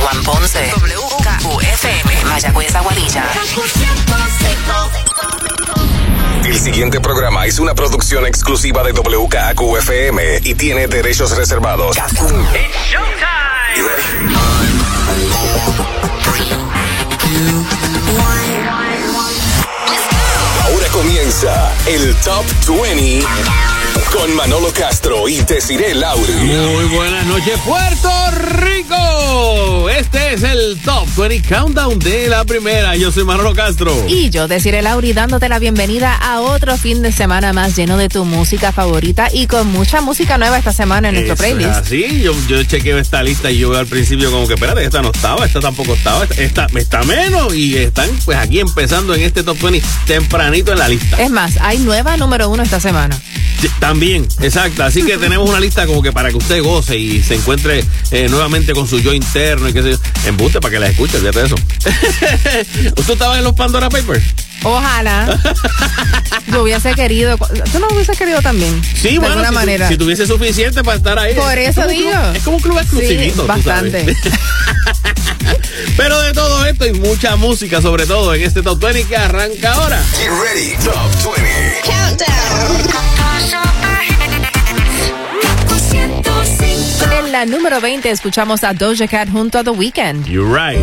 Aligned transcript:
Juan 0.00 0.24
Ponce. 0.24 0.72
WKUFM. 0.76 2.24
Mayagüez 2.26 2.74
Aguadilla. 2.74 3.24
El 6.44 6.58
siguiente 6.58 7.00
programa 7.00 7.46
es 7.46 7.58
una 7.58 7.74
producción 7.74 8.26
exclusiva 8.26 8.82
de 8.82 8.92
WKQFM 8.92 10.40
y 10.42 10.54
tiene 10.54 10.86
derechos 10.88 11.36
reservados. 11.36 11.96
Ahora 20.64 20.88
comienza 20.92 21.72
el 21.86 22.14
Top 22.16 22.44
20 22.66 23.79
con 24.12 24.34
Manolo 24.36 24.72
Castro 24.72 25.28
y 25.28 25.40
Desiree 25.40 25.94
Lauri. 25.94 26.32
Muy 26.32 26.84
buenas 26.86 27.26
noches, 27.26 27.58
Puerto 27.64 28.10
Rico. 28.30 29.88
Este 29.90 30.34
es 30.34 30.42
el 30.42 30.78
Top 30.84 31.08
20 31.16 31.48
Countdown 31.48 31.98
de 31.98 32.28
la 32.28 32.44
primera. 32.44 32.96
Yo 32.96 33.10
soy 33.12 33.24
Manolo 33.24 33.54
Castro. 33.54 33.92
Y 34.08 34.30
yo, 34.30 34.48
Desiree 34.48 34.82
Lauri, 34.82 35.12
dándote 35.12 35.48
la 35.48 35.58
bienvenida 35.58 36.14
a 36.14 36.40
otro 36.40 36.76
fin 36.76 37.02
de 37.02 37.12
semana 37.12 37.52
más 37.52 37.76
lleno 37.76 37.96
de 37.96 38.08
tu 38.08 38.24
música 38.24 38.72
favorita 38.72 39.28
y 39.32 39.46
con 39.46 39.66
mucha 39.68 40.00
música 40.00 40.38
nueva 40.38 40.58
esta 40.58 40.72
semana 40.72 41.08
en 41.08 41.14
nuestro 41.14 41.34
Eso 41.34 41.42
playlist. 41.42 41.70
Es 41.70 41.76
así, 41.76 42.22
yo, 42.22 42.34
yo 42.48 42.62
chequeo 42.64 42.98
esta 42.98 43.22
lista 43.22 43.50
y 43.50 43.58
yo 43.58 43.70
veo 43.70 43.80
al 43.80 43.86
principio 43.86 44.30
como 44.30 44.46
que, 44.46 44.54
espérate, 44.54 44.84
esta 44.84 45.02
no 45.02 45.10
estaba, 45.10 45.44
esta 45.46 45.60
tampoco 45.60 45.94
estaba, 45.94 46.24
esta, 46.24 46.42
esta 46.42 46.66
está 46.78 47.02
menos 47.02 47.54
y 47.54 47.76
están 47.76 48.08
pues 48.24 48.38
aquí 48.38 48.60
empezando 48.60 49.14
en 49.14 49.22
este 49.22 49.42
Top 49.42 49.60
20 49.60 49.86
tempranito 50.06 50.72
en 50.72 50.78
la 50.78 50.88
lista. 50.88 51.20
Es 51.20 51.30
más, 51.30 51.56
hay 51.60 51.78
nueva 51.78 52.16
número 52.16 52.48
uno 52.48 52.62
esta 52.62 52.80
semana. 52.80 53.20
También, 53.78 54.26
exacto. 54.40 54.84
Así 54.84 55.02
que 55.02 55.16
tenemos 55.18 55.48
una 55.48 55.60
lista 55.60 55.86
como 55.86 56.02
que 56.02 56.12
para 56.12 56.30
que 56.30 56.36
usted 56.36 56.62
goce 56.62 56.96
y 56.96 57.22
se 57.22 57.34
encuentre 57.34 57.84
eh, 58.10 58.28
nuevamente 58.30 58.72
con 58.72 58.86
su 58.88 58.98
yo 59.00 59.12
interno 59.12 59.68
y 59.68 59.72
qué 59.72 59.82
sé 59.82 59.90
yo. 59.92 59.98
Embuste 60.26 60.60
para 60.60 60.72
que 60.72 60.78
la 60.80 60.86
escuche, 60.88 61.18
fíjate 61.18 61.40
de 61.40 61.46
eso. 61.46 61.54
¿Usted 62.96 63.12
estaba 63.12 63.38
en 63.38 63.44
los 63.44 63.54
Pandora 63.54 63.88
Papers? 63.88 64.24
Ojalá. 64.62 65.40
yo 66.52 66.62
hubiese 66.62 66.92
querido. 66.94 67.38
¿Tú 67.72 67.78
no 67.78 67.88
hubiese 67.92 68.12
querido 68.12 68.42
también? 68.42 68.82
Sí, 68.94 69.10
de 69.12 69.18
bueno, 69.18 69.32
alguna 69.34 69.48
si, 69.48 69.54
tu- 69.54 69.60
manera. 69.60 69.88
si 69.88 69.96
tuviese 69.96 70.26
suficiente 70.26 70.84
para 70.84 70.96
estar 70.98 71.18
ahí. 71.18 71.34
Por 71.34 71.56
Es 71.58 71.76
eso 71.78 71.86
digo. 71.88 72.10
club- 72.10 72.36
es 72.36 72.42
como 72.42 72.56
un 72.58 72.62
club 72.62 72.78
exclusivito. 72.78 73.42
Sí, 73.42 73.48
bastante. 73.48 74.14
Pero 75.96 76.20
de 76.20 76.32
todo 76.32 76.64
esto 76.66 76.86
y 76.86 76.92
mucha 76.92 77.36
música, 77.36 77.80
sobre 77.80 78.06
todo 78.06 78.34
en 78.34 78.42
este 78.42 78.62
Top 78.62 78.78
20 78.80 79.04
que 79.04 79.16
arranca 79.16 79.72
ahora. 79.72 80.02
Get 80.18 80.28
ready, 80.30 80.74
Top 80.84 81.34
20. 81.36 81.50
En 81.90 83.09
la 87.30 87.46
número 87.46 87.80
20 87.80 88.10
escuchamos 88.10 88.64
a 88.64 88.72
Doja 88.74 89.06
Cat 89.06 89.30
junto 89.30 89.58
a 89.58 89.64
The 89.64 89.70
Weeknd. 89.70 90.26
You're 90.26 90.52
right. 90.52 90.80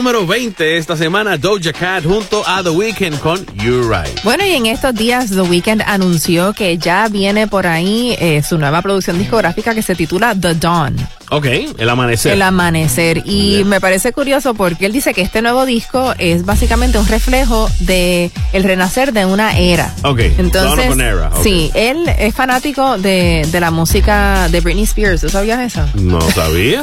Número 0.00 0.26
20 0.26 0.78
esta 0.78 0.96
semana 0.96 1.36
Doja 1.36 1.74
Cat 1.74 2.04
junto 2.04 2.42
a 2.46 2.62
The 2.62 2.70
Weeknd 2.70 3.18
con 3.18 3.44
You 3.56 3.82
Right. 3.82 4.24
Bueno, 4.24 4.46
y 4.46 4.52
en 4.52 4.64
estos 4.64 4.94
días 4.94 5.28
The 5.28 5.42
Weeknd 5.42 5.82
anunció 5.82 6.54
que 6.54 6.78
ya 6.78 7.06
viene 7.08 7.46
por 7.46 7.66
ahí 7.66 8.16
eh, 8.18 8.42
su 8.42 8.56
nueva 8.56 8.80
producción 8.80 9.18
discográfica 9.18 9.74
que 9.74 9.82
se 9.82 9.94
titula 9.94 10.34
The 10.34 10.54
Dawn. 10.54 11.19
Ok, 11.30 11.46
el 11.78 11.88
amanecer. 11.88 12.32
El 12.32 12.42
amanecer. 12.42 13.22
Y 13.24 13.62
me 13.64 13.80
parece 13.80 14.12
curioso 14.12 14.54
porque 14.54 14.86
él 14.86 14.92
dice 14.92 15.14
que 15.14 15.22
este 15.22 15.42
nuevo 15.42 15.64
disco 15.64 16.12
es 16.18 16.44
básicamente 16.44 16.98
un 16.98 17.06
reflejo 17.06 17.70
de 17.80 18.30
el 18.52 18.64
renacer 18.64 19.12
de 19.12 19.24
una 19.26 19.56
era. 19.58 19.94
Ok, 20.02 20.20
Entonces, 20.38 20.86
of 20.86 20.92
an 20.92 21.00
era, 21.00 21.28
ok. 21.28 21.42
sí, 21.42 21.70
él 21.74 22.08
es 22.18 22.34
fanático 22.34 22.98
de, 22.98 23.46
de 23.50 23.60
la 23.60 23.70
música 23.70 24.48
de 24.50 24.60
Britney 24.60 24.84
Spears. 24.84 25.20
¿Tú 25.20 25.28
sabías 25.28 25.60
eso? 25.60 25.86
No 25.94 26.20
sabía. 26.32 26.82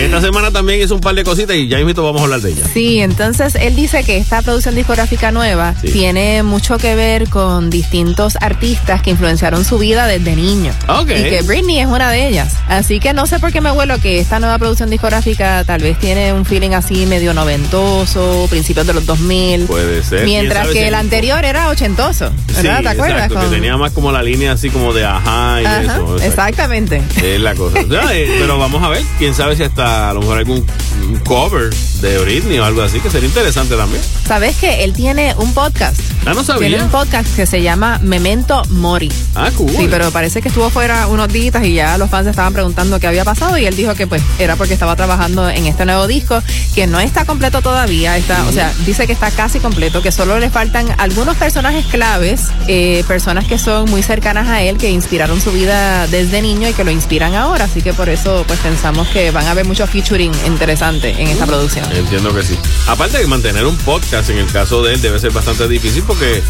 Esta 0.00 0.20
semana 0.20 0.50
también 0.50 0.80
hizo 0.82 0.94
un 0.94 1.00
par 1.00 1.14
de 1.14 1.24
cositas 1.24 1.56
y 1.56 1.68
ya 1.68 1.78
mismo 1.78 2.02
vamos 2.04 2.20
a 2.20 2.24
hablar 2.24 2.40
de 2.40 2.50
ella. 2.50 2.64
Sí, 2.72 3.00
entonces 3.00 3.54
él 3.56 3.74
dice 3.74 4.04
que 4.04 4.16
esta 4.18 4.42
producción 4.42 4.74
discográfica 4.74 5.32
nueva 5.32 5.74
Sí. 5.80 5.90
tiene 5.90 6.42
mucho 6.42 6.78
que 6.78 6.94
ver 6.94 7.28
con 7.28 7.70
distintos 7.70 8.36
artistas 8.40 9.02
que 9.02 9.10
influenciaron 9.10 9.64
su 9.64 9.78
vida 9.78 10.06
desde 10.06 10.36
niño. 10.36 10.72
Ok. 10.88 11.10
Y 11.10 11.22
que 11.30 11.42
Britney 11.42 11.80
es 11.80 11.86
una 11.86 12.10
de 12.10 12.28
ellas. 12.28 12.54
Así 12.68 13.00
que 13.00 13.12
no 13.12 13.26
sé 13.26 13.38
por 13.38 13.47
qué 13.52 13.60
me 13.60 13.70
huelo 13.70 13.98
que 13.98 14.18
esta 14.20 14.38
nueva 14.40 14.58
producción 14.58 14.90
discográfica 14.90 15.64
tal 15.64 15.80
vez 15.82 15.98
tiene 15.98 16.32
un 16.32 16.44
feeling 16.44 16.70
así 16.70 17.06
medio 17.06 17.32
noventoso, 17.34 18.46
principios 18.50 18.86
de 18.86 18.94
los 18.94 19.06
2000. 19.06 19.66
Puede 19.66 20.02
ser. 20.02 20.24
¿Quién 20.24 20.40
Mientras 20.42 20.68
que 20.68 20.88
el 20.88 20.94
anterior 20.94 21.44
era 21.44 21.68
ochentoso. 21.68 22.30
¿Verdad? 22.48 22.78
Sí, 22.78 22.82
¿Te 22.82 22.88
acuerdas? 22.88 23.16
exacto, 23.24 23.34
Con- 23.34 23.44
que 23.50 23.54
tenía 23.56 23.76
más 23.76 23.92
como 23.92 24.12
la 24.12 24.22
línea 24.22 24.52
así 24.52 24.70
como 24.70 24.92
de 24.92 25.04
ajá 25.04 25.62
y 25.62 25.64
Ajá, 25.64 25.82
eso. 25.82 25.92
exacto. 25.92 26.24
exactamente. 26.24 27.02
Es 27.22 27.40
la 27.40 27.54
cosa. 27.54 27.80
O 27.80 27.88
sea, 27.88 28.14
eh, 28.16 28.36
pero 28.40 28.58
vamos 28.58 28.82
a 28.82 28.88
ver, 28.88 29.02
quién 29.18 29.34
sabe 29.34 29.56
si 29.56 29.62
hasta 29.62 30.10
a 30.10 30.14
lo 30.14 30.20
mejor 30.20 30.38
algún 30.38 30.66
un 31.08 31.16
cover 31.20 31.70
de 32.00 32.18
Britney 32.18 32.58
o 32.58 32.64
algo 32.64 32.82
así, 32.82 33.00
que 33.00 33.08
sería 33.10 33.28
interesante 33.28 33.76
también. 33.76 34.02
¿Sabes 34.26 34.56
que 34.56 34.84
Él 34.84 34.92
tiene 34.92 35.34
un 35.38 35.54
podcast. 35.54 35.98
Ah, 36.26 36.34
no 36.34 36.42
sabía. 36.44 36.68
Tiene 36.68 36.82
un 36.84 36.90
podcast 36.90 37.34
que 37.36 37.46
se 37.46 37.62
llama 37.62 37.98
Memento 38.02 38.62
Mori. 38.70 39.10
Ah, 39.34 39.50
cool. 39.56 39.70
Sí, 39.70 39.86
pero 39.88 40.10
parece 40.10 40.42
que 40.42 40.48
estuvo 40.48 40.68
fuera 40.70 41.06
unos 41.06 41.28
días 41.32 41.54
y 41.64 41.74
ya 41.74 41.96
los 41.98 42.10
fans 42.10 42.26
estaban 42.26 42.52
preguntando 42.52 42.98
qué 43.00 43.06
había 43.06 43.24
pasado 43.24 43.37
y 43.58 43.66
él 43.66 43.76
dijo 43.76 43.94
que 43.94 44.06
pues 44.06 44.22
era 44.38 44.56
porque 44.56 44.74
estaba 44.74 44.96
trabajando 44.96 45.48
en 45.48 45.66
este 45.66 45.84
nuevo 45.84 46.06
disco 46.06 46.42
que 46.74 46.86
no 46.86 46.98
está 46.98 47.24
completo 47.24 47.62
todavía, 47.62 48.16
está, 48.16 48.44
o 48.44 48.52
sea, 48.52 48.72
dice 48.84 49.06
que 49.06 49.12
está 49.12 49.30
casi 49.30 49.60
completo, 49.60 50.02
que 50.02 50.10
solo 50.10 50.38
le 50.38 50.50
faltan 50.50 50.88
algunos 50.98 51.36
personajes 51.36 51.86
claves, 51.86 52.48
eh, 52.66 53.04
personas 53.06 53.46
que 53.46 53.58
son 53.58 53.88
muy 53.90 54.02
cercanas 54.02 54.48
a 54.48 54.62
él, 54.62 54.76
que 54.76 54.90
inspiraron 54.90 55.40
su 55.40 55.52
vida 55.52 56.06
desde 56.08 56.42
niño 56.42 56.68
y 56.68 56.72
que 56.72 56.82
lo 56.82 56.90
inspiran 56.90 57.34
ahora, 57.34 57.66
así 57.66 57.80
que 57.80 57.92
por 57.92 58.08
eso 58.08 58.44
pues 58.46 58.58
pensamos 58.58 59.06
que 59.08 59.30
van 59.30 59.46
a 59.46 59.52
haber 59.52 59.66
mucho 59.66 59.86
featuring 59.86 60.32
interesante 60.46 61.10
en 61.10 61.28
esta 61.28 61.46
producción. 61.46 61.84
Entiendo 61.92 62.34
que 62.34 62.42
sí. 62.42 62.58
Aparte 62.88 63.18
de 63.18 63.26
mantener 63.26 63.64
un 63.66 63.76
podcast 63.78 64.30
en 64.30 64.38
el 64.38 64.50
caso 64.50 64.82
de 64.82 64.94
él 64.94 65.00
debe 65.02 65.20
ser 65.20 65.30
bastante 65.30 65.68
difícil 65.68 66.02
porque 66.02 66.42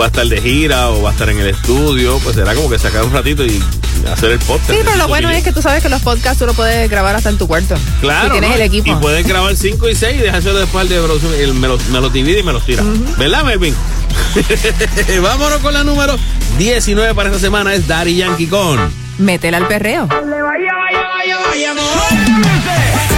va 0.00 0.04
a 0.04 0.08
estar 0.08 0.26
de 0.26 0.40
gira 0.40 0.90
o 0.90 1.02
va 1.02 1.10
a 1.10 1.12
estar 1.12 1.28
en 1.30 1.40
el 1.40 1.48
estudio, 1.48 2.18
pues 2.22 2.36
será 2.36 2.54
como 2.54 2.70
que 2.70 2.78
sacar 2.78 3.04
un 3.04 3.12
ratito 3.12 3.44
y 3.44 3.62
hacer 4.10 4.32
el 4.32 4.38
podcast. 4.38 4.70
Sí, 4.70 4.78
pero 4.84 4.96
lo 4.96 5.08
bueno 5.08 5.30
es 5.30 5.42
que 5.42 5.52
tú 5.52 5.62
sabes 5.62 5.82
que 5.82 5.88
los 5.88 6.02
podcasts 6.02 6.27
tú 6.36 6.46
lo 6.46 6.54
puedes 6.54 6.90
grabar 6.90 7.16
hasta 7.16 7.30
en 7.30 7.38
tu 7.38 7.46
cuarto. 7.46 7.76
Claro. 8.00 8.26
Si 8.26 8.30
tienes 8.32 8.50
¿no? 8.50 8.56
el 8.56 8.62
equipo. 8.62 8.90
Y 8.90 8.94
puedes 8.96 9.26
grabar 9.26 9.56
5 9.56 9.88
y 9.88 9.94
6 9.94 10.16
y 10.18 10.22
dejárselo 10.22 10.58
después 10.58 10.82
al 10.82 10.88
de 10.88 11.00
producción. 11.00 11.60
Me 11.60 11.68
los, 11.68 11.86
me 11.88 12.00
los 12.00 12.12
divide 12.12 12.40
y 12.40 12.42
me 12.42 12.52
los 12.52 12.64
tira. 12.64 12.82
¿Verdad, 13.16 13.44
Melvin? 13.44 13.74
Vámonos 15.22 15.58
con 15.58 15.72
la 15.72 15.84
número 15.84 16.16
19 16.58 17.14
para 17.14 17.30
esta 17.30 17.40
semana. 17.40 17.74
Es 17.74 17.86
Daddy 17.86 18.16
Yankee 18.16 18.46
con. 18.46 18.78
Métela 19.18 19.56
al 19.56 19.66
perreo. 19.66 20.06
Vaya, 20.06 20.22
vaya, 20.22 21.38
vaya, 21.50 21.74
vaya, 21.74 23.17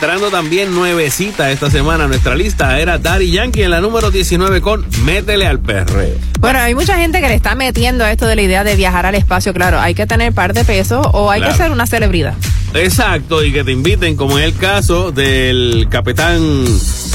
entrando 0.00 0.30
también 0.30 0.72
nuevecita 0.76 1.50
esta 1.50 1.72
semana 1.72 2.04
a 2.04 2.06
nuestra 2.06 2.36
lista 2.36 2.78
era 2.78 2.98
Daddy 2.98 3.32
Yankee 3.32 3.62
en 3.64 3.72
la 3.72 3.80
número 3.80 4.12
19 4.12 4.60
con 4.60 4.86
Métele 5.04 5.44
al 5.44 5.58
perreo. 5.58 6.14
Bueno, 6.38 6.60
hay 6.60 6.72
mucha 6.76 6.96
gente 6.98 7.20
que 7.20 7.26
le 7.26 7.34
está 7.34 7.56
metiendo 7.56 8.04
a 8.04 8.12
esto 8.12 8.24
de 8.28 8.36
la 8.36 8.42
idea 8.42 8.62
de 8.62 8.76
viajar 8.76 9.06
al 9.06 9.16
espacio. 9.16 9.52
Claro, 9.52 9.80
hay 9.80 9.94
que 9.96 10.06
tener 10.06 10.32
par 10.32 10.54
de 10.54 10.64
pesos 10.64 11.04
o 11.12 11.32
hay 11.32 11.40
Claro. 11.40 11.52
que 11.52 11.58
ser 11.64 11.72
una 11.72 11.84
celebridad. 11.88 12.34
Exacto, 12.74 13.42
y 13.44 13.52
que 13.52 13.64
te 13.64 13.72
inviten, 13.72 14.14
como 14.14 14.38
en 14.38 14.44
el 14.44 14.54
caso 14.54 15.10
del 15.10 15.88
capitán 15.90 16.38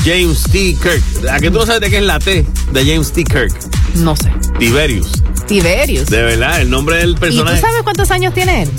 James 0.03 0.43
T. 0.51 0.75
Kirk. 0.81 1.29
¿A 1.31 1.39
que 1.39 1.49
tú 1.51 1.59
no 1.59 1.65
sabes 1.65 1.79
de 1.79 1.89
qué 1.89 1.97
es 1.99 2.03
la 2.03 2.19
T 2.19 2.45
de 2.73 2.85
James 2.85 3.13
T. 3.13 3.23
Kirk? 3.23 3.53
No 3.95 4.13
sé. 4.17 4.29
Tiberius. 4.59 5.09
Tiberius. 5.47 6.07
De 6.07 6.21
verdad, 6.21 6.59
el 6.59 6.69
nombre 6.69 6.97
del 6.97 7.11
¿Y 7.11 7.13
tú 7.13 7.19
personaje. 7.21 7.61
sabes 7.61 7.81
cuántos 7.83 8.11
años 8.11 8.33
tiene 8.33 8.63
él? 8.63 8.69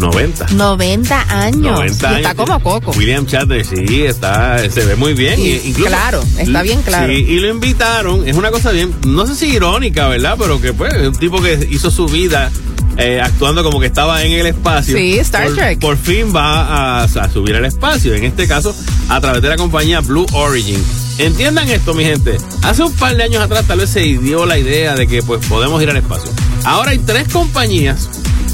90. 0.00 0.46
90 0.50 1.42
años. 1.42 1.60
90 1.62 2.02
Y 2.02 2.06
años. 2.06 2.18
está 2.20 2.34
como 2.34 2.60
coco. 2.62 2.90
William 2.96 3.24
Shatner, 3.26 3.64
sí, 3.64 4.02
está, 4.04 4.58
se 4.70 4.84
ve 4.84 4.96
muy 4.96 5.14
bien. 5.14 5.36
Sí, 5.36 5.60
y 5.64 5.68
incluso, 5.68 5.88
claro, 5.90 6.24
está 6.38 6.62
bien 6.62 6.82
claro. 6.82 7.12
Sí, 7.12 7.24
y 7.28 7.38
lo 7.40 7.48
invitaron, 7.48 8.26
es 8.28 8.36
una 8.36 8.50
cosa 8.50 8.72
bien, 8.72 8.94
no 9.06 9.26
sé 9.26 9.34
si 9.36 9.46
irónica, 9.54 10.08
¿verdad? 10.08 10.36
Pero 10.38 10.60
que 10.60 10.72
pues, 10.72 10.92
es 10.94 11.08
un 11.08 11.14
tipo 11.16 11.40
que 11.40 11.68
hizo 11.70 11.90
su 11.90 12.06
vida 12.06 12.50
eh, 12.96 13.20
actuando 13.22 13.62
como 13.62 13.78
que 13.80 13.86
estaba 13.86 14.22
en 14.24 14.32
el 14.32 14.46
espacio. 14.46 14.96
Sí, 14.96 15.18
Star 15.18 15.46
Por- 15.46 15.54
Trek. 15.54 15.78
Por 15.78 15.96
fin 15.96 16.34
va 16.34 17.00
a, 17.00 17.02
a 17.04 17.30
subir 17.30 17.54
al 17.56 17.64
espacio, 17.64 18.14
en 18.14 18.24
este 18.24 18.48
caso 18.48 18.74
a 19.08 19.20
través 19.20 19.42
de 19.42 19.48
la 19.48 19.56
compañía 19.56 20.00
Blue 20.00 20.26
Origin. 20.32 20.82
Entiendan 21.18 21.68
esto, 21.68 21.92
mi 21.94 22.04
gente. 22.04 22.38
Hace 22.62 22.82
un 22.82 22.92
par 22.94 23.14
de 23.16 23.22
años 23.24 23.42
atrás 23.42 23.66
tal 23.66 23.78
vez 23.78 23.90
se 23.90 24.00
dio 24.00 24.46
la 24.46 24.58
idea 24.58 24.94
de 24.94 25.06
que 25.06 25.22
pues 25.22 25.44
podemos 25.46 25.82
ir 25.82 25.90
al 25.90 25.96
espacio. 25.98 26.30
Ahora 26.64 26.90
hay 26.92 26.98
tres 26.98 27.28
compañías 27.32 28.08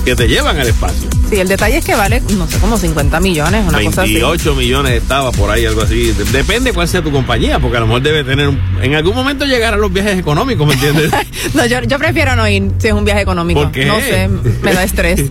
que 0.05 0.17
te 0.17 0.27
llevan 0.29 0.59
al 0.59 0.67
espacio. 0.67 1.09
Sí, 1.29 1.37
el 1.41 1.49
detalle 1.49 1.79
es 1.79 1.85
que 1.85 1.95
vale, 1.97 2.23
no 2.37 2.47
sé, 2.47 2.59
como 2.59 2.79
50 2.79 3.19
millones, 3.21 3.65
una 3.67 3.83
cosa 3.83 4.03
así. 4.03 4.13
28 4.15 4.55
millones 4.55 4.93
estaba 4.93 5.33
por 5.33 5.51
ahí, 5.51 5.67
algo 5.67 5.83
así. 5.83 6.13
De- 6.13 6.25
Depende 6.25 6.73
cuál 6.73 6.87
sea 6.87 7.03
tu 7.03 7.11
compañía, 7.11 7.59
porque 7.59 7.77
a 7.79 7.81
lo 7.81 7.87
mejor 7.87 8.03
debe 8.03 8.23
tener. 8.23 8.49
un- 8.49 8.61
en 8.81 8.95
algún 8.95 9.15
momento 9.15 9.45
llegar 9.45 9.75
a 9.75 9.77
los 9.77 9.93
viajes 9.93 10.19
económicos, 10.19 10.67
¿me 10.67 10.75
entiendes? 10.75 11.11
No, 11.55 11.67
yo, 11.67 11.83
yo 11.83 11.99
prefiero 11.99 12.37
no 12.37 12.47
ir 12.49 12.71
si 12.79 12.89
es 12.89 12.93
un 12.93 13.05
viaje 13.05 13.23
económico. 13.23 13.61
¿Por 13.63 13.73
qué? 13.73 13.87
No 13.87 13.99
sé, 13.99 14.29
me 14.63 14.73
da 14.73 14.85
estrés. 14.85 15.21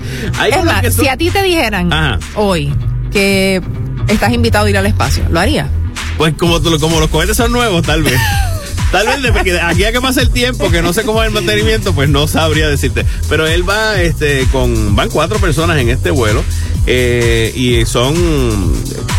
Es 0.50 0.66
más, 0.66 0.94
si 0.94 1.08
a 1.08 1.16
ti 1.18 1.30
te 1.30 1.42
dijeran 1.44 1.92
Ajá. 1.94 2.20
hoy 2.36 2.74
que 3.12 3.62
estás 4.10 4.34
invitado 4.34 4.66
a 4.66 4.70
ir 4.70 4.78
al 4.78 4.86
espacio, 4.86 5.24
¿lo 5.30 5.40
haría? 5.40 5.70
pues 6.18 6.34
como, 6.38 6.62
tú- 6.62 6.78
como 6.80 7.00
los 7.00 7.10
cohetes 7.10 7.36
son 7.38 7.52
nuevos, 7.52 7.84
tal 7.86 8.02
vez. 8.04 8.14
Tal 8.92 9.08
vez, 9.08 9.22
de- 9.22 9.60
aquí 9.62 9.84
a 9.84 9.92
que 9.92 10.00
pase 10.00 10.22
el 10.22 10.30
tiempo, 10.30 10.70
que 10.72 10.82
no 10.82 10.94
sé 10.94 11.04
cómo 11.04 11.22
es 11.22 11.27
el 11.27 11.34
mantenimiento, 11.34 11.94
pues 11.94 12.08
no 12.10 12.27
sabría 12.27 12.68
decirte. 12.70 13.06
Pero 13.27 13.46
él 13.48 13.68
va, 13.68 14.01
este, 14.01 14.46
con, 14.51 14.96
van 14.96 15.10
cuatro 15.10 15.39
personas 15.39 15.77
en 15.80 15.89
este 15.89 16.12
vuelo, 16.12 16.44
eh, 16.88 17.51
y 17.56 17.86
son, 17.86 18.15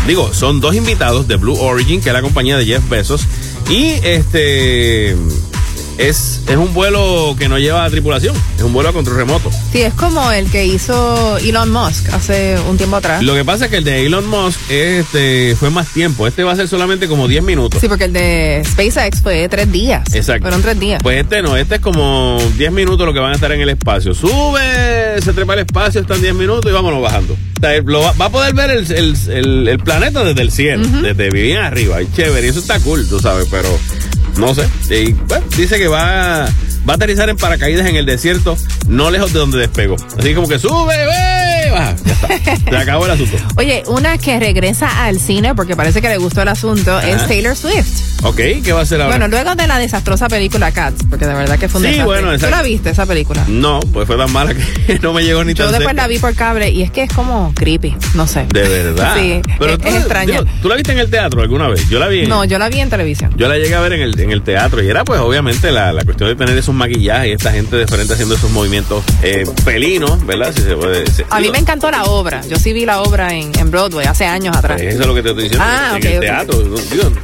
digo, 0.07 0.33
son 0.33 0.61
dos 0.61 0.75
invitados 0.75 1.27
de 1.27 1.35
Blue 1.35 1.59
Origin, 1.59 2.01
que 2.01 2.09
es 2.09 2.13
la 2.13 2.21
compañía 2.21 2.57
de 2.57 2.65
Jeff 2.65 2.87
Bezos, 2.89 3.25
y 3.69 3.93
este, 4.03 5.15
es, 5.97 6.41
es 6.47 6.55
un 6.55 6.73
vuelo 6.73 7.35
que 7.37 7.49
no 7.49 7.57
lleva 7.57 7.89
tripulación, 7.89 8.35
es 8.57 8.63
un 8.63 8.73
vuelo 8.73 8.89
a 8.89 8.93
control 8.93 9.17
remoto. 9.17 9.49
Sí, 9.71 9.81
es 9.81 9.93
como 9.93 10.31
el 10.31 10.49
que 10.51 10.65
hizo 10.65 11.37
Elon 11.37 11.71
Musk 11.71 12.13
hace 12.13 12.55
un 12.69 12.77
tiempo 12.77 12.97
atrás. 12.97 13.23
Lo 13.23 13.33
que 13.33 13.43
pasa 13.45 13.65
es 13.65 13.71
que 13.71 13.77
el 13.77 13.83
de 13.83 14.05
Elon 14.05 14.27
Musk, 14.27 14.59
este, 14.69 15.55
fue 15.59 15.69
más 15.69 15.87
tiempo, 15.89 16.27
este 16.27 16.43
va 16.43 16.51
a 16.51 16.55
ser 16.55 16.67
solamente 16.67 17.07
como 17.07 17.27
10 17.27 17.43
minutos. 17.43 17.81
Sí, 17.81 17.87
porque 17.87 18.05
el 18.05 18.13
de 18.13 18.63
SpaceX 18.65 19.21
fue 19.21 19.47
tres 19.49 19.71
días. 19.71 20.03
Exacto. 20.13 20.43
Fueron 20.43 20.61
tres 20.61 20.79
días. 20.79 21.01
Pues 21.01 21.21
este 21.21 21.41
no, 21.41 21.57
este 21.57 21.75
es 21.75 21.81
como 21.81 22.37
10 22.57 22.71
minutos 22.71 23.05
lo 23.05 23.13
que 23.13 23.19
van 23.19 23.31
a 23.31 23.35
estar 23.35 23.51
en 23.51 23.61
el 23.61 23.69
espacio. 23.69 24.13
Sube, 24.13 25.19
se 25.21 25.33
trepa 25.33 25.53
al 25.53 25.59
espacio, 25.59 26.01
están 26.01 26.21
10 26.21 26.33
minutos 26.35 26.69
y 26.69 26.73
vámonos 26.73 27.01
bajando. 27.01 27.33
O 27.33 27.59
sea, 27.59 27.81
lo 27.83 28.01
va, 28.01 28.11
va 28.13 28.25
a 28.25 28.29
poder 28.31 28.53
ver 28.53 28.69
el, 28.71 28.91
el- 28.91 29.15
el- 29.31 29.67
el 29.67 29.79
planeta 29.79 30.23
desde 30.23 30.41
el 30.41 30.51
cielo, 30.51 30.87
desde 31.01 31.29
bien 31.31 31.57
arriba. 31.57 32.01
Y 32.01 32.11
chévere, 32.11 32.45
y 32.45 32.49
eso 32.51 32.59
está 32.59 32.79
cool, 32.79 33.07
tú 33.09 33.19
sabes, 33.19 33.47
pero 33.49 33.67
no 34.37 34.53
sé. 34.55 34.67
Y, 34.89 35.13
bueno, 35.13 35.45
dice 35.55 35.77
que 35.77 35.87
va, 35.87 36.45
va 36.87 36.93
a 36.93 36.95
aterrizar 36.95 37.29
en 37.29 37.37
paracaídas 37.37 37.87
en 37.87 37.95
el 37.95 38.05
desierto, 38.05 38.57
no 38.87 39.11
lejos 39.11 39.33
de 39.33 39.39
donde 39.39 39.57
despegó. 39.57 39.95
Así 40.17 40.33
como 40.33 40.47
que 40.47 40.59
sube, 40.59 40.95
ve, 40.95 41.46
baja. 41.69 41.95
Ya 42.05 42.13
está. 42.13 42.69
Se 42.71 42.77
acabó 42.77 43.05
el 43.05 43.11
asunto. 43.11 43.37
Oye, 43.57 43.83
una 43.87 44.17
que 44.17 44.39
regresa 44.39 45.05
al 45.05 45.19
cine 45.19 45.55
porque 45.55 45.75
parece 45.75 46.01
que 46.01 46.09
le 46.09 46.17
gustó 46.17 46.41
el 46.41 46.47
asunto 46.49 46.99
es 46.99 47.27
Taylor 47.27 47.55
Swift. 47.55 48.23
Ok, 48.23 48.35
¿qué 48.63 48.73
va 48.73 48.79
a 48.79 48.83
hacer 48.83 48.99
ahora? 49.01 49.17
Bueno, 49.17 49.27
luego 49.27 49.55
de 49.55 49.67
la 49.67 49.77
desastrosa 49.77 50.27
película 50.27 50.71
Cats, 50.71 51.03
porque 51.09 51.25
de 51.27 51.33
verdad 51.35 51.59
que 51.59 51.69
fue 51.69 51.79
un 51.81 51.85
Sí, 51.85 51.91
desastre. 51.91 52.05
bueno, 52.05 52.27
¿Tú 52.29 52.33
exacto. 52.35 52.55
la 52.55 52.61
viste 52.63 52.89
esa 52.89 53.05
película? 53.05 53.45
no, 53.47 53.79
pues 53.93 54.07
fue 54.07 54.17
tan 54.17 54.31
mala 54.31 54.53
que 54.55 54.99
no 55.01 55.13
me 55.13 55.23
llegó 55.23 55.43
ni 55.43 55.53
Yo 55.53 55.65
tan 55.65 55.73
después 55.73 55.89
cerca. 55.89 56.01
la 56.01 56.07
vi 56.07 56.17
por 56.19 56.33
cable 56.35 56.69
y 56.71 56.81
es 56.81 56.91
que 56.91 57.03
es 57.03 57.13
como 57.13 57.53
creepy, 57.55 57.95
no 58.15 58.25
sé. 58.27 58.45
De 58.51 58.67
verdad. 58.67 59.15
Sí, 59.17 59.31
es- 59.47 59.57
tú, 59.59 59.65
es 59.87 59.95
extraña. 59.95 60.31
digo, 60.41 60.45
¿Tú 60.61 60.67
la 60.69 60.75
viste 60.75 60.91
en 60.93 60.97
el 60.99 61.09
teatro 61.09 61.41
alguna 61.41 61.67
vez? 61.67 61.87
Yo 61.89 61.99
la 61.99 62.07
vi. 62.07 62.21
en- 62.21 62.29
No, 62.29 62.43
yo 62.45 62.57
la 62.57 62.69
vi 62.69 62.79
en 62.79 62.89
televisión. 62.89 63.31
Yo 63.37 63.47
la 63.47 63.57
llegué 63.57 63.75
a 63.75 63.81
ver 63.81 63.93
en 63.93 64.01
el, 64.01 64.19
en 64.19 64.31
el 64.31 64.41
teatro 64.41 64.81
y 64.81 64.87
era 64.89 65.03
pues 65.03 65.19
obviamente 65.19 65.71
la, 65.71 65.93
la 65.93 66.03
cuestión 66.03 66.29
de 66.29 66.35
tener 66.35 66.57
esos 66.57 66.73
maquillajes 66.73 67.29
y 67.29 67.31
esta 67.33 67.51
gente 67.51 67.75
de 67.75 67.85
frente 67.87 68.13
haciendo 68.13 68.33
esos 68.35 68.49
movimientos 68.51 69.03
eh, 69.21 69.45
felinos, 69.63 70.25
¿verdad? 70.25 70.51
Si 70.55 70.61
se 70.63 70.75
puede. 70.75 71.03
A 71.29 71.39
mí 71.39 71.49
me 71.57 71.61
encantó 71.61 71.89
la 71.89 72.03
obra. 72.03 72.41
Yo 72.47 72.59
sí 72.59 72.71
vi 72.71 72.85
la 72.85 73.01
obra 73.01 73.33
en, 73.33 73.51
en 73.57 73.71
Broadway 73.71 74.05
hace 74.05 74.25
años 74.25 74.55
atrás. 74.55 74.77
pues, 74.79 74.93
eso 74.93 75.01
es 75.01 75.07
lo 75.07 75.15
que 75.15 75.23
te 75.23 75.29
estoy 75.29 75.43
diciendo. 75.45 75.65
Ah, 75.67 75.89
en 75.93 75.97
ok, 75.97 76.05
el 76.05 76.19
teatro. 76.19 76.77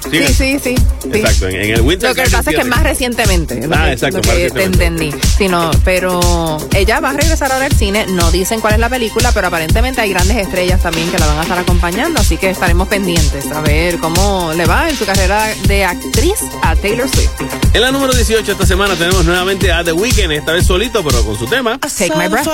Sí, 0.10 0.28
sí, 0.28 0.34
sí. 0.34 0.60
sí. 0.63 0.75
Exacto, 1.13 1.48
en, 1.50 1.56
en 1.58 1.70
el 1.75 1.82
Winter 1.82 2.10
Lo 2.10 2.16
que 2.16 2.28
pasa 2.32 2.50
es 2.50 2.58
que 2.58 2.63
más 2.63 2.82
recientemente, 2.82 3.62
Ah, 3.72 3.86
que, 3.86 3.92
exacto, 3.92 4.18
lo 4.18 4.36
que 4.36 4.50
te 4.50 4.63
entendí. 4.63 5.13
Sino, 5.38 5.70
pero 5.86 6.58
ella 6.75 7.00
va 7.00 7.12
a 7.12 7.13
regresar 7.13 7.52
ahora 7.52 7.66
al 7.66 7.74
cine, 7.74 8.08
no 8.10 8.32
dicen 8.32 8.60
cuál 8.60 8.74
es 8.74 8.80
la 8.80 8.90
película, 8.90 9.32
pero 9.34 9.48
aparentemente 9.48 10.02
hay 10.02 10.10
grandes 10.10 10.38
estrellas 10.38 10.82
también 10.82 11.12
que 11.12 11.20
la 11.20 11.28
van 11.28 11.38
a 11.38 11.44
estar 11.44 11.60
acompañando, 11.60 12.20
así 12.20 12.38
que 12.38 12.50
estaremos 12.50 12.88
pendientes 12.88 13.46
a 13.52 13.62
ver 13.62 14.00
cómo 14.00 14.52
le 14.58 14.66
va 14.66 14.90
en 14.90 14.96
su 14.98 15.06
carrera 15.06 15.46
de 15.68 15.86
actriz 15.86 16.40
a 16.63 16.75
Taylor 16.75 17.08
Swift. 17.08 17.30
En 17.72 17.82
la 17.82 17.92
número 17.92 18.13
18 18.13 18.52
esta 18.52 18.66
semana 18.66 18.96
tenemos 18.96 19.24
nuevamente 19.25 19.72
a 19.72 19.84
The 19.84 19.94
Weeknd, 19.94 20.32
esta 20.32 20.54
vez 20.54 20.66
solito, 20.66 21.04
pero 21.04 21.24
con 21.24 21.38
su 21.38 21.46
tema. 21.46 21.78
Take 21.78 22.16
my 22.18 22.28
breath. 22.30 22.48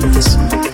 This. 0.00 0.71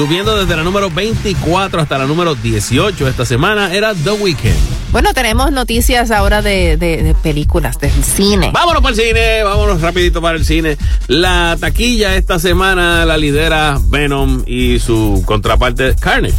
Subiendo 0.00 0.34
desde 0.34 0.56
la 0.56 0.62
número 0.62 0.88
24 0.90 1.78
hasta 1.82 1.98
la 1.98 2.06
número 2.06 2.34
18 2.34 3.06
esta 3.06 3.26
semana, 3.26 3.74
era 3.74 3.92
The 3.94 4.12
Weeknd. 4.12 4.54
Bueno, 4.92 5.12
tenemos 5.12 5.52
noticias 5.52 6.10
ahora 6.10 6.40
de, 6.40 6.78
de- 6.78 7.02
de 7.02 7.14
películas, 7.14 7.78
del 7.78 7.92
cine. 8.02 8.50
Vámonos 8.50 8.80
para 8.80 8.94
el 8.94 9.00
cine, 9.02 9.42
vámonos 9.44 9.82
rapidito 9.82 10.22
para 10.22 10.38
el 10.38 10.46
cine. 10.46 10.78
La 11.06 11.54
taquilla 11.60 12.16
esta 12.16 12.38
semana 12.38 13.04
la 13.04 13.18
lidera 13.18 13.78
Venom 13.90 14.42
y 14.46 14.78
su 14.78 15.22
contraparte 15.26 15.94
Carnage. 16.00 16.32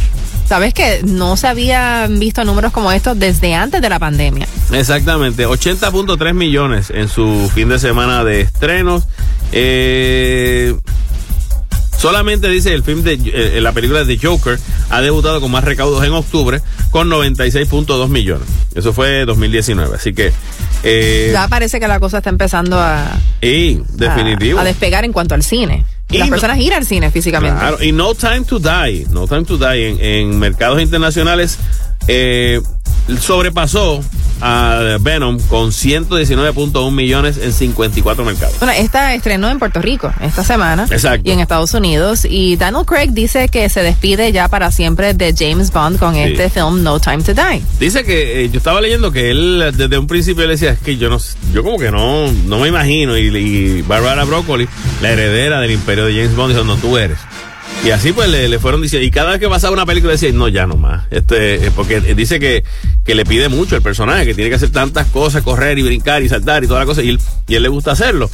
Sabes 0.48 0.74
que 0.74 1.00
no 1.04 1.36
se 1.36 1.46
habían 1.46 2.18
visto 2.18 2.44
números 2.44 2.72
como 2.72 2.90
estos 2.90 3.16
desde 3.16 3.54
antes 3.54 3.80
de 3.80 3.88
la 3.88 4.00
pandemia. 4.00 4.48
Exactamente, 4.72 5.46
80.3 5.46 6.34
millones 6.34 6.90
en 6.92 7.08
su 7.08 7.48
fin 7.54 7.68
de 7.68 7.78
semana 7.78 8.24
de 8.24 8.40
estrenos. 8.40 9.04
Eh, 9.52 10.74
solamente 12.02 12.48
dice 12.48 12.74
el 12.74 12.82
film 12.82 13.02
de 13.04 13.12
eh, 13.32 13.60
la 13.60 13.70
película 13.72 14.04
de 14.04 14.18
Joker 14.18 14.58
ha 14.90 15.00
debutado 15.00 15.40
con 15.40 15.52
más 15.52 15.62
recaudos 15.62 16.04
en 16.04 16.12
octubre 16.12 16.60
con 16.90 17.08
96.2 17.08 18.08
millones. 18.08 18.48
Eso 18.74 18.92
fue 18.92 19.24
2019, 19.24 19.94
así 19.94 20.12
que 20.12 20.32
eh, 20.82 21.30
Ya 21.32 21.46
parece 21.46 21.78
que 21.78 21.86
la 21.86 22.00
cosa 22.00 22.18
está 22.18 22.30
empezando 22.30 22.76
a, 22.80 23.06
y 23.40 23.80
definitivo. 23.92 24.58
a, 24.58 24.62
a 24.62 24.64
despegar 24.64 25.04
en 25.04 25.12
cuanto 25.12 25.34
al 25.36 25.44
cine. 25.44 25.84
Y, 26.10 26.18
las 26.18 26.28
no- 26.28 26.32
personas 26.34 26.58
ir 26.58 26.74
al 26.74 26.84
cine 26.84 27.10
físicamente. 27.12 27.58
Claro, 27.58 27.82
y 27.82 27.92
No 27.92 28.14
Time 28.14 28.42
to 28.42 28.58
Die, 28.58 29.06
No 29.10 29.26
Time 29.28 29.44
to 29.44 29.56
Die 29.56 29.88
en, 29.88 30.00
en 30.32 30.38
mercados 30.40 30.82
internacionales 30.82 31.56
eh, 32.08 32.60
sobrepasó 33.20 34.00
a 34.40 34.96
Venom 35.00 35.38
con 35.48 35.70
119.1 35.70 36.90
millones 36.92 37.38
en 37.38 37.52
54 37.52 38.24
mercados. 38.24 38.58
Bueno, 38.58 38.74
esta 38.76 39.14
estrenó 39.14 39.48
en 39.50 39.58
Puerto 39.58 39.80
Rico 39.80 40.12
esta 40.20 40.42
semana. 40.42 40.86
Exacto. 40.90 41.28
Y 41.28 41.32
en 41.32 41.40
Estados 41.40 41.74
Unidos. 41.74 42.24
Y 42.28 42.56
Daniel 42.56 42.84
Craig 42.84 43.10
dice 43.12 43.48
que 43.48 43.68
se 43.68 43.82
despide 43.82 44.32
ya 44.32 44.48
para 44.48 44.70
siempre 44.72 45.14
de 45.14 45.34
James 45.36 45.70
Bond 45.70 45.98
con 45.98 46.14
Sí. 46.14 46.20
este 46.20 46.50
film 46.50 46.82
No 46.82 46.98
Time 46.98 47.22
to 47.22 47.34
Die. 47.34 47.62
Dice 47.78 48.04
que 48.04 48.44
eh, 48.44 48.50
yo 48.50 48.58
estaba 48.58 48.80
leyendo 48.80 49.12
que 49.12 49.30
él 49.30 49.72
desde 49.76 49.96
un 49.98 50.06
principio 50.06 50.44
le 50.44 50.50
decía 50.52 50.70
es 50.70 50.78
que 50.80 50.96
yo 50.96 51.08
no 51.08 51.18
yo 51.52 51.62
como 51.62 51.78
que 51.78 51.90
no 51.90 52.30
no 52.46 52.58
me 52.58 52.68
imagino 52.68 53.16
y, 53.16 53.26
y 53.36 53.82
Barbara 53.82 54.24
Broccoli 54.24 54.68
la 55.00 55.10
heredera 55.10 55.60
del 55.60 55.70
imperio 55.70 56.04
de 56.06 56.14
James 56.14 56.34
Bond 56.34 56.52
dijo 56.54 56.64
no 56.64 56.76
tú 56.76 56.96
eres 56.98 57.18
y 57.84 57.90
así 57.90 58.12
pues 58.12 58.28
le, 58.28 58.48
le 58.48 58.58
fueron 58.60 58.80
diciendo 58.80 59.04
y 59.04 59.10
cada 59.10 59.30
vez 59.30 59.40
que 59.40 59.48
pasaba 59.48 59.72
una 59.72 59.84
película 59.84 60.12
decía 60.12 60.30
no 60.32 60.48
ya 60.48 60.66
no 60.66 60.76
más. 60.76 61.04
Este 61.10 61.66
eh, 61.66 61.70
porque 61.74 62.00
dice 62.00 62.38
que, 62.38 62.62
que 63.04 63.14
le 63.14 63.24
pide 63.24 63.48
mucho 63.48 63.74
el 63.74 63.82
personaje 63.82 64.24
que 64.24 64.34
tiene 64.34 64.50
que 64.50 64.56
hacer 64.56 64.70
tantas 64.70 65.08
cosas 65.08 65.42
correr 65.42 65.78
y 65.78 65.82
brincar 65.82 66.22
y 66.22 66.28
saltar 66.28 66.62
y 66.62 66.68
toda 66.68 66.80
la 66.80 66.86
cosa 66.86 67.02
y 67.02 67.18
y 67.48 67.54
él 67.54 67.62
le 67.62 67.68
gusta 67.68 67.92
hacerlo 67.92 68.30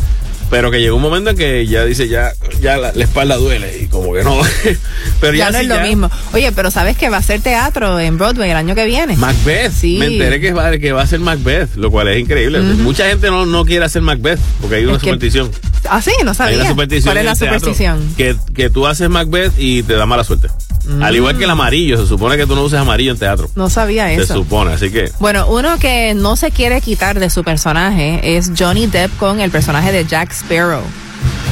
pero 0.50 0.70
que 0.70 0.80
llegó 0.80 0.96
un 0.96 1.02
momento 1.02 1.30
en 1.30 1.36
que 1.36 1.66
ya 1.66 1.84
dice 1.84 2.08
ya 2.08 2.32
ya 2.60 2.76
la, 2.76 2.92
la 2.92 3.04
espalda 3.04 3.36
duele 3.36 3.78
y 3.82 3.86
como 3.86 4.12
que 4.14 4.24
no 4.24 4.40
pero 5.20 5.34
Ya, 5.36 5.46
ya, 5.46 5.50
no 5.50 5.58
sí, 5.58 5.62
es 5.64 5.68
lo 5.68 5.76
ya- 5.76 5.82
mismo. 5.82 6.10
Oye, 6.32 6.52
pero 6.52 6.70
¿sabes 6.70 6.96
que 6.96 7.08
va 7.08 7.18
a 7.18 7.22
ser 7.22 7.40
teatro 7.40 7.98
en 8.00 8.18
Broadway 8.18 8.50
el 8.50 8.56
año 8.56 8.74
que 8.74 8.84
viene? 8.86 9.16
Macbeth. 9.16 9.72
Sí. 9.72 9.96
Me 9.98 10.06
enteré 10.06 10.40
que 10.40 10.52
va, 10.52 10.76
que 10.78 10.92
va 10.92 11.02
a 11.02 11.06
ser 11.06 11.20
Macbeth, 11.20 11.74
lo 11.76 11.90
cual 11.90 12.08
es 12.08 12.18
increíble. 12.20 12.60
Mucha 12.60 13.06
gente 13.08 13.28
no, 13.30 13.46
no 13.46 13.64
quiere 13.64 13.84
hacer 13.84 14.02
Macbeth 14.02 14.38
porque 14.60 14.76
hay 14.76 14.84
una 14.84 14.94
Es 14.96 14.98
que- 15.02 15.06
superstición. 15.10 15.50
Ah, 15.88 16.02
sí, 16.02 16.10
no 16.24 16.30
Hay 16.30 16.36
sabía. 16.36 16.58
una 16.60 16.68
superstición. 16.70 17.04
¿Cuál 17.14 17.18
es 17.18 17.24
la 17.24 17.34
superstición? 17.34 18.14
Que, 18.16 18.36
que 18.54 18.68
tú 18.70 18.86
haces 18.86 19.08
Macbeth 19.08 19.52
y 19.58 19.82
te 19.84 19.94
da 19.94 20.06
mala 20.06 20.24
suerte. 20.24 20.48
Al 21.02 21.14
igual 21.14 21.36
que 21.36 21.44
el 21.44 21.50
amarillo, 21.50 21.98
se 22.00 22.06
supone 22.06 22.38
que 22.38 22.46
tú 22.46 22.54
no 22.54 22.62
uses 22.62 22.78
amarillo 22.78 23.12
en 23.12 23.18
teatro. 23.18 23.50
No 23.56 23.68
sabía 23.68 24.06
Se 24.08 24.14
eso. 24.22 24.34
supone, 24.34 24.72
así 24.72 24.90
que. 24.90 25.12
Bueno, 25.20 25.46
uno 25.48 25.78
que 25.78 26.14
no 26.14 26.34
se 26.36 26.50
quiere 26.50 26.80
quitar 26.80 27.20
de 27.20 27.28
su 27.28 27.44
personaje 27.44 28.36
es 28.38 28.52
Johnny 28.58 28.86
Depp 28.86 29.14
con 29.18 29.40
el 29.40 29.50
personaje 29.50 29.92
de 29.92 30.06
Jack 30.06 30.32
Sparrow. 30.40 30.82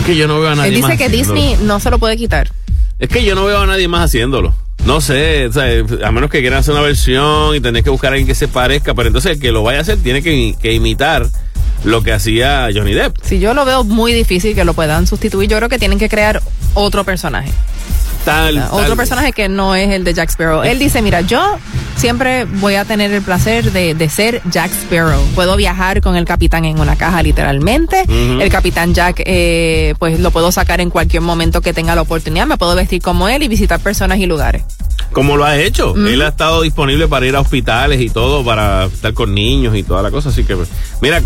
Es 0.01 0.07
que 0.07 0.17
yo 0.17 0.29
no 0.29 0.41
veo 0.41 0.51
a 0.51 0.55
nadie 0.55 0.69
Él 0.69 0.75
dice 0.77 0.89
más 0.89 0.99
que 0.99 1.05
haciéndolo. 1.07 1.41
Disney 1.41 1.67
no 1.67 1.81
se 1.81 1.91
lo 1.91 1.99
puede 1.99 2.17
quitar. 2.17 2.51
Es 2.99 3.09
que 3.09 3.25
yo 3.25 3.35
no 3.35 3.45
veo 3.45 3.61
a 3.61 3.67
nadie 3.67 3.89
más 3.89 4.05
haciéndolo. 4.05 4.55
No 4.85 5.01
sé, 5.01 5.47
o 5.47 5.53
sea, 5.53 5.65
a 6.05 6.13
menos 6.13 6.31
que 6.31 6.41
quieran 6.41 6.61
hacer 6.61 6.73
una 6.73 6.83
versión 6.83 7.57
y 7.57 7.61
tenés 7.61 7.83
que 7.83 7.91
buscar 7.91 8.13
a 8.13 8.15
alguien 8.15 8.27
que 8.29 8.35
se 8.35 8.47
parezca, 8.47 8.95
pero 8.95 9.09
entonces 9.09 9.33
el 9.33 9.41
que 9.41 9.51
lo 9.51 9.63
vaya 9.63 9.79
a 9.79 9.83
hacer 9.83 9.99
tiene 9.99 10.23
que, 10.23 10.55
que 10.61 10.73
imitar 10.73 11.27
lo 11.85 12.03
que 12.03 12.13
hacía 12.13 12.69
Johnny 12.73 12.95
Depp. 12.95 13.17
Si 13.23 13.41
yo 13.41 13.53
lo 13.55 13.65
veo 13.65 13.85
muy 13.85 14.13
difícil 14.13 14.55
que 14.55 14.65
lo 14.65 14.75
puedan 14.75 15.07
sustituir, 15.07 15.49
yo 15.51 15.57
creo 15.57 15.69
que 15.69 15.79
tienen 15.79 15.99
que 15.99 16.09
crear 16.09 16.41
otro 16.75 17.05
personaje. 17.05 17.51
Tal, 18.27 18.59
Otro 18.73 18.97
personaje 18.97 19.33
que 19.33 19.49
no 19.49 19.77
es 19.77 19.89
el 19.93 20.03
de 20.03 20.13
Jack 20.13 20.31
Sparrow. 20.31 20.65
Él 20.65 20.81
dice, 20.81 21.01
mira, 21.01 21.21
yo 21.21 21.59
siempre 21.95 22.45
voy 22.45 22.75
a 22.75 22.85
tener 22.85 23.13
el 23.13 23.23
placer 23.23 23.71
de, 23.71 23.95
de 23.95 24.09
ser 24.09 24.43
Jack 24.51 24.73
Sparrow. 24.73 25.23
Puedo 25.37 25.57
viajar 25.57 26.01
con 26.01 26.17
el 26.17 26.25
capitán 26.25 26.65
en 26.65 26.81
una 26.81 26.97
caja 26.97 27.23
literalmente. 27.23 28.05
El 28.09 28.51
capitán 28.51 28.95
Jack, 28.95 29.23
eh, 29.25 29.95
pues 30.01 30.19
lo 30.19 30.33
puedo 30.33 30.51
sacar 30.51 30.81
en 30.81 30.91
cualquier 30.91 31.23
momento 31.23 31.61
que 31.61 31.73
tenga 31.73 31.95
la 31.95 32.03
oportunidad. 32.03 32.49
Me 32.49 32.57
puedo 32.57 32.75
vestir 32.75 33.01
como 33.01 33.29
él 33.29 33.45
y 33.45 33.49
visitar 33.49 33.79
personas 33.79 34.19
y 34.19 34.27
lugares. 34.27 34.65
Como 35.13 35.37
lo 35.37 35.45
ha 35.45 35.59
hecho. 35.59 35.95
Él 35.97 36.21
ha 36.23 36.29
estado 36.29 36.61
disponible 36.63 37.09
para 37.09 37.27
ir 37.27 37.37
a 37.37 37.41
hospitales 37.41 38.01
y 38.01 38.11
todo, 38.11 38.45
para 38.45 38.85
estar 38.85 39.15
con 39.15 39.35
niños 39.35 39.75
y 39.77 39.83
toda 39.83 40.03
la 40.03 40.11
cosa. 40.11 40.29
Así 40.29 40.45
que, 40.45 40.55
pues, 40.57 40.69
mira, 41.01 41.23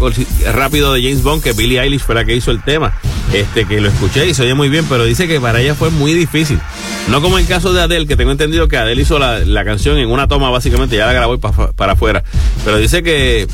rápido 0.53 0.93
de 0.93 1.03
James 1.03 1.23
Bond, 1.23 1.43
que 1.43 1.53
Billie 1.53 1.81
Eilish 1.81 2.01
fue 2.03 2.15
la 2.15 2.25
que 2.25 2.37
hizo 2.37 2.51
el 2.53 2.63
tema. 2.63 2.97
Este, 3.33 3.65
que 3.65 3.81
lo 3.81 3.89
escuché 3.89 4.27
y 4.29 4.35
se 4.35 4.43
oye 4.43 4.55
muy 4.55 4.69
bien, 4.69 4.85
pero 4.89 5.05
dice 5.05 5.27
que 5.27 5.41
para 5.41 5.61
ella 5.61 5.75
fue 5.75 5.91
muy 5.91 6.13
difícil. 6.15 6.61
No 7.09 7.21
como 7.23 7.39
el 7.39 7.47
caso 7.47 7.73
de 7.73 7.81
Adele, 7.83 8.07
que 8.07 8.17
tengo 8.17 8.31
entendido 8.33 8.69
que 8.69 8.77
Adele 8.77 9.03
hizo 9.03 9.19
la, 9.19 9.39
la 9.41 9.65
canción 9.65 9.99
en 9.99 10.09
una 10.11 10.29
toma, 10.29 10.51
básicamente, 10.51 10.97
ya 10.97 11.07
la 11.07 11.13
grabó 11.13 11.35
y 11.35 11.39
pa- 11.39 11.73
para 11.73 11.93
afuera. 11.95 12.23
Pero 12.65 12.77
dice 12.79 13.03
que, 13.03 13.49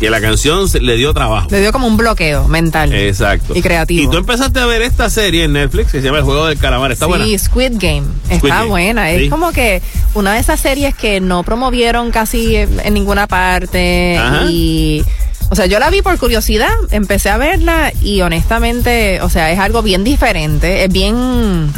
que 0.00 0.10
la 0.10 0.20
canción 0.20 0.66
le 0.80 0.96
dio 0.96 1.12
trabajo. 1.12 1.48
Le 1.50 1.60
dio 1.60 1.72
como 1.72 1.86
un 1.86 1.96
bloqueo 1.96 2.48
mental. 2.48 2.92
Exacto. 2.94 3.56
Y 3.56 3.62
creativo. 3.62 4.02
Y 4.02 4.10
tú 4.10 4.18
empezaste 4.18 4.60
a 4.60 4.66
ver 4.66 4.82
esta 4.82 5.10
serie 5.10 5.44
en 5.44 5.52
Netflix 5.52 5.92
que 5.92 6.00
se 6.00 6.04
llama 6.04 6.18
El 6.18 6.24
Juego 6.24 6.46
del 6.46 6.58
Calamar. 6.58 6.92
Está 6.92 7.06
sí, 7.06 7.10
buena. 7.10 7.38
Squid 7.38 7.72
Game. 7.74 8.06
Está 8.30 8.48
Game. 8.48 8.66
buena. 8.68 9.10
Sí. 9.10 9.24
Es 9.24 9.30
como 9.30 9.52
que 9.52 9.82
una 10.14 10.34
de 10.34 10.40
esas 10.40 10.60
series 10.60 10.94
que 10.94 11.20
no 11.20 11.42
promovieron 11.42 12.10
casi 12.10 12.56
en 12.56 12.88
en 12.88 12.94
ninguna 12.94 13.26
parte. 13.26 14.18
Ajá. 14.18 14.44
Y. 14.50 15.04
O 15.50 15.54
sea, 15.54 15.64
yo 15.64 15.78
la 15.78 15.88
vi 15.88 16.02
por 16.02 16.18
curiosidad, 16.18 16.68
empecé 16.90 17.30
a 17.30 17.38
verla 17.38 17.90
y 18.02 18.20
honestamente, 18.20 19.22
o 19.22 19.30
sea, 19.30 19.50
es 19.50 19.58
algo 19.58 19.80
bien 19.82 20.04
diferente, 20.04 20.84
es 20.84 20.92
bien, 20.92 21.72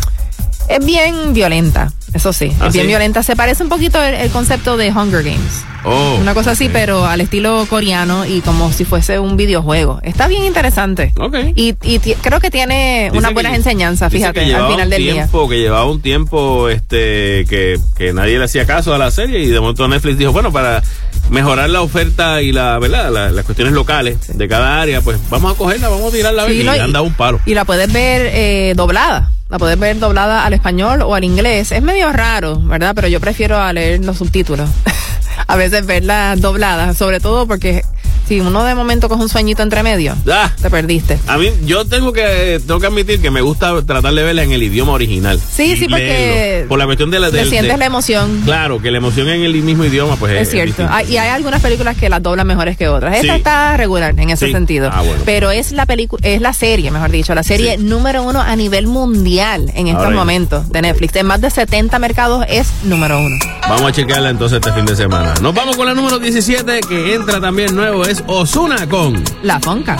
es 0.78 0.84
bien 0.86 1.32
violenta, 1.34 1.92
eso 2.14 2.32
sí, 2.32 2.52
¿Ah, 2.60 2.66
es 2.68 2.72
bien 2.72 2.84
sí? 2.84 2.88
violenta. 2.88 3.22
Se 3.22 3.36
parece 3.36 3.62
un 3.62 3.68
poquito 3.68 4.02
el, 4.02 4.14
el 4.14 4.30
concepto 4.30 4.76
de 4.76 4.90
Hunger 4.90 5.22
Games. 5.22 5.64
Oh, 5.82 6.16
Una 6.20 6.34
cosa 6.34 6.50
así, 6.50 6.68
pero 6.70 7.06
al 7.06 7.22
estilo 7.22 7.64
coreano 7.70 8.26
y 8.26 8.42
como 8.42 8.70
si 8.70 8.84
fuese 8.84 9.18
un 9.18 9.38
videojuego. 9.38 9.98
Está 10.02 10.28
bien 10.28 10.44
interesante. 10.44 11.14
Ok. 11.18 11.34
Y, 11.54 11.74
y 11.82 11.98
creo 11.98 12.38
que 12.38 12.50
tiene 12.50 13.04
Dice 13.06 13.16
unas 13.18 13.28
que- 13.30 13.34
buenas 13.34 13.54
enseñanzas, 13.54 14.12
fíjate, 14.12 14.44
que 14.44 14.54
al 14.54 14.70
final 14.72 14.90
del 14.90 15.02
día. 15.02 15.12
tiempo, 15.14 15.48
Que 15.48 15.58
llevaba 15.58 15.86
un 15.86 16.02
tiempo 16.02 16.68
este 16.68 17.46
que, 17.48 17.80
que 17.96 18.12
nadie 18.12 18.38
le 18.38 18.44
hacía 18.44 18.66
caso 18.66 18.92
a 18.94 18.98
la 18.98 19.10
serie 19.10 19.38
y 19.40 19.46
de 19.46 19.58
momento 19.58 19.88
Netflix 19.88 20.18
dijo, 20.18 20.32
bueno, 20.32 20.52
para 20.52 20.82
mejorar 21.30 21.70
la 21.70 21.80
oferta 21.80 22.42
y 22.42 22.52
la 22.52 22.78
verdad 22.78 23.10
la- 23.10 23.30
las 23.30 23.44
cuestiones 23.46 23.72
locales 23.72 24.18
de 24.36 24.48
cada 24.48 24.82
área, 24.82 25.00
pues 25.00 25.18
vamos 25.30 25.54
a 25.54 25.56
cogerla, 25.56 25.88
vamos 25.88 26.12
a 26.12 26.16
tirarla 26.16 26.42
a 26.42 26.44
ver 26.44 26.54
Sí, 26.56 26.60
y 26.60 26.64
y- 26.64 26.68
han 26.68 26.92
dado 26.92 27.06
un 27.06 27.14
palo. 27.14 27.40
Y 27.46 27.54
la 27.54 27.64
puedes 27.64 27.90
ver 27.90 28.28
eh, 28.34 28.74
doblada. 28.76 29.30
La 29.50 29.58
puedes 29.58 29.78
ver 29.78 29.98
doblada 29.98 30.46
al 30.46 30.52
español 30.52 31.02
o 31.02 31.14
al 31.14 31.24
inglés. 31.24 31.72
Es 31.72 31.82
medio 31.82 32.12
raro, 32.12 32.60
¿verdad? 32.60 32.92
Pero 32.94 33.08
yo 33.08 33.20
prefiero 33.20 33.58
a 33.58 33.72
leer 33.72 34.04
los 34.04 34.18
subtítulos. 34.18 34.70
a 35.46 35.56
veces 35.56 35.86
verla 35.86 36.36
doblada, 36.36 36.94
sobre 36.94 37.18
todo 37.18 37.48
porque 37.48 37.84
si 38.30 38.38
uno 38.40 38.62
de 38.62 38.76
momento 38.76 39.08
coge 39.08 39.22
un 39.22 39.28
sueñito 39.28 39.64
entre 39.64 39.82
medio, 39.82 40.14
Ah, 40.30 40.52
te 40.62 40.70
perdiste. 40.70 41.18
a 41.26 41.36
mí, 41.36 41.50
yo 41.64 41.84
tengo 41.84 42.12
que, 42.12 42.60
tengo 42.64 42.78
que 42.78 42.86
admitir 42.86 43.20
que 43.20 43.28
me 43.32 43.40
gusta 43.40 43.82
tratar 43.82 44.14
de 44.14 44.22
verla 44.22 44.44
en 44.44 44.52
el 44.52 44.62
idioma 44.62 44.92
original. 44.92 45.40
Sí, 45.40 45.76
sí, 45.76 45.88
porque. 45.88 46.64
Por 46.68 46.78
la 46.78 46.84
cuestión 46.86 47.10
de 47.10 47.18
la 47.18 47.32
del- 47.32 47.48
sientes 47.48 47.72
de- 47.72 47.76
la 47.78 47.86
emoción. 47.86 48.42
Claro, 48.44 48.80
que 48.80 48.92
la 48.92 48.98
emoción 48.98 49.28
en 49.30 49.42
el 49.42 49.52
mismo 49.64 49.84
idioma, 49.84 50.14
pues 50.14 50.32
es, 50.34 50.42
Es 50.42 50.50
cierto. 50.50 50.86
Hay- 50.88 51.12
y 51.12 51.16
hay 51.16 51.30
algunas 51.30 51.60
películas 51.60 51.96
que 51.96 52.08
las 52.08 52.22
doblan 52.22 52.46
mejores 52.46 52.76
que 52.76 52.86
otras. 52.86 53.16
Esta 53.16 53.32
Sí. 53.32 53.38
está 53.38 53.76
regular 53.76 54.14
en 54.16 54.30
ese 54.30 54.46
Sí. 54.46 54.52
sentido. 54.52 54.90
Ah, 54.92 55.02
bueno. 55.02 55.22
Pero 55.26 55.50
es 55.50 55.72
la 55.72 55.86
película, 55.86 56.20
es 56.24 56.40
la 56.40 56.52
serie, 56.52 56.92
mejor 56.92 57.10
dicho, 57.10 57.34
la 57.34 57.42
serie 57.42 57.78
Sí. 57.78 57.82
número 57.82 58.22
uno 58.22 58.40
a 58.40 58.54
nivel 58.54 58.86
mundial 58.86 59.72
en 59.74 59.88
estos 59.88 60.04
Ahora 60.04 60.10
ya. 60.10 60.16
momentos 60.20 60.68
de 60.70 60.82
Netflix. 60.82 61.16
En 61.16 61.26
más 61.26 61.40
de 61.40 61.50
70 61.50 61.98
mercados 61.98 62.44
es 62.48 62.68
número 62.84 63.18
uno. 63.18 63.36
Vamos 63.68 63.90
a 63.90 63.92
chequearla 63.92 64.30
entonces 64.30 64.60
este 64.64 64.72
fin 64.72 64.84
de 64.86 64.94
semana. 64.94 65.34
Nos 65.42 65.52
vamos 65.52 65.76
con 65.76 65.86
la 65.86 65.94
número 65.94 66.20
17 66.20 66.80
que 66.88 67.14
entra 67.14 67.40
también 67.40 67.74
nuevo, 67.74 68.04
es 68.04 68.19
Osuna 68.26 68.88
con... 68.88 69.22
La 69.42 69.58
Fonca. 69.60 69.96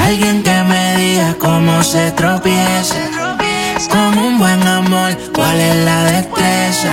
Alguien 0.00 0.42
que 0.42 0.62
me 0.64 0.96
diga 0.96 1.34
cómo 1.38 1.82
se 1.82 2.10
tropieza 2.12 2.96
Con 3.90 4.18
un 4.18 4.38
buen 4.38 4.66
amor, 4.66 5.16
cuál 5.34 5.60
es 5.60 5.76
la 5.84 6.04
destreza 6.04 6.92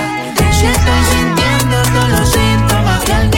Si 0.50 0.66
estoy 0.66 1.02
sintiendo 1.10 1.76
todos 1.92 2.08
los 2.10 2.28
síntomas 2.30 3.04
Que 3.04 3.12
alguien 3.12 3.35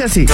dice 0.00 0.04
así. 0.04 0.26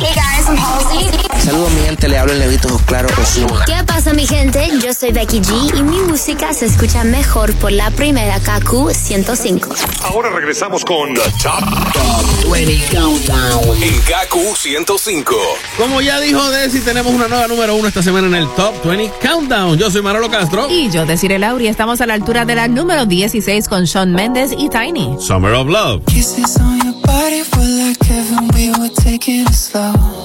Hey 0.00 0.14
guys, 0.14 0.46
I'm 0.48 0.56
Halsey. 0.56 1.10
Saludos, 1.44 1.72
mi 1.72 1.82
gente. 1.82 2.08
Le 2.08 2.18
hablo 2.18 2.32
el 2.32 2.38
negrito 2.38 2.80
Claro 2.86 3.08
Osuna. 3.20 3.64
¿Qué 3.66 3.84
pasa 3.84 4.12
mi 4.12 4.26
gente? 4.26 4.68
Yo 4.82 4.92
soy 4.94 5.12
Becky 5.12 5.40
G 5.40 5.78
y 5.78 5.82
mi 5.82 5.98
música 6.00 6.52
se 6.52 6.66
escucha 6.66 7.04
mejor 7.04 7.52
por 7.54 7.72
la 7.72 7.90
primera 7.90 8.38
KQ 8.40 8.92
105. 8.92 9.74
Ahora 10.04 10.30
regresamos 10.30 10.84
con 10.84 11.14
The 11.14 11.20
Top, 11.42 12.50
20 12.50 12.96
Countdown 12.96 13.82
en 13.82 14.00
Kaku 14.02 14.54
105. 14.56 15.34
Como 15.76 16.00
ya 16.00 16.20
dijo 16.20 16.48
Desi, 16.50 16.80
tenemos 16.80 17.12
una 17.12 17.28
nueva 17.28 17.46
número 17.48 17.74
uno 17.74 17.88
esta 17.88 18.02
semana 18.02 18.26
en 18.28 18.34
el 18.34 18.48
Top 18.54 18.84
20 18.84 19.12
Countdown. 19.20 19.78
Yo 19.78 19.90
soy 19.90 20.02
Manolo 20.02 20.30
Castro. 20.30 20.68
Y 20.70 20.90
yo, 20.90 21.06
Desiree 21.06 21.38
Lauri, 21.38 21.68
estamos 21.68 22.00
a 22.00 22.06
la 22.06 22.14
altura 22.14 22.44
de 22.44 22.54
la 22.54 22.68
número 22.68 23.06
16 23.06 23.68
con 23.68 23.86
Sean 23.86 24.12
Mendes 24.12 24.52
y 24.56 24.68
Tiny. 24.68 25.16
Summer 25.20 25.52
of 25.52 25.68
Love. 25.68 26.04
Kisses 26.06 26.56
on 26.58 26.78
your 26.78 26.94
body 27.02 27.42
were 27.56 27.65
taking 29.26 29.44
it 29.44 29.52
slow. 29.52 30.15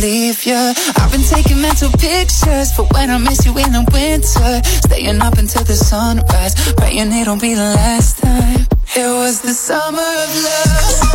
Leave 0.00 0.44
ya. 0.46 0.72
I've 0.96 1.10
been 1.10 1.22
taking 1.22 1.60
mental 1.60 1.90
pictures 1.90 2.72
for 2.72 2.84
when 2.94 3.10
I 3.10 3.18
miss 3.18 3.44
you 3.44 3.52
in 3.58 3.72
the 3.72 3.84
winter. 3.92 4.62
Staying 4.86 5.20
up 5.20 5.38
until 5.38 5.64
the 5.64 5.74
sunrise, 5.74 6.54
praying 6.74 7.12
it'll 7.12 7.36
be 7.36 7.54
the 7.54 7.74
last 7.76 8.18
time. 8.18 8.66
It 8.96 9.06
was 9.06 9.40
the 9.40 9.54
summer 9.54 9.98
of 9.98 10.30
love. 10.44 11.07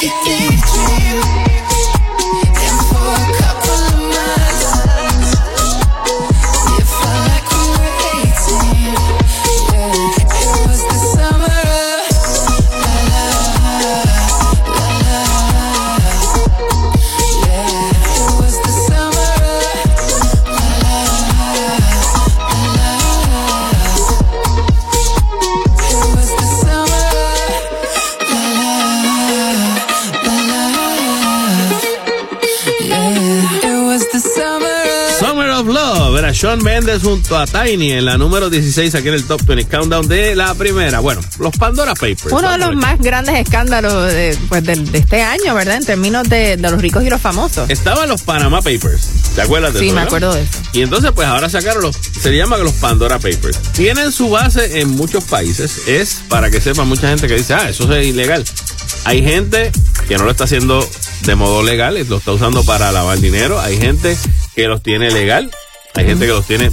que 0.00 0.08
te 0.24 0.48
digo. 0.48 1.39
Sean 36.60 36.64
Mendes 36.64 37.02
junto 37.02 37.38
a 37.38 37.46
Tiny 37.46 37.92
en 37.92 38.04
la 38.04 38.18
número 38.18 38.50
16 38.50 38.94
aquí 38.94 39.08
en 39.08 39.14
el 39.14 39.24
Top 39.24 39.42
20 39.44 39.66
Countdown 39.68 40.08
de 40.08 40.34
la 40.34 40.54
primera. 40.54 41.00
Bueno, 41.00 41.20
los 41.38 41.56
Pandora 41.56 41.94
Papers. 41.94 42.26
Uno 42.30 42.50
de 42.50 42.58
los 42.58 42.74
más 42.76 42.98
grandes 42.98 43.36
escándalos 43.38 44.12
de, 44.12 44.36
pues, 44.48 44.64
de 44.64 44.72
este 44.92 45.22
año, 45.22 45.54
¿verdad? 45.54 45.76
En 45.76 45.84
términos 45.84 46.28
de, 46.28 46.56
de 46.56 46.70
los 46.70 46.80
ricos 46.80 47.02
y 47.04 47.10
los 47.10 47.20
famosos. 47.20 47.68
Estaban 47.70 48.08
los 48.08 48.22
Panama 48.22 48.58
Papers. 48.62 49.08
¿Te 49.34 49.42
acuerdas 49.42 49.74
de 49.74 49.80
Sí, 49.80 49.86
eso? 49.86 49.94
me 49.94 50.00
no? 50.02 50.06
acuerdo 50.06 50.34
de 50.34 50.42
eso. 50.42 50.58
Y 50.72 50.82
entonces, 50.82 51.12
pues 51.14 51.28
ahora 51.28 51.48
sacaron 51.48 51.82
los. 51.82 51.96
Se 51.96 52.30
llama 52.36 52.56
los 52.58 52.72
Pandora 52.74 53.18
Papers. 53.18 53.58
Tienen 53.72 54.12
su 54.12 54.30
base 54.30 54.80
en 54.80 54.90
muchos 54.90 55.24
países. 55.24 55.88
Es 55.88 56.22
para 56.28 56.50
que 56.50 56.60
sepa 56.60 56.84
mucha 56.84 57.08
gente 57.08 57.26
que 57.28 57.36
dice, 57.36 57.54
ah, 57.54 57.68
eso 57.70 57.92
es 57.94 58.06
ilegal. 58.06 58.44
Hay 59.04 59.22
gente 59.22 59.70
que 60.08 60.16
no 60.18 60.24
lo 60.24 60.30
está 60.32 60.44
haciendo 60.44 60.86
de 61.22 61.34
modo 61.34 61.62
legal, 61.62 61.98
lo 62.08 62.16
está 62.18 62.32
usando 62.32 62.64
para 62.64 62.92
lavar 62.92 63.18
dinero. 63.18 63.60
Hay 63.60 63.78
gente 63.78 64.16
que 64.54 64.66
los 64.66 64.82
tiene 64.82 65.10
legal. 65.10 65.50
Hay 65.94 66.06
gente 66.06 66.26
que 66.26 66.32
los 66.32 66.46
tiene. 66.46 66.70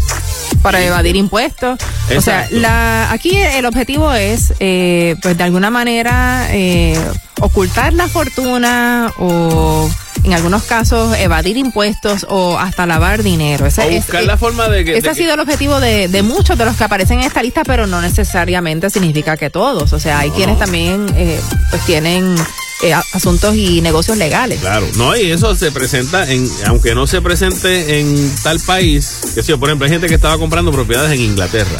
para 0.61 0.81
evadir 0.83 1.15
impuestos. 1.15 1.79
O 2.15 2.21
sea, 2.21 2.47
la, 2.51 3.11
aquí 3.11 3.35
el 3.37 3.65
objetivo 3.65 4.13
es, 4.13 4.53
eh, 4.59 5.15
pues 5.21 5.37
de 5.37 5.43
alguna 5.43 5.69
manera, 5.69 6.47
eh, 6.51 6.97
ocultar 7.41 7.93
la 7.93 8.07
fortuna 8.07 9.11
o 9.17 9.89
en 10.23 10.33
algunos 10.33 10.63
casos 10.63 11.15
evadir 11.17 11.57
impuestos 11.57 12.25
o 12.29 12.57
hasta 12.59 12.85
lavar 12.85 13.23
dinero. 13.23 13.65
Ese, 13.65 13.81
O 13.81 13.89
buscar 13.89 14.21
es- 14.21 14.27
la 14.27 14.37
forma 14.37 14.67
de 14.67 14.83
que. 14.83 14.91
ese 14.93 15.01
de 15.01 15.09
ha 15.09 15.13
que- 15.13 15.19
sido 15.19 15.33
el 15.33 15.39
objetivo 15.39 15.79
de, 15.79 16.07
de 16.07 16.21
muchos 16.23 16.57
de 16.57 16.65
los 16.65 16.75
que 16.75 16.83
aparecen 16.83 17.19
en 17.19 17.25
esta 17.25 17.41
lista, 17.43 17.63
pero 17.63 17.87
no 17.87 18.01
necesariamente 18.01 18.89
significa 18.89 19.37
que 19.37 19.49
todos. 19.49 19.93
O 19.93 19.99
sea, 19.99 20.19
hay 20.19 20.29
quienes 20.31 20.57
también 20.59 21.05
eh, 21.15 21.39
pues 21.69 21.83
tienen 21.85 22.35
eh, 22.83 22.93
asuntos 23.13 23.55
y 23.55 23.81
negocios 23.81 24.17
legales. 24.17 24.59
Claro, 24.59 24.87
no, 24.97 25.15
y 25.17 25.31
eso 25.31 25.55
se 25.55 25.71
presenta 25.71 26.31
en, 26.31 26.49
aunque 26.65 26.93
no 26.93 27.07
se 27.07 27.21
presente 27.21 27.99
en 27.99 28.35
tal 28.43 28.59
país, 28.59 29.19
que 29.33 29.41
sí, 29.41 29.53
por 29.55 29.69
ejemplo, 29.69 29.85
hay 29.85 29.91
gente 29.91 30.07
que 30.07 30.15
estaba 30.15 30.37
comprando 30.37 30.71
propiedades 30.71 31.11
en 31.11 31.21
Inglaterra. 31.21 31.77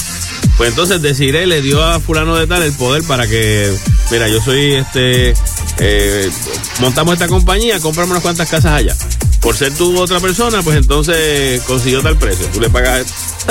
Pues 0.58 0.72
entonces 0.72 1.02
Desiree 1.02 1.46
le 1.46 1.62
dio 1.62 1.84
a 1.84 2.00
fulano 2.00 2.36
de 2.36 2.48
tal 2.48 2.64
el 2.64 2.74
poder 2.74 3.04
para 3.04 3.28
que, 3.28 3.72
mira, 4.10 4.28
yo 4.28 4.42
soy 4.42 4.74
este, 4.74 5.36
eh, 5.78 6.32
montamos 6.80 7.14
esta 7.14 7.28
compañía, 7.28 7.80
compramos 7.80 8.12
unas 8.12 8.24
cuantas 8.24 8.50
casas 8.50 8.74
allá. 8.74 8.96
Por 9.40 9.56
ser 9.56 9.72
tú 9.76 10.00
otra 10.00 10.20
persona, 10.20 10.64
pues 10.64 10.78
entonces 10.78 11.62
consiguió 11.62 12.02
tal 12.02 12.18
precio. 12.18 12.48
Tú 12.48 12.60
le 12.60 12.72
pagas. 12.72 13.06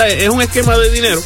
Es 0.08 0.28
un 0.28 0.42
esquema 0.42 0.76
de 0.76 0.90
dinero 0.90 1.22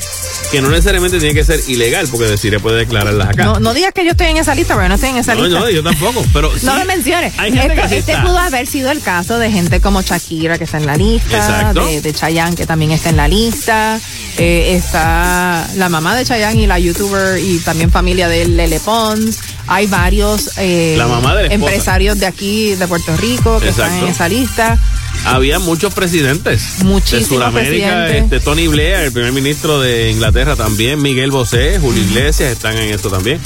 que 0.50 0.60
no 0.60 0.68
necesariamente 0.68 1.18
tiene 1.18 1.34
que 1.34 1.44
ser 1.44 1.60
ilegal, 1.68 2.08
porque 2.10 2.26
Desiree 2.26 2.58
puede 2.60 2.78
declararlas 2.78 3.28
acá. 3.28 3.44
No, 3.44 3.60
no 3.60 3.72
digas 3.72 3.92
que 3.94 4.04
yo 4.04 4.12
estoy 4.12 4.26
en 4.28 4.36
esa 4.38 4.54
lista, 4.54 4.74
yo 4.74 4.88
no 4.88 4.94
estoy 4.96 5.10
en 5.10 5.16
esa 5.18 5.34
No, 5.34 5.44
lista. 5.44 5.60
no, 5.60 5.70
yo 5.70 5.82
tampoco, 5.82 6.24
pero 6.32 6.50
sí, 6.58 6.66
No 6.66 6.74
me 6.76 6.84
menciones. 6.84 7.32
Hay 7.38 7.52
gente 7.52 7.68
Esto- 7.74 7.82
que 7.82 7.88
sí 7.88 7.94
este 7.96 8.12
está. 8.12 8.24
pudo 8.24 8.38
haber 8.38 8.66
sido 8.66 8.90
el 8.90 9.00
caso 9.00 9.38
de 9.38 9.50
gente 9.50 9.80
como 9.80 10.02
Shakira, 10.02 10.58
que 10.58 10.64
está 10.64 10.78
en 10.78 10.86
la 10.86 10.96
lista, 10.96 11.36
Exacto. 11.36 11.86
de, 11.86 12.00
de 12.00 12.12
Chayanne, 12.14 12.56
que 12.56 12.66
también 12.66 12.90
está 12.90 13.10
en 13.10 13.16
la 13.16 13.28
lista. 13.28 14.00
Eh, 14.38 14.74
está 14.76 15.68
la 15.76 15.88
mamá 15.88 16.16
de 16.16 16.24
Chayanne 16.24 16.62
y 16.62 16.66
la 16.66 16.78
youtuber 16.78 17.38
y 17.38 17.58
también 17.58 17.90
familia 17.90 18.28
de 18.28 18.46
Lele 18.46 18.80
Pons. 18.80 19.38
Hay 19.66 19.86
varios 19.86 20.50
eh, 20.58 20.94
La 20.98 21.06
mamá 21.06 21.34
de 21.36 21.48
la 21.48 21.54
empresarios 21.54 22.18
de 22.18 22.26
aquí, 22.26 22.74
de 22.74 22.88
Puerto 22.88 23.16
Rico, 23.16 23.60
que 23.60 23.68
están 23.68 23.92
en 23.98 24.08
esa 24.08 24.28
lista. 24.28 24.78
Había 25.24 25.58
muchos 25.58 25.92
presidentes. 25.94 26.82
Muchísimos 26.84 27.20
De 27.28 27.34
Sudamérica, 27.36 27.86
presidentes. 28.04 28.22
este, 28.24 28.40
Tony 28.40 28.66
Blair, 28.68 29.00
el 29.00 29.12
primer 29.12 29.32
ministro 29.32 29.80
de 29.80 30.10
Inglaterra 30.10 30.56
también, 30.56 31.00
Miguel 31.00 31.30
Bosé, 31.30 31.78
Julio 31.80 32.02
Iglesias 32.02 32.50
están 32.52 32.76
en 32.76 32.92
esto 32.92 33.10
también. 33.10 33.38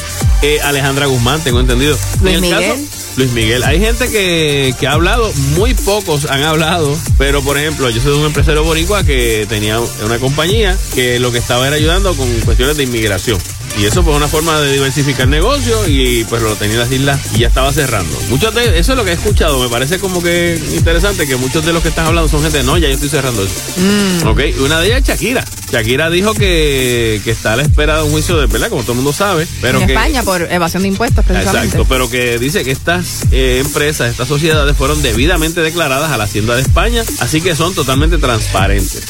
Eh, 0.42 0.60
Alejandra 0.62 1.06
Guzmán, 1.06 1.40
tengo 1.42 1.60
entendido. 1.60 1.96
Luis 2.22 2.34
En 2.36 2.40
Miguel. 2.42 2.60
caso- 2.60 2.80
Luis 3.16 3.30
Miguel. 3.30 3.62
Hay 3.62 3.78
gente 3.78 4.08
que, 4.10 4.74
que 4.80 4.86
ha 4.88 4.92
hablado, 4.92 5.32
muy 5.56 5.72
pocos 5.74 6.24
han 6.24 6.42
hablado, 6.42 6.98
pero 7.16 7.42
por 7.42 7.56
ejemplo, 7.56 7.88
yo 7.90 8.00
soy 8.02 8.12
de 8.12 8.18
un 8.18 8.26
empresario 8.26 8.64
boricua 8.64 9.04
que 9.04 9.46
tenía 9.48 9.78
una 10.04 10.18
compañía 10.18 10.76
que 10.94 11.20
lo 11.20 11.30
que 11.30 11.38
estaba 11.38 11.66
era 11.68 11.76
ayudando 11.76 12.14
con 12.16 12.28
cuestiones 12.40 12.76
de 12.76 12.82
inmigración. 12.84 13.38
Y 13.78 13.86
eso 13.86 14.02
fue 14.04 14.12
una 14.14 14.28
forma 14.28 14.60
de 14.60 14.72
diversificar 14.72 15.26
negocio 15.28 15.88
y 15.88 16.24
pues 16.24 16.42
lo 16.42 16.54
tenía 16.54 16.74
en 16.74 16.80
las 16.80 16.92
islas 16.92 17.20
y 17.34 17.40
ya 17.40 17.48
estaba 17.48 17.72
cerrando. 17.72 18.16
Muchos 18.28 18.54
de 18.54 18.78
eso 18.78 18.92
es 18.92 18.96
lo 18.98 19.04
que 19.04 19.10
he 19.10 19.14
escuchado, 19.14 19.58
me 19.60 19.68
parece 19.68 19.98
como 19.98 20.22
que 20.22 20.60
interesante 20.74 21.26
que 21.26 21.36
muchos 21.36 21.64
de 21.66 21.72
los 21.72 21.82
que 21.82 21.88
están 21.88 22.06
hablando 22.06 22.28
son 22.28 22.42
gente, 22.42 22.62
no, 22.62 22.78
ya 22.78 22.88
yo 22.88 22.94
estoy 22.94 23.08
cerrando 23.08 23.42
eso. 23.42 23.54
Mm. 23.76 24.26
Ok, 24.28 24.40
una 24.60 24.80
de 24.80 24.86
ellas 24.86 25.00
es 25.00 25.08
Shakira. 25.08 25.44
Shakira 25.72 26.08
dijo 26.08 26.34
que, 26.34 27.20
que 27.24 27.30
está 27.32 27.54
a 27.54 27.56
la 27.56 27.62
espera 27.62 27.96
de 27.98 28.04
un 28.04 28.12
juicio 28.12 28.36
de 28.38 28.46
verdad, 28.46 28.68
como 28.68 28.82
todo 28.82 28.92
el 28.92 28.96
mundo 28.96 29.12
sabe, 29.12 29.46
pero 29.60 29.80
en 29.80 29.86
que 29.88 29.92
España 29.94 30.22
por 30.22 30.42
evasión 30.42 30.82
de 30.82 30.88
impuestos, 30.88 31.24
precisamente. 31.24 31.66
Exacto, 31.66 31.86
pero 31.88 32.08
que 32.08 32.38
dice 32.38 32.62
que 32.64 32.70
estas 32.70 33.22
eh, 33.32 33.58
empresas, 33.60 34.08
estas 34.10 34.28
sociedades 34.28 34.76
fueron 34.76 35.02
debidamente 35.02 35.60
declaradas 35.62 36.12
a 36.12 36.16
la 36.16 36.24
Hacienda 36.24 36.54
de 36.54 36.62
España, 36.62 37.02
así 37.18 37.40
que 37.40 37.56
son 37.56 37.74
totalmente 37.74 38.18
transparentes. 38.18 39.02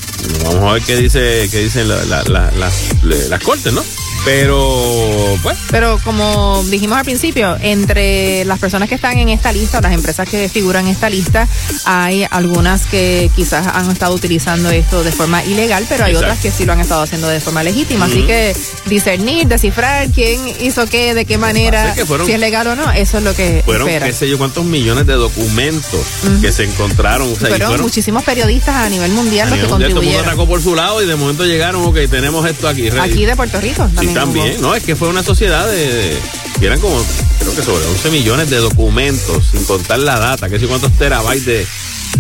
Vamos 0.45 0.63
a 0.71 0.73
ver 0.75 0.83
qué 0.83 0.97
dice 0.97 1.49
qué 1.51 1.59
dicen 1.61 1.87
la- 1.89 2.03
la- 2.05 2.23
la- 2.25 2.51
las 3.29 3.41
cortes, 3.43 3.73
¿no? 3.73 3.85
Pero, 4.25 5.39
pues, 5.43 5.59
Pero 5.71 5.99
como 6.03 6.65
dijimos 6.71 6.97
al 6.97 7.05
principio, 7.05 7.57
entre 7.61 8.45
las 8.47 8.59
personas 8.59 8.89
que 8.89 8.95
están 8.95 9.19
en 9.19 9.29
esta 9.29 9.53
lista, 9.53 9.81
las 9.83 9.93
empresas 9.93 10.29
que 10.29 10.49
figuran 10.49 10.87
en 10.87 10.93
esta 10.93 11.11
lista, 11.11 11.47
hay 11.85 12.27
algunas 12.31 12.87
que 12.87 13.31
quizás 13.37 13.67
han 13.67 13.91
estado 13.91 14.15
utilizando 14.15 14.71
esto 14.71 15.05
de 15.05 15.13
forma 15.13 15.45
ilegal, 15.45 15.85
pero 15.89 16.05
hay 16.05 16.13
Exacto. 16.13 16.27
otras 16.33 16.43
que 16.43 16.51
sí 16.51 16.65
lo 16.65 16.73
han 16.73 16.81
estado 16.81 17.03
haciendo 17.03 17.29
de 17.29 17.41
forma 17.41 17.63
legítima. 17.63 18.07
Así 18.07 18.23
que 18.23 18.57
discernir, 18.87 19.47
descifrar 19.47 20.09
quién 20.11 20.41
hizo 20.61 20.87
qué, 20.87 21.13
de 21.15 21.27
qué 21.27 21.37
manera, 21.37 21.93
que 21.95 22.07
fueron- 22.07 22.27
si 22.27 22.33
es 22.33 22.41
legal 22.41 22.67
o 22.69 22.77
no, 22.77 22.91
eso 22.93 23.19
es 23.19 23.25
lo 23.25 23.35
que 23.35 23.63
fueron 23.65 23.89
espera. 23.89 24.07
qué 24.07 24.13
sé 24.15 24.29
yo 24.29 24.39
cuántos 24.39 24.65
millones 24.65 25.07
de 25.07 25.15
documentos 25.15 26.01
que 26.41 26.51
se 26.51 26.65
encontraron. 26.65 27.31
O 27.31 27.37
sea, 27.37 27.49
fueron, 27.49 27.69
fueron 27.69 27.85
muchísimos 27.87 28.25
periodistas 28.25 28.75
a 28.77 28.89
nivel 28.89 29.13
mundial 29.13 29.49
a 29.49 29.51
los 29.51 29.59
que 29.59 29.69
mundial, 29.71 29.91
todo 29.91 30.01
el 30.01 30.07
mundo 30.07 30.13
contribuyeron. 30.13 30.27
atacó 30.27 30.47
por 30.49 30.63
su 30.63 30.75
lado 30.75 31.03
y 31.03 31.07
de 31.07 31.15
momento 31.17 31.45
llegaron, 31.45 31.85
ok, 31.85 31.97
tenemos 32.11 32.47
esto 32.49 32.69
aquí. 32.69 32.89
ready. 32.89 33.11
Aquí 33.13 33.27
de 33.27 33.37
Puerto 33.37 33.61
Rico 33.61 33.89
Sí, 34.01 34.14
también. 34.15 34.61
no, 34.61 34.75
es 34.75 34.83
que 34.83 34.97
fue 34.97 35.09
una 35.09 35.23
sociedad 35.23 35.69
de, 35.69 35.77
de- 35.93 36.19
que 36.61 36.67
eran 36.67 36.81
como, 36.81 37.03
creo 37.41 37.55
que 37.55 37.63
sobre 37.63 37.85
11 37.87 38.11
millones 38.11 38.51
de 38.51 38.59
documentos, 38.59 39.45
sin 39.51 39.65
contar 39.65 39.99
la 39.99 40.19
data, 40.19 40.49
que 40.49 40.59
sé 40.59 40.67
cuántos 40.67 40.93
terabytes 40.93 41.45
de, 41.47 41.67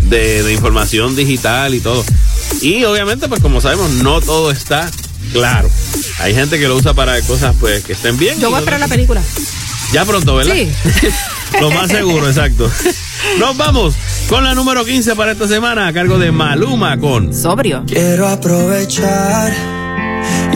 de, 0.09 0.43
de 0.43 0.53
información 0.53 1.15
digital 1.17 1.75
y 1.75 1.81
todo. 1.81 2.05
Y 2.61 2.85
obviamente, 2.85 3.29
pues 3.29 3.41
como 3.41 3.61
sabemos, 3.61 3.91
no 3.91 4.21
todo 4.21 4.51
está 4.51 4.91
claro. 5.33 5.71
Hay 6.21 6.35
gente 6.35 6.59
que 6.59 6.69
lo 6.69 6.77
usa 6.77 6.95
para 6.95 7.21
cosas 7.23 7.55
pues 7.59 7.85
que 7.85 7.93
estén 7.95 8.17
bien. 8.19 8.39
Yo 8.41 8.49
voy 8.51 8.57
a 8.57 8.61
esperar 8.61 8.81
la 8.81 8.89
película. 8.89 9.23
Ya 9.93 10.05
pronto, 10.05 10.35
¿verdad? 10.37 10.55
Sí. 10.55 10.69
lo 11.61 11.71
más 11.71 11.89
seguro, 11.91 12.27
exacto. 12.29 12.69
Nos 13.39 13.57
vamos 13.57 13.95
con 14.29 14.43
la 14.45 14.55
número 14.55 14.85
15 14.85 15.15
para 15.15 15.33
esta 15.33 15.47
semana 15.47 15.87
a 15.87 15.93
cargo 15.93 16.19
de 16.19 16.33
Maluma 16.33 16.99
con 16.99 17.33
Sobrio. 17.33 17.85
Quiero 17.87 18.27
aprovechar, 18.29 19.53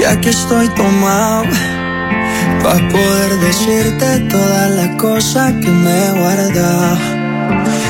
ya 0.00 0.20
que 0.20 0.30
estoy 0.30 0.68
tomado, 0.70 1.44
para 2.62 2.88
poder 2.88 3.38
decirte 3.40 4.20
todas 4.30 4.70
las 4.70 4.88
cosas 4.96 5.52
que 5.61 5.70
me 5.70 6.04
he 6.04 6.11
guardado. 6.12 6.98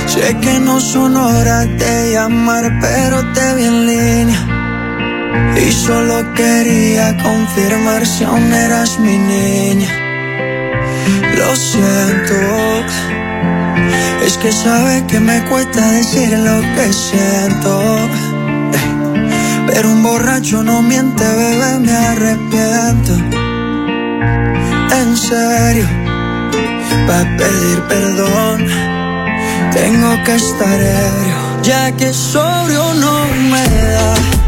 Sé 0.07 0.37
que 0.40 0.59
no 0.61 0.81
son 0.81 1.16
horas 1.16 1.66
de 1.79 2.12
llamar, 2.12 2.79
pero 2.81 3.33
te 3.33 3.55
vi 3.55 3.64
en 3.64 3.87
línea. 3.87 4.40
Y 5.57 5.73
solo 5.73 6.33
quería 6.35 7.16
confirmar 7.18 8.07
si 8.07 8.25
aún 8.25 8.53
eras 8.53 8.99
mi 8.99 9.16
niña. 9.16 9.88
Lo 11.37 11.55
siento. 11.57 12.38
Es 14.25 14.37
que 14.38 14.53
sabe 14.53 15.05
que 15.07 15.21
me 15.21 15.42
cuesta 15.44 15.90
decir 15.92 16.38
lo 16.38 16.61
que 16.75 16.92
siento. 16.92 18.09
Pero 19.79 19.93
un 19.93 20.03
borracho 20.03 20.64
no 20.64 20.83
miente, 20.83 21.23
bebé, 21.23 21.79
me 21.79 21.93
arrepiento. 21.93 23.12
En 25.01 25.17
serio, 25.17 25.87
para 27.07 27.37
pedir 27.37 27.81
perdón, 27.88 28.67
tengo 29.73 30.25
que 30.25 30.35
estar 30.35 30.81
ebrio, 30.81 31.62
ya 31.62 31.93
que 31.93 32.12
sobrio 32.12 32.93
no 32.95 33.25
me 33.53 33.62
da. 33.93 34.48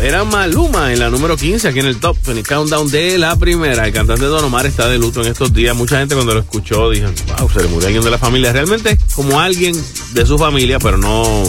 Era 0.00 0.24
Maluma 0.24 0.92
en 0.92 0.98
la 1.00 1.10
número 1.10 1.36
15 1.36 1.66
aquí 1.68 1.80
en 1.80 1.86
el 1.86 1.98
top 1.98 2.16
20 2.26 2.42
countdown 2.48 2.90
de 2.90 3.18
la 3.18 3.34
primera. 3.36 3.86
El 3.86 3.92
cantante 3.92 4.24
Don 4.26 4.44
Omar 4.44 4.66
está 4.66 4.88
de 4.88 4.98
luto 4.98 5.22
en 5.22 5.28
estos 5.28 5.52
días. 5.52 5.74
Mucha 5.74 5.98
gente 5.98 6.14
cuando 6.14 6.34
lo 6.34 6.40
escuchó 6.40 6.90
dijo, 6.90 7.08
wow, 7.38 7.50
se 7.50 7.60
le 7.62 7.68
murió 7.68 7.86
alguien 7.88 8.04
de 8.04 8.10
la 8.10 8.18
familia. 8.18 8.52
Realmente 8.52 8.98
como 9.14 9.40
alguien 9.40 9.74
de 10.12 10.26
su 10.26 10.38
familia, 10.38 10.78
pero 10.78 10.98
no, 10.98 11.42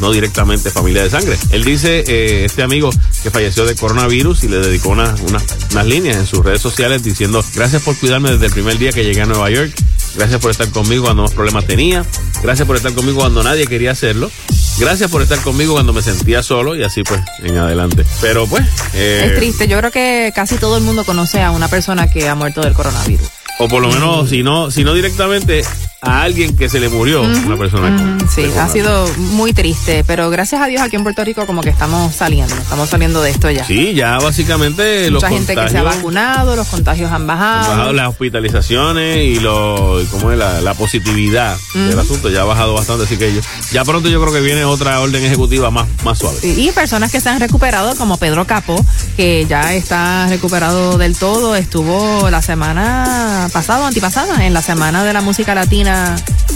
no 0.00 0.12
directamente 0.12 0.70
familia 0.70 1.02
de 1.04 1.10
sangre. 1.10 1.38
Él 1.50 1.62
dice, 1.64 2.04
eh, 2.06 2.44
este 2.46 2.62
amigo 2.62 2.90
que 3.22 3.30
falleció 3.30 3.64
de 3.66 3.74
coronavirus 3.76 4.44
y 4.44 4.48
le 4.48 4.58
dedicó 4.58 4.88
unas 4.90 5.20
unas- 5.20 5.44
unas 5.72 5.86
líneas 5.86 6.16
en 6.16 6.26
sus 6.26 6.44
redes 6.44 6.60
sociales 6.62 7.02
diciendo, 7.02 7.44
gracias 7.54 7.82
por 7.82 7.96
cuidarme 7.98 8.32
desde 8.32 8.46
el 8.46 8.52
primer 8.52 8.78
día 8.78 8.92
que 8.92 9.04
llegué 9.04 9.20
a 9.22 9.26
Nueva 9.26 9.50
York. 9.50 9.72
Gracias 10.16 10.40
por 10.40 10.50
estar 10.50 10.68
conmigo 10.70 11.04
cuando 11.04 11.22
más 11.24 11.32
problemas 11.32 11.66
tenía. 11.66 12.04
Gracias 12.42 12.66
por 12.66 12.76
estar 12.76 12.92
conmigo 12.94 13.18
cuando 13.18 13.42
nadie 13.42 13.66
quería 13.66 13.90
hacerlo. 13.90 14.30
Gracias 14.78 15.10
por 15.10 15.22
estar 15.22 15.38
conmigo 15.40 15.74
cuando 15.74 15.92
me 15.92 16.02
sentía 16.02 16.42
solo 16.42 16.74
y 16.74 16.82
así 16.82 17.02
pues 17.04 17.20
en 17.42 17.56
adelante. 17.56 18.04
Pero 18.20 18.46
pues... 18.46 18.64
eh, 18.94 19.28
Es 19.30 19.36
triste. 19.36 19.68
Yo 19.68 19.78
creo 19.78 19.90
que 19.90 20.32
casi 20.34 20.56
todo 20.56 20.76
el 20.76 20.82
mundo 20.82 21.04
conoce 21.04 21.42
a 21.42 21.50
una 21.52 21.68
persona 21.68 22.10
que 22.10 22.28
ha 22.28 22.34
muerto 22.34 22.60
del 22.60 22.72
coronavirus. 22.74 23.28
O 23.60 23.68
por 23.68 23.80
lo 23.82 23.88
menos, 23.88 24.30
si 24.30 24.42
no, 24.42 24.70
si 24.72 24.82
no 24.82 24.94
directamente 24.94 25.62
a 26.04 26.22
alguien 26.22 26.56
que 26.56 26.68
se 26.68 26.80
le 26.80 26.88
murió, 26.88 27.22
una 27.22 27.56
persona 27.56 27.96
con- 27.96 28.28
Sí, 28.28 28.44
ha 28.58 28.68
sido 28.68 29.08
muy 29.16 29.52
triste, 29.52 30.04
pero 30.06 30.30
gracias 30.30 30.60
a 30.62 30.66
Dios 30.66 30.82
aquí 30.82 30.96
en 30.96 31.02
Puerto 31.02 31.24
Rico 31.24 31.46
como 31.46 31.60
que 31.62 31.70
estamos 31.70 32.14
saliendo, 32.14 32.54
estamos 32.54 32.88
saliendo 32.88 33.22
de 33.22 33.30
esto 33.30 33.50
ya. 33.50 33.64
Sí, 33.64 33.94
ya 33.94 34.18
básicamente 34.18 35.10
los 35.10 35.22
Mucha 35.22 35.34
gente 35.34 35.54
que 35.54 35.68
se 35.68 35.78
ha 35.78 35.82
vacunado, 35.82 36.56
los 36.56 36.66
contagios 36.68 37.10
han 37.10 37.14
han 37.24 37.26
bajado. 37.28 37.68
bajado 37.70 37.92
las 37.92 38.08
hospitalizaciones 38.08 39.24
y 39.24 39.40
lo 39.40 40.00
y 40.02 40.06
cómo 40.06 40.30
es 40.32 40.38
la, 40.38 40.60
la 40.60 40.74
positividad 40.74 41.56
del 41.74 41.98
asunto 41.98 42.28
ya 42.28 42.42
ha 42.42 42.44
bajado 42.44 42.74
bastante 42.74 43.04
así 43.04 43.16
que 43.16 43.34
yo, 43.34 43.40
ya 43.72 43.84
pronto 43.84 44.08
yo 44.08 44.20
creo 44.20 44.32
que 44.32 44.40
viene 44.40 44.64
otra 44.64 45.00
orden 45.00 45.24
ejecutiva 45.24 45.70
más 45.70 45.86
más 46.04 46.18
suave 46.18 46.38
Y 46.42 46.64
y 46.68 46.72
personas 46.72 47.10
que 47.12 47.20
se 47.20 47.28
han 47.28 47.38
recuperado, 47.40 47.94
como 47.96 48.16
Pedro 48.16 48.46
Capó, 48.46 48.82
que 49.16 49.46
ya 49.48 49.74
está 49.74 50.26
recuperado 50.28 50.98
del 50.98 51.14
todo, 51.16 51.54
estuvo 51.56 52.28
la 52.30 52.40
semana 52.42 53.48
pasada 53.52 53.86
antipasada, 53.86 54.46
en 54.46 54.54
la 54.54 54.62
semana 54.62 55.04
de 55.04 55.12
la 55.12 55.20
música 55.20 55.54
latina 55.54 55.93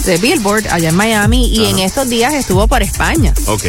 de 0.05 0.17
Billboard, 0.17 0.67
allá 0.69 0.89
en 0.89 0.95
Miami, 0.95 1.47
y 1.47 1.65
en 1.65 1.79
estos 1.79 2.07
días 2.09 2.33
estuvo 2.33 2.67
por 2.67 2.81
España. 2.81 3.33
Ok. 3.47 3.65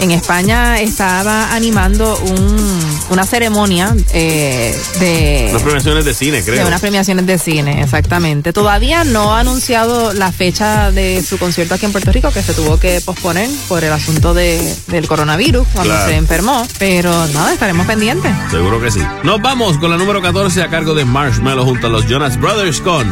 En 0.00 0.10
España 0.10 0.80
estaba 0.80 1.52
animando 1.54 2.18
un- 2.18 2.98
una 3.10 3.24
ceremonia 3.24 3.94
eh, 4.12 4.76
de... 5.00 5.46
unas 5.50 5.62
premiaciones 5.62 6.04
de 6.04 6.14
cine 6.14 6.42
creo 6.42 6.62
De 6.62 6.66
unas 6.66 6.80
premiaciones 6.80 7.26
de 7.26 7.38
cine, 7.38 7.82
exactamente. 7.82 8.52
Todavía 8.52 9.04
no 9.04 9.34
ha 9.34 9.40
anunciado 9.40 10.12
la 10.12 10.32
fecha 10.32 10.90
de 10.90 11.22
su 11.22 11.38
concierto 11.38 11.74
aquí 11.74 11.86
en 11.86 11.92
Puerto 11.92 12.12
Rico, 12.12 12.30
que 12.32 12.42
se 12.42 12.54
tuvo 12.54 12.78
que 12.78 13.00
posponer 13.00 13.48
por 13.68 13.84
el 13.84 13.92
asunto 13.92 14.34
de, 14.34 14.74
del 14.88 15.06
coronavirus 15.06 15.66
cuando 15.72 15.94
Claro. 15.94 16.10
se 16.10 16.16
enfermó. 16.16 16.66
Pero 16.78 17.10
nada, 17.28 17.52
estaremos 17.52 17.86
pendientes. 17.86 18.32
seguro 18.50 18.80
que 18.80 18.90
sí 18.90 19.00
nos 19.22 19.40
vamos 19.40 19.78
con 19.78 19.90
la 19.90 19.96
número 19.96 20.20
14 20.20 20.62
a 20.62 20.68
cargo 20.68 20.94
de 20.94 21.04
Marshmallow 21.04 21.64
junto 21.64 21.86
a 21.86 21.90
los 21.90 22.06
Jonas 22.06 22.38
Brothers 22.38 22.80
con 22.80 23.06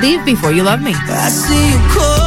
Leave 0.00 0.22
Before 0.24 0.56
You 0.56 0.64
Love 0.64 0.80
Me. 0.80 0.92
I 1.52 1.54
see 1.54 1.72
you 1.72 1.88
calling. 1.92 2.21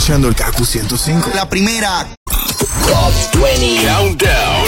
Escuchando 0.00 0.28
el 0.28 0.34
KQ 0.34 0.64
105. 0.64 1.30
La 1.34 1.46
primera. 1.46 2.06
Countdown. 3.32 4.64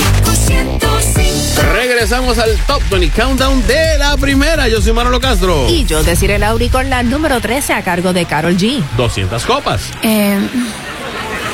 regresamos 1.72 2.38
al 2.38 2.54
top 2.66 2.82
20 2.90 3.08
countdown 3.18 3.66
de 3.66 3.96
la 3.98 4.18
primera 4.18 4.68
yo 4.68 4.82
soy 4.82 4.92
Manolo 4.92 5.20
Castro 5.20 5.68
Y 5.70 5.84
yo 5.86 6.02
deciré 6.02 6.38
Lauri 6.38 6.68
con 6.68 6.90
la 6.90 7.02
número 7.02 7.40
13 7.40 7.72
a 7.72 7.82
cargo 7.82 8.12
de 8.12 8.26
Carol 8.26 8.58
G. 8.58 8.82
200 8.98 9.44
copas 9.46 9.90
Eh, 10.02 10.38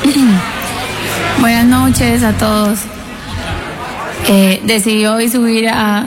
buenas 1.39 1.65
noches 1.65 2.21
a 2.23 2.33
todos. 2.33 2.79
Eh, 4.27 4.59
decidí 4.65 5.05
hoy 5.05 5.29
subir 5.29 5.69
a, 5.69 6.05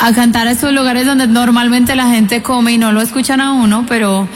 a 0.00 0.12
cantar 0.12 0.48
a 0.48 0.50
estos 0.50 0.72
lugares 0.72 1.06
donde 1.06 1.28
normalmente 1.28 1.94
la 1.94 2.08
gente 2.08 2.42
come 2.42 2.72
y 2.72 2.78
no 2.78 2.90
lo 2.90 3.00
escuchan 3.00 3.40
a 3.40 3.52
uno, 3.52 3.86
pero 3.88 4.28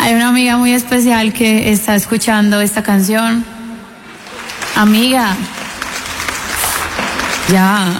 hay 0.00 0.14
una 0.14 0.28
amiga 0.28 0.56
muy 0.56 0.72
especial 0.72 1.32
que 1.32 1.70
está 1.70 1.94
escuchando 1.94 2.60
esta 2.60 2.82
canción. 2.82 3.44
Amiga, 4.74 5.36
ya. 7.52 7.98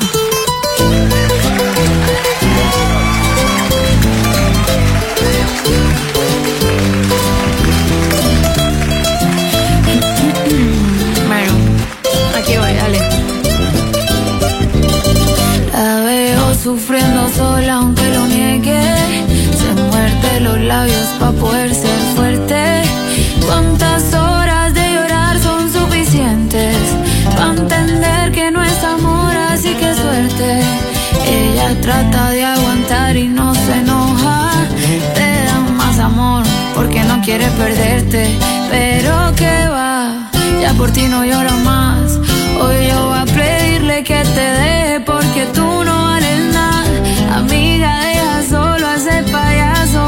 Porque 37.30 37.38
no 37.38 37.48
quiere 37.48 37.50
perderte. 37.52 38.38
Pero 38.70 39.34
que 39.36 39.68
va, 39.68 40.30
ya 40.60 40.72
por 40.74 40.90
ti 40.90 41.06
no 41.08 41.24
lloro 41.24 41.56
más. 41.64 42.18
Hoy 42.60 42.88
yo 42.88 43.08
voy 43.08 43.18
a 43.18 43.24
pedirle 43.24 44.04
que 44.04 44.22
te 44.22 44.40
deje 44.40 45.00
porque 45.00 45.46
tú 45.54 45.84
no 45.84 46.04
vales 46.04 46.40
nada. 46.52 47.36
Amiga, 47.36 48.00
deja 48.04 48.42
solo 48.48 48.90
ese 48.92 49.22
payaso. 49.30 50.06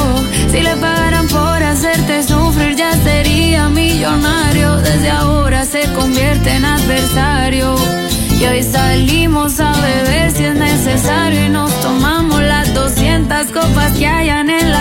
Si 0.51 0.61
le 0.61 0.77
pagaran 0.77 1.29
por 1.29 1.63
hacerte 1.63 2.23
sufrir, 2.23 2.77
ya 2.77 2.93
sería 3.03 3.69
millonario. 3.69 4.77
Desde 4.79 5.11
ahora 5.11 5.65
se 5.65 5.83
convierte 5.95 6.57
en 6.57 6.65
adversario. 6.65 7.77
Y 8.41 8.45
hoy 8.45 8.63
salimos 8.63 9.61
a 9.61 9.73
beber 9.73 10.31
si 10.33 10.45
es 10.45 10.55
necesario 10.55 11.47
y 11.47 11.49
nos 11.49 11.71
tomamos 11.81 12.43
las 12.43 12.75
200 12.75 13.47
copas 13.53 13.93
que 13.93 14.07
hayan 14.07 14.51
en 14.51 14.72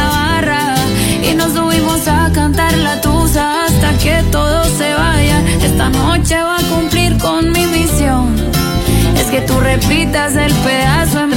tú 9.51 9.59
repitas 9.59 10.35
el 10.35 10.53
pedazo 10.53 11.19
en 11.23 11.33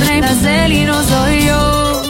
él 0.46 0.72
y 0.72 0.84
no 0.84 1.02
soy 1.02 1.46
yo. 1.46 2.02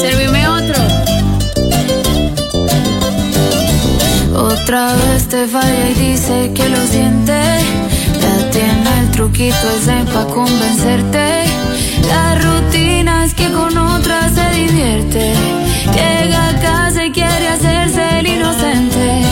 Servime 0.00 0.48
otro. 0.48 0.80
Otra 4.36 4.94
vez 4.94 5.28
te 5.28 5.46
falla 5.46 5.90
y 5.90 5.94
dice 5.94 6.52
que 6.54 6.68
lo 6.68 6.80
siente. 6.86 7.40
Ya 8.22 8.50
tiene 8.50 9.00
el 9.00 9.10
truquito 9.10 9.66
ese 9.80 10.04
pa' 10.12 10.26
convencerte. 10.26 11.57
La 12.08 12.34
rutina 12.36 13.24
es 13.24 13.34
que 13.34 13.50
con 13.50 13.76
otra 13.76 14.28
se 14.30 14.48
divierte. 14.50 15.32
Llega 15.96 16.48
a 16.48 16.54
casa 16.60 17.04
y 17.04 17.10
quiere 17.12 17.48
hacerse 17.48 18.18
el 18.20 18.26
inocente. 18.26 19.22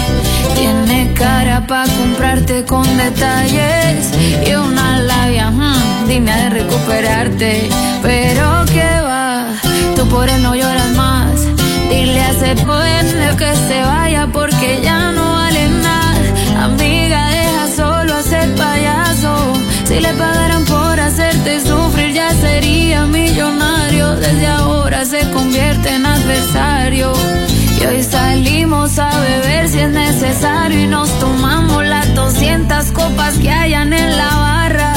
Tiene 0.55 1.13
cara 1.15 1.67
pa' 1.67 1.85
comprarte 1.85 2.65
con 2.65 2.87
detalles. 2.97 4.11
Y 4.47 4.55
una 4.55 5.01
labia, 5.01 5.51
hmm, 5.51 6.09
digna 6.09 6.37
de 6.37 6.51
recuperarte. 6.51 7.69
Pero 8.03 8.65
que 8.67 9.01
va, 9.01 9.47
tú 9.95 10.09
por 10.09 10.29
él 10.29 10.43
no 10.43 10.55
lloras 10.55 10.91
más. 10.97 11.47
Dile 11.91 12.21
a 12.21 12.31
ese 12.31 12.55
pueblo 12.65 13.37
que 13.37 13.55
se 13.69 13.81
vaya 13.83 14.29
porque 14.33 14.81
ya 14.83 15.13
no 15.13 15.33
vale 15.33 15.69
nada. 15.69 16.65
Amiga, 16.65 17.29
deja 17.31 17.69
solo 17.77 18.17
a 18.17 18.21
ese 18.21 18.49
payaso. 18.57 19.53
Si 19.85 20.01
le 20.01 20.13
pagaran 20.15 20.65
por 20.65 20.99
hacerte 20.99 21.61
sufrir, 21.61 22.13
sería 22.41 23.07
millonario. 23.07 24.17
Desde 24.17 24.47
ahora 24.47 25.05
se 25.05 25.31
convierte 25.31 25.95
en 25.95 26.07
adversario. 26.07 27.13
Y 27.81 27.87
hoy 27.87 28.03
salimos 28.03 28.99
a 28.99 29.11
beber 29.21 29.69
si 29.69 29.79
es 29.81 29.91
necesario. 29.91 30.81
Y 30.81 30.87
nos 30.87 31.11
tomamos 31.19 31.85
las 31.85 32.15
200 32.15 32.93
copas 32.93 33.35
que 33.39 33.51
hayan 33.51 33.93
en 33.93 34.17
la 34.17 34.29
barra. 34.29 34.95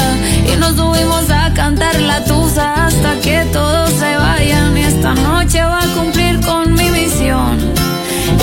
Y 0.52 0.56
nos 0.56 0.76
subimos 0.76 1.30
a 1.30 1.52
cantar 1.54 1.98
la 2.00 2.24
tusa 2.24 2.86
hasta 2.86 3.14
que 3.20 3.44
todos 3.52 3.90
se 3.90 4.16
vayan. 4.16 4.76
Y 4.76 4.82
esta 4.82 5.14
noche 5.14 5.62
va 5.62 5.82
a 5.82 5.94
cumplir 5.94 6.40
con 6.40 6.74
mi 6.74 6.90
misión. 6.90 7.58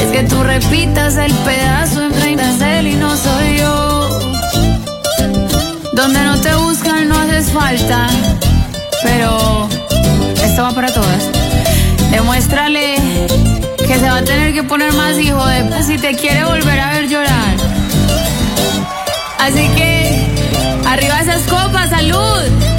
Es 0.02 0.12
que 0.12 0.24
tú 0.24 0.44
repitas 0.44 1.16
el 1.18 1.34
pedazo 1.34 2.04
en 2.04 2.18
él 2.62 2.88
y 2.88 2.96
no 2.96 3.16
soy 3.16 3.58
yo. 3.58 4.10
Donde 5.94 6.20
no 6.24 6.40
te 6.40 6.54
buscan 6.56 7.08
no 7.08 7.18
haces 7.20 7.52
falta. 7.52 8.08
Pero 9.08 9.70
esto 10.44 10.64
va 10.64 10.72
para 10.72 10.94
todas. 10.94 11.24
Demuéstrale 12.12 12.96
que 13.78 13.96
se 13.96 14.10
va 14.10 14.18
a 14.18 14.24
tener 14.24 14.54
que 14.54 14.64
poner 14.64 14.92
más 14.94 15.18
hijo 15.18 15.46
de 15.46 15.84
si 15.84 15.98
te 15.98 16.16
quiere 16.16 16.44
volver 16.44 16.80
a 16.80 16.90
ver 16.92 17.08
llorar. 17.08 17.56
Así 19.40 19.70
que 19.78 20.28
arriba 20.86 21.22
esas 21.22 21.44
copas, 21.44 21.90
salud. 21.90 22.77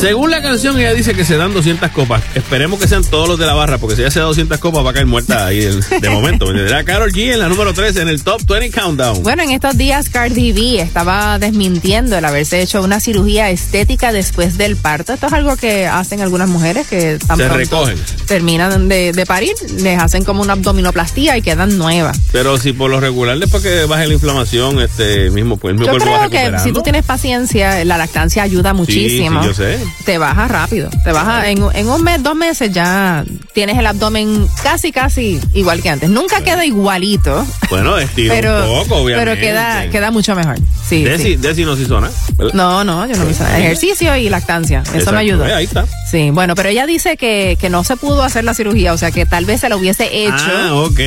Según 0.00 0.30
la 0.30 0.40
canción, 0.40 0.78
ella 0.78 0.94
dice 0.94 1.12
que 1.12 1.26
se 1.26 1.36
dan 1.36 1.52
200 1.52 1.90
copas. 1.90 2.22
Esperemos 2.34 2.80
que 2.80 2.88
sean 2.88 3.04
todos 3.04 3.28
los 3.28 3.38
de 3.38 3.44
la 3.44 3.52
barra, 3.52 3.76
porque 3.76 3.96
si 3.96 4.00
ella 4.00 4.10
se 4.10 4.18
da 4.18 4.24
200 4.24 4.56
copas 4.56 4.82
va 4.82 4.90
a 4.90 4.92
caer 4.94 5.04
muerta 5.04 5.44
ahí 5.44 5.60
de, 5.60 6.08
momento. 6.08 6.50
Era 6.54 6.84
Carol 6.84 7.12
G 7.12 7.34
en 7.34 7.38
la 7.38 7.50
número 7.50 7.74
3 7.74 7.96
en 7.96 8.08
el 8.08 8.22
Top 8.24 8.40
20 8.46 8.70
Countdown. 8.70 9.22
Bueno, 9.22 9.42
en 9.42 9.50
estos 9.50 9.76
días 9.76 10.08
Cardi 10.08 10.52
B 10.52 10.80
estaba 10.80 11.38
desmintiendo 11.38 12.16
el 12.16 12.24
haberse 12.24 12.62
hecho 12.62 12.82
una 12.82 12.98
cirugía 12.98 13.50
estética 13.50 14.10
después 14.10 14.56
del 14.56 14.76
parto. 14.76 15.12
Esto 15.12 15.26
es 15.26 15.34
algo 15.34 15.54
que 15.58 15.86
hacen 15.86 16.22
algunas 16.22 16.48
mujeres 16.48 16.86
que 16.86 17.18
tan 17.18 17.36
Se 17.36 17.48
recogen. 17.50 17.98
terminan 18.26 18.88
de, 18.88 19.12
de 19.12 19.26
parir, 19.26 19.52
les 19.80 20.00
hacen 20.00 20.24
como 20.24 20.40
una 20.40 20.54
abdominoplastía 20.54 21.36
y 21.36 21.42
quedan 21.42 21.76
nuevas. 21.76 22.18
Pero 22.32 22.56
si 22.56 22.72
por 22.72 22.90
lo 22.90 23.00
regular, 23.00 23.38
después 23.38 23.62
que 23.62 23.84
baje 23.84 24.06
la 24.06 24.14
inflamación, 24.14 24.80
este 24.80 25.28
mismo, 25.28 25.58
pues, 25.58 25.72
el 25.74 25.78
mismo 25.78 25.92
Yo 25.92 25.98
cuerpo 25.98 26.18
va 26.18 26.28
creo 26.30 26.52
que 26.52 26.58
si 26.60 26.72
tú 26.72 26.80
tienes 26.80 27.04
paciencia, 27.04 27.84
la 27.84 27.98
lactancia 27.98 28.42
ayuda 28.42 28.72
muchísimo. 28.72 29.42
sí, 29.42 29.48
yo 29.48 29.52
sé. 29.54 29.89
Te 30.04 30.18
baja 30.18 30.48
rápido. 30.48 30.90
Te 31.04 31.12
baja 31.12 31.48
en, 31.48 31.62
en 31.74 31.88
un 31.88 32.02
mes, 32.02 32.22
dos 32.22 32.34
meses 32.34 32.72
ya 32.72 33.24
tienes 33.52 33.78
el 33.78 33.86
abdomen 33.86 34.46
casi, 34.62 34.92
casi 34.92 35.40
igual 35.54 35.82
que 35.82 35.90
antes. 35.90 36.08
Nunca 36.10 36.42
queda 36.42 36.64
igualito, 36.64 37.46
Bueno, 37.68 37.98
estira 37.98 38.34
pero, 38.34 38.72
un 38.72 38.88
poco, 38.88 39.02
obviamente. 39.02 39.30
pero 39.30 39.40
queda, 39.40 39.90
queda 39.90 40.10
mucho 40.10 40.34
mejor. 40.34 40.56
Sí, 40.88 41.04
Desi, 41.04 41.22
sí. 41.24 41.36
Desi 41.36 41.64
no 41.64 41.76
se 41.76 41.82
hizo 41.82 42.00
nada. 42.00 42.12
No, 42.54 42.84
no, 42.84 43.06
yo 43.06 43.16
no 43.16 43.24
me 43.24 43.30
hice 43.32 43.42
nada. 43.44 43.58
Ejercicio 43.58 44.16
y 44.16 44.28
lactancia. 44.28 44.80
Eso 44.82 44.92
Exacto. 44.94 45.12
me 45.12 45.18
ayudó. 45.18 45.46
Eh, 45.46 45.52
ahí 45.54 45.64
está. 45.64 45.86
Sí, 46.10 46.30
bueno, 46.30 46.54
pero 46.54 46.68
ella 46.68 46.86
dice 46.86 47.16
que, 47.16 47.56
que 47.60 47.70
no 47.70 47.84
se 47.84 47.96
pudo 47.96 48.22
hacer 48.24 48.44
la 48.44 48.54
cirugía, 48.54 48.92
o 48.92 48.98
sea 48.98 49.10
que 49.12 49.26
tal 49.26 49.44
vez 49.44 49.60
se 49.60 49.68
lo 49.68 49.76
hubiese 49.78 50.08
hecho, 50.24 50.34
Ah, 50.38 50.70
ok. 50.74 51.00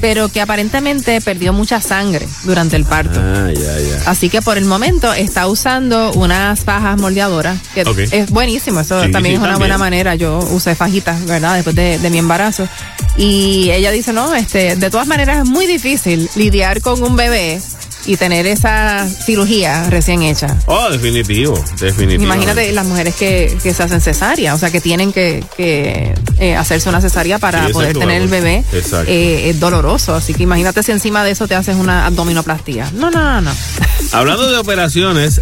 pero 0.00 0.28
que 0.28 0.40
aparentemente 0.40 1.20
perdió 1.20 1.52
mucha 1.52 1.80
sangre 1.80 2.26
durante 2.44 2.76
el 2.76 2.84
parto. 2.84 3.18
Ah, 3.22 3.50
ya, 3.52 3.60
ya. 3.60 4.10
Así 4.10 4.28
que 4.28 4.42
por 4.42 4.58
el 4.58 4.64
momento 4.66 5.12
está 5.14 5.46
usando 5.46 6.12
unas 6.12 6.60
fajas 6.60 6.98
moldeadoras, 7.00 7.58
que 7.74 7.82
Ok. 7.82 7.98
es 8.10 8.30
buenísimo, 8.30 8.80
eso 8.80 9.02
Sí, 9.04 9.10
también 9.10 9.32
sí, 9.32 9.36
es 9.36 9.38
una 9.40 9.52
también. 9.52 9.58
buena 9.58 9.78
manera. 9.78 10.14
Yo 10.14 10.38
usé 10.50 10.74
fajitas, 10.74 11.24
¿verdad? 11.24 11.54
Después 11.54 11.74
de, 11.76 11.81
de 11.98 12.10
mi 12.10 12.18
embarazo. 12.18 12.68
Y 13.16 13.70
ella 13.70 13.90
dice, 13.90 14.12
no, 14.12 14.34
este, 14.34 14.76
de 14.76 14.90
todas 14.90 15.06
maneras 15.06 15.38
es 15.44 15.44
muy 15.48 15.66
difícil 15.66 16.28
lidiar 16.34 16.80
con 16.80 17.02
un 17.02 17.14
bebé 17.16 17.60
y 18.04 18.16
tener 18.16 18.46
esa 18.48 19.06
cirugía 19.08 19.88
recién 19.90 20.22
hecha. 20.22 20.56
Oh, 20.66 20.88
definitivo, 20.90 21.54
definitivo. 21.78 22.24
Imagínate 22.24 22.72
las 22.72 22.84
mujeres 22.86 23.14
que, 23.14 23.56
que 23.62 23.72
se 23.74 23.82
hacen 23.82 24.00
cesárea, 24.00 24.54
o 24.54 24.58
sea, 24.58 24.70
que 24.72 24.80
tienen 24.80 25.12
que, 25.12 25.44
que 25.56 26.12
eh, 26.38 26.56
hacerse 26.56 26.88
una 26.88 27.00
cesárea 27.00 27.38
para 27.38 27.66
Sí, 27.68 27.72
poder 27.72 27.96
tener 27.96 28.22
el 28.22 28.28
bebé. 28.28 28.64
Exacto. 28.72 29.08
Eh, 29.08 29.50
es 29.50 29.60
doloroso, 29.60 30.14
así 30.16 30.34
que 30.34 30.42
imagínate 30.42 30.82
si 30.82 30.90
encima 30.90 31.22
de 31.22 31.30
eso 31.32 31.46
te 31.46 31.54
haces 31.54 31.76
una 31.76 32.06
abdominoplastía. 32.06 32.90
No, 32.94 33.10
no, 33.10 33.22
no, 33.22 33.40
no. 33.42 33.52
Hablando 34.12 34.50
de 34.50 34.56
operaciones, 34.58 35.40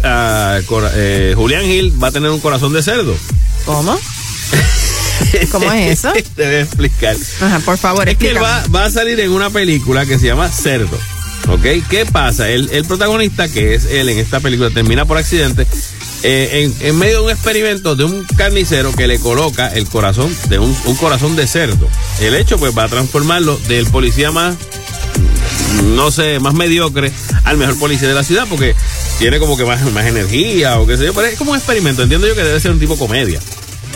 cora- 0.67 0.91
eh, 0.93 1.33
Julián 1.35 1.63
Gil 1.63 2.03
va 2.03 2.09
a 2.09 2.11
tener 2.11 2.29
un 2.29 2.41
corazón 2.41 2.73
de 2.73 2.83
cerdo. 2.83 3.15
¿Cómo? 3.65 3.97
¿Cómo 5.51 5.71
es 5.71 5.99
eso? 5.99 6.11
Te 6.35 6.45
voy 6.45 6.55
a 6.55 6.61
explicar. 6.61 7.15
Ajá, 7.41 7.59
por 7.59 7.77
favor, 7.77 8.07
Es 8.09 8.17
que 8.17 8.29
él 8.31 8.37
explícame. 8.37 8.67
va, 8.73 8.79
va 8.81 8.85
a 8.85 8.91
salir 8.91 9.19
en 9.19 9.31
una 9.31 9.49
película 9.49 10.05
que 10.05 10.17
se 10.19 10.27
llama 10.27 10.49
Cerdo. 10.49 10.97
¿Ok? 11.49 11.63
¿Qué 11.89 12.05
pasa? 12.11 12.49
El, 12.49 12.69
el 12.71 12.85
protagonista, 12.85 13.49
que 13.49 13.73
es 13.75 13.85
él 13.85 14.09
en 14.09 14.19
esta 14.19 14.39
película, 14.39 14.69
termina 14.69 15.05
por 15.05 15.17
accidente 15.17 15.65
eh, 16.23 16.71
en, 16.79 16.87
en 16.87 16.97
medio 16.99 17.17
de 17.19 17.25
un 17.25 17.31
experimento 17.31 17.95
de 17.95 18.03
un 18.03 18.23
carnicero 18.37 18.91
que 18.93 19.07
le 19.07 19.17
coloca 19.19 19.67
el 19.73 19.87
corazón 19.87 20.33
de 20.49 20.59
un, 20.59 20.75
un 20.85 20.95
corazón 20.97 21.35
de 21.35 21.47
cerdo. 21.47 21.87
El 22.19 22.35
hecho, 22.35 22.59
pues, 22.59 22.77
va 22.77 22.83
a 22.83 22.87
transformarlo 22.89 23.57
del 23.67 23.87
policía 23.87 24.31
más, 24.31 24.55
no 25.95 26.11
sé, 26.11 26.39
más 26.39 26.53
mediocre 26.53 27.11
al 27.43 27.57
mejor 27.57 27.77
policía 27.79 28.07
de 28.07 28.13
la 28.13 28.23
ciudad 28.23 28.45
porque 28.47 28.75
tiene 29.17 29.39
como 29.39 29.57
que 29.57 29.65
más, 29.65 29.81
más 29.91 30.05
energía 30.05 30.79
o 30.79 30.85
qué 30.85 30.95
sé 30.97 31.05
yo. 31.05 31.13
Pero 31.13 31.27
es 31.27 31.37
como 31.39 31.51
un 31.51 31.57
experimento. 31.57 32.03
Entiendo 32.03 32.27
yo 32.27 32.35
que 32.35 32.43
debe 32.43 32.59
ser 32.59 32.71
un 32.71 32.79
tipo 32.79 32.97
comedia. 32.97 33.39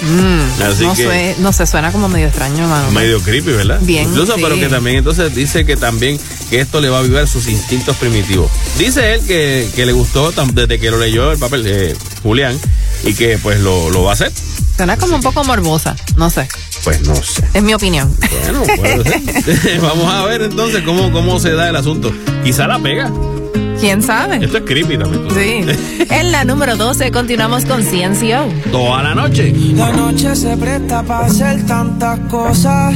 Mm, 0.06 0.62
Así 0.62 0.84
no, 0.84 0.94
que- 0.94 1.04
sue- 1.04 1.36
no 1.40 1.52
se 1.52 1.66
suena 1.66 1.92
como 1.92 2.08
medio 2.08 2.28
extraño, 2.28 2.68
mano. 2.68 2.92
Medio 2.92 3.20
creepy, 3.22 3.52
¿verdad? 3.52 3.80
Bien, 3.82 4.08
Incluso, 4.08 4.36
sí. 4.36 4.42
pero 4.44 4.56
que 4.56 4.68
también 4.68 4.98
entonces 4.98 5.34
dice 5.34 5.66
que 5.66 5.76
también 5.76 6.20
que 6.50 6.60
esto 6.60 6.80
le 6.80 6.90
va 6.90 6.98
a 6.98 7.00
avivar 7.00 7.28
sus 7.28 7.48
instintos 7.48 7.96
primitivos. 7.98 8.52
Dice 8.78 9.16
él 9.16 9.22
que, 9.26 9.68
que 9.76 9.86
le 9.86 9.94
gustó 9.94 10.32
desde 10.32 10.80
que 10.80 10.92
lo 10.92 10.98
leyó 11.00 11.32
el 11.32 11.40
papel 11.40 11.64
eh, 11.66 11.96
Julián 12.22 12.58
y 13.04 13.14
que 13.16 13.38
pues 13.40 13.60
lo, 13.60 13.90
lo 13.90 14.04
va 14.04 14.12
a 14.12 14.14
hacer. 14.14 14.32
Suena 14.78 14.98
como 14.98 15.16
un 15.16 15.22
poco 15.22 15.44
morbosa, 15.44 15.96
no 16.18 16.30
sé. 16.30 16.48
Pues 16.84 17.02
no 17.02 17.16
sé. 17.16 17.44
Es 17.54 17.64
mi 17.64 17.74
opinión. 17.74 18.16
Bueno. 18.78 19.04
Vamos 19.82 20.14
a 20.14 20.24
ver 20.26 20.44
entonces 20.44 20.84
cómo, 20.84 21.12
cómo 21.12 21.40
se 21.40 21.52
da 21.54 21.70
el 21.70 21.76
asunto. 21.76 22.14
Quizá 22.44 22.68
la 22.68 22.78
pega. 22.80 23.12
¿Quién 23.80 24.02
sabe? 24.02 24.44
Esto 24.44 24.58
es 24.60 24.64
creepy 24.66 24.98
también. 24.98 25.28
Sí. 25.32 26.06
En 26.10 26.32
la 26.32 26.46
número 26.46 26.76
12 26.76 27.12
continuamos 27.12 27.66
con 27.66 27.84
CNCO. 27.84 28.70
Toda 28.72 29.04
la 29.04 29.16
noche. 29.16 29.54
La 29.74 29.92
noche 29.92 30.36
se 30.36 30.56
presta 30.56 31.04
para 31.04 31.26
hacer 31.26 31.66
tantas 31.66 32.20
cosas. 32.30 32.96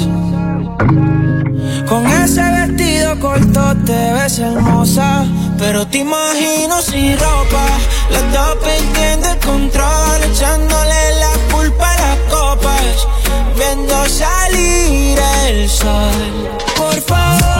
Con 1.87 2.05
ese 2.07 2.41
vestido 2.41 3.19
corto 3.19 3.75
te 3.85 4.13
ves 4.13 4.39
hermosa. 4.39 5.25
Pero 5.57 5.87
te 5.87 5.99
imagino 5.99 6.81
sin 6.81 7.13
ropa. 7.17 7.65
Las 8.11 8.33
dos 8.33 8.57
perdiendo 8.63 9.31
el 9.31 9.39
control. 9.39 10.23
Echándole 10.31 11.01
la 11.19 11.53
culpa 11.53 11.91
a 11.91 12.01
las 12.01 12.17
copas. 12.31 13.07
Viendo 13.57 14.05
salir 14.05 15.19
el 15.47 15.67
sol. 15.67 16.57
Por 16.77 17.01
favor, 17.01 17.58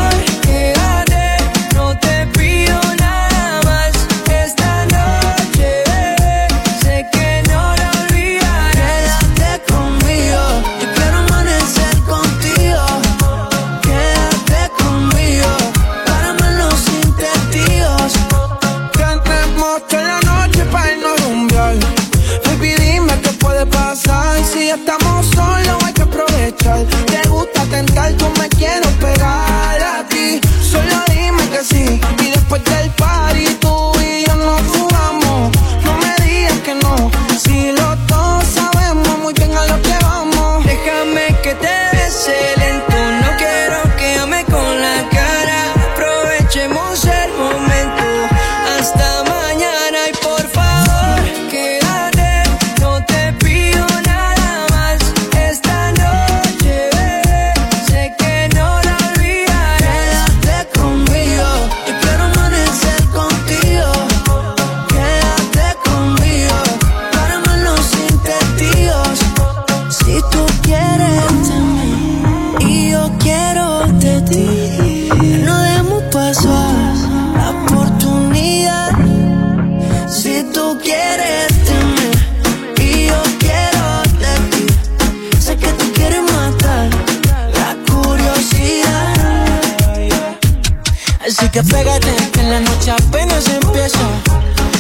apenas 93.40 93.48
empieza. 93.48 94.00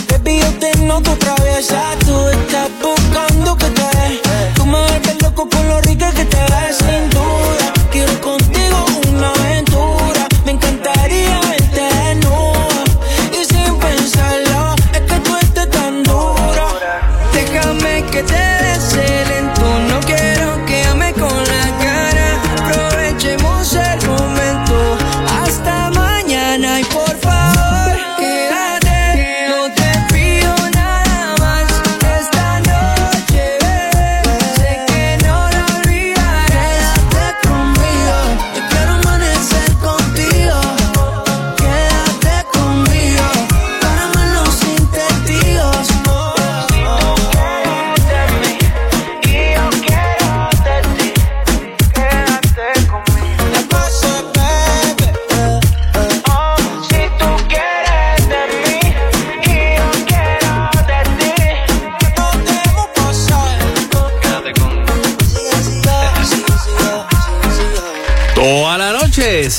Baby, 0.09 0.39
yo 0.39 0.59
te 0.59 0.77
noto 0.79 1.15
traviesa. 1.17 1.98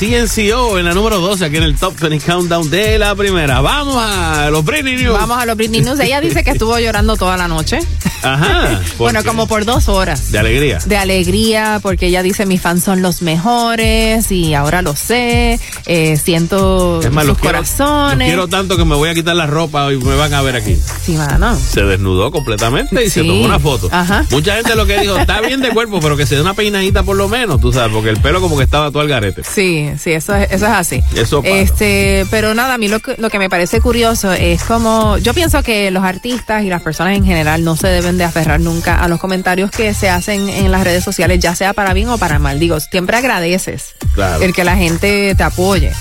CNCO 0.05 0.79
en 0.79 0.87
la 0.87 0.95
número 0.95 1.21
12, 1.21 1.45
aquí 1.45 1.59
en 1.59 1.63
el 1.63 1.77
Top 1.77 1.95
20 2.01 2.25
Countdown 2.25 2.71
de 2.71 2.99
la 2.99 3.15
primera. 3.15 3.61
Vamos 3.61 3.97
a 3.99 4.49
los 4.51 4.65
Britney 4.65 4.97
News. 4.97 5.13
Vamos 5.19 5.37
a 5.39 5.45
los 5.45 5.59
Britney 5.59 5.83
News. 5.83 6.01
Ella 6.01 6.23
dice 6.23 6.43
que 6.43 6.53
estuvo 6.53 6.79
llorando 6.79 7.17
toda 7.17 7.37
la 7.37 7.49
noche. 7.49 7.81
Ajá. 8.23 8.81
¿por 8.97 8.97
Bueno, 8.97 9.21
qué? 9.21 9.29
como 9.29 9.47
por 9.47 9.67
dos 9.67 9.91
horas. 9.91 10.33
De 10.33 10.39
alegría. 10.39 10.79
De 10.87 10.97
alegría, 10.97 11.81
porque 11.83 12.07
ella 12.07 12.23
dice 12.23 12.47
mis 12.47 12.63
fans 12.63 12.83
son 12.83 13.03
los 13.03 13.21
mejores 13.21 14.33
y 14.33 14.55
ahora 14.55 14.81
lo 14.81 14.97
sé. 14.97 15.61
eh, 15.85 16.17
siento 16.17 17.01
Es 17.03 17.11
más, 17.11 17.25
sus 17.27 17.33
los 17.33 17.39
quiero, 17.39 17.59
corazones. 17.59 18.19
los 18.21 18.27
quiero 18.27 18.49
tanto 18.49 18.79
que 18.79 18.87
me 18.87 18.95
voy 18.95 19.11
a 19.11 19.15
quitar 19.15 19.37
la 19.37 19.47
ropa 19.47 19.93
y 19.93 19.99
me 19.99 20.17
van 20.17 20.33
a 20.33 20.41
ver 20.41 20.57
aquí. 20.57 20.79
Sí, 21.05 21.13
mano. 21.13 21.55
Se 21.59 21.83
desnudó 21.85 22.31
completamente 22.31 23.05
y 23.05 23.11
se 23.11 23.23
tomó 23.23 23.43
una 23.45 23.59
foto. 23.61 23.91
Ajá. 23.93 24.25
Mucha 24.31 24.57
gente 24.57 24.75
lo 24.77 24.87
que 24.87 24.99
dijo, 24.99 25.15
está 25.19 25.43
bien 25.43 25.61
de 25.61 25.69
cuerpo, 25.71 26.01
pero 26.01 26.17
que 26.17 26.25
se 26.25 26.37
dé 26.37 26.41
una 26.41 26.55
peinadita 26.55 27.03
por 27.03 27.17
lo 27.19 27.29
menos, 27.29 27.61
tú 27.61 27.71
sabes, 27.71 27.93
porque 27.93 28.09
el 28.09 28.19
pelo 28.23 28.41
como 28.41 28.57
que 28.57 28.65
estaba 28.65 28.91
todo 28.91 29.01
al 29.03 29.09
garete. 29.09 29.43
Sí, 29.45 29.90
sí, 29.99 30.13
eso 30.13 30.35
es, 30.35 30.51
eso 30.53 30.67
es 30.67 30.73
así. 30.73 31.03
Eso 31.17 31.43
pasa. 31.43 31.55
Este, 31.57 32.27
pero 32.31 32.55
nada, 32.55 32.75
a 32.75 32.79
mí 32.79 32.89
lo 32.89 33.01
que, 33.01 33.15
lo 33.19 33.31
que 33.31 33.39
me 33.39 33.49
parece 33.51 33.81
curioso 33.81 34.33
es 34.33 34.63
como, 34.65 35.19
yo 35.19 35.35
pienso 35.35 35.63
que 35.63 35.91
los 35.91 36.05
artistas 36.05 36.65
y 36.65 36.69
las 36.69 36.83
personas 36.83 37.17
en 37.17 37.25
general 37.25 37.65
no 37.65 37.77
se 37.77 37.89
deben 37.89 38.19
de 38.19 38.25
aferrar 38.25 38.61
nunca 38.61 38.97
a 39.03 39.09
los 39.09 39.21
comentarios 39.21 39.71
que 39.71 39.93
se 39.95 40.09
hacen 40.11 40.49
en 40.49 40.71
las 40.71 40.85
redes 40.85 41.03
sociales, 41.05 41.39
ya 41.41 41.55
sea 41.55 41.73
para 41.73 41.93
bien 41.95 42.09
o 42.09 42.19
para 42.19 42.39
mal. 42.39 42.59
Digo, 42.61 42.79
siempre 42.81 43.17
agradeces 43.17 43.95
Claro. 44.15 44.43
el 44.43 44.53
que 44.53 44.65
la 44.65 44.77
gente 44.77 45.35
te 45.35 45.43
apoye. 45.43 45.93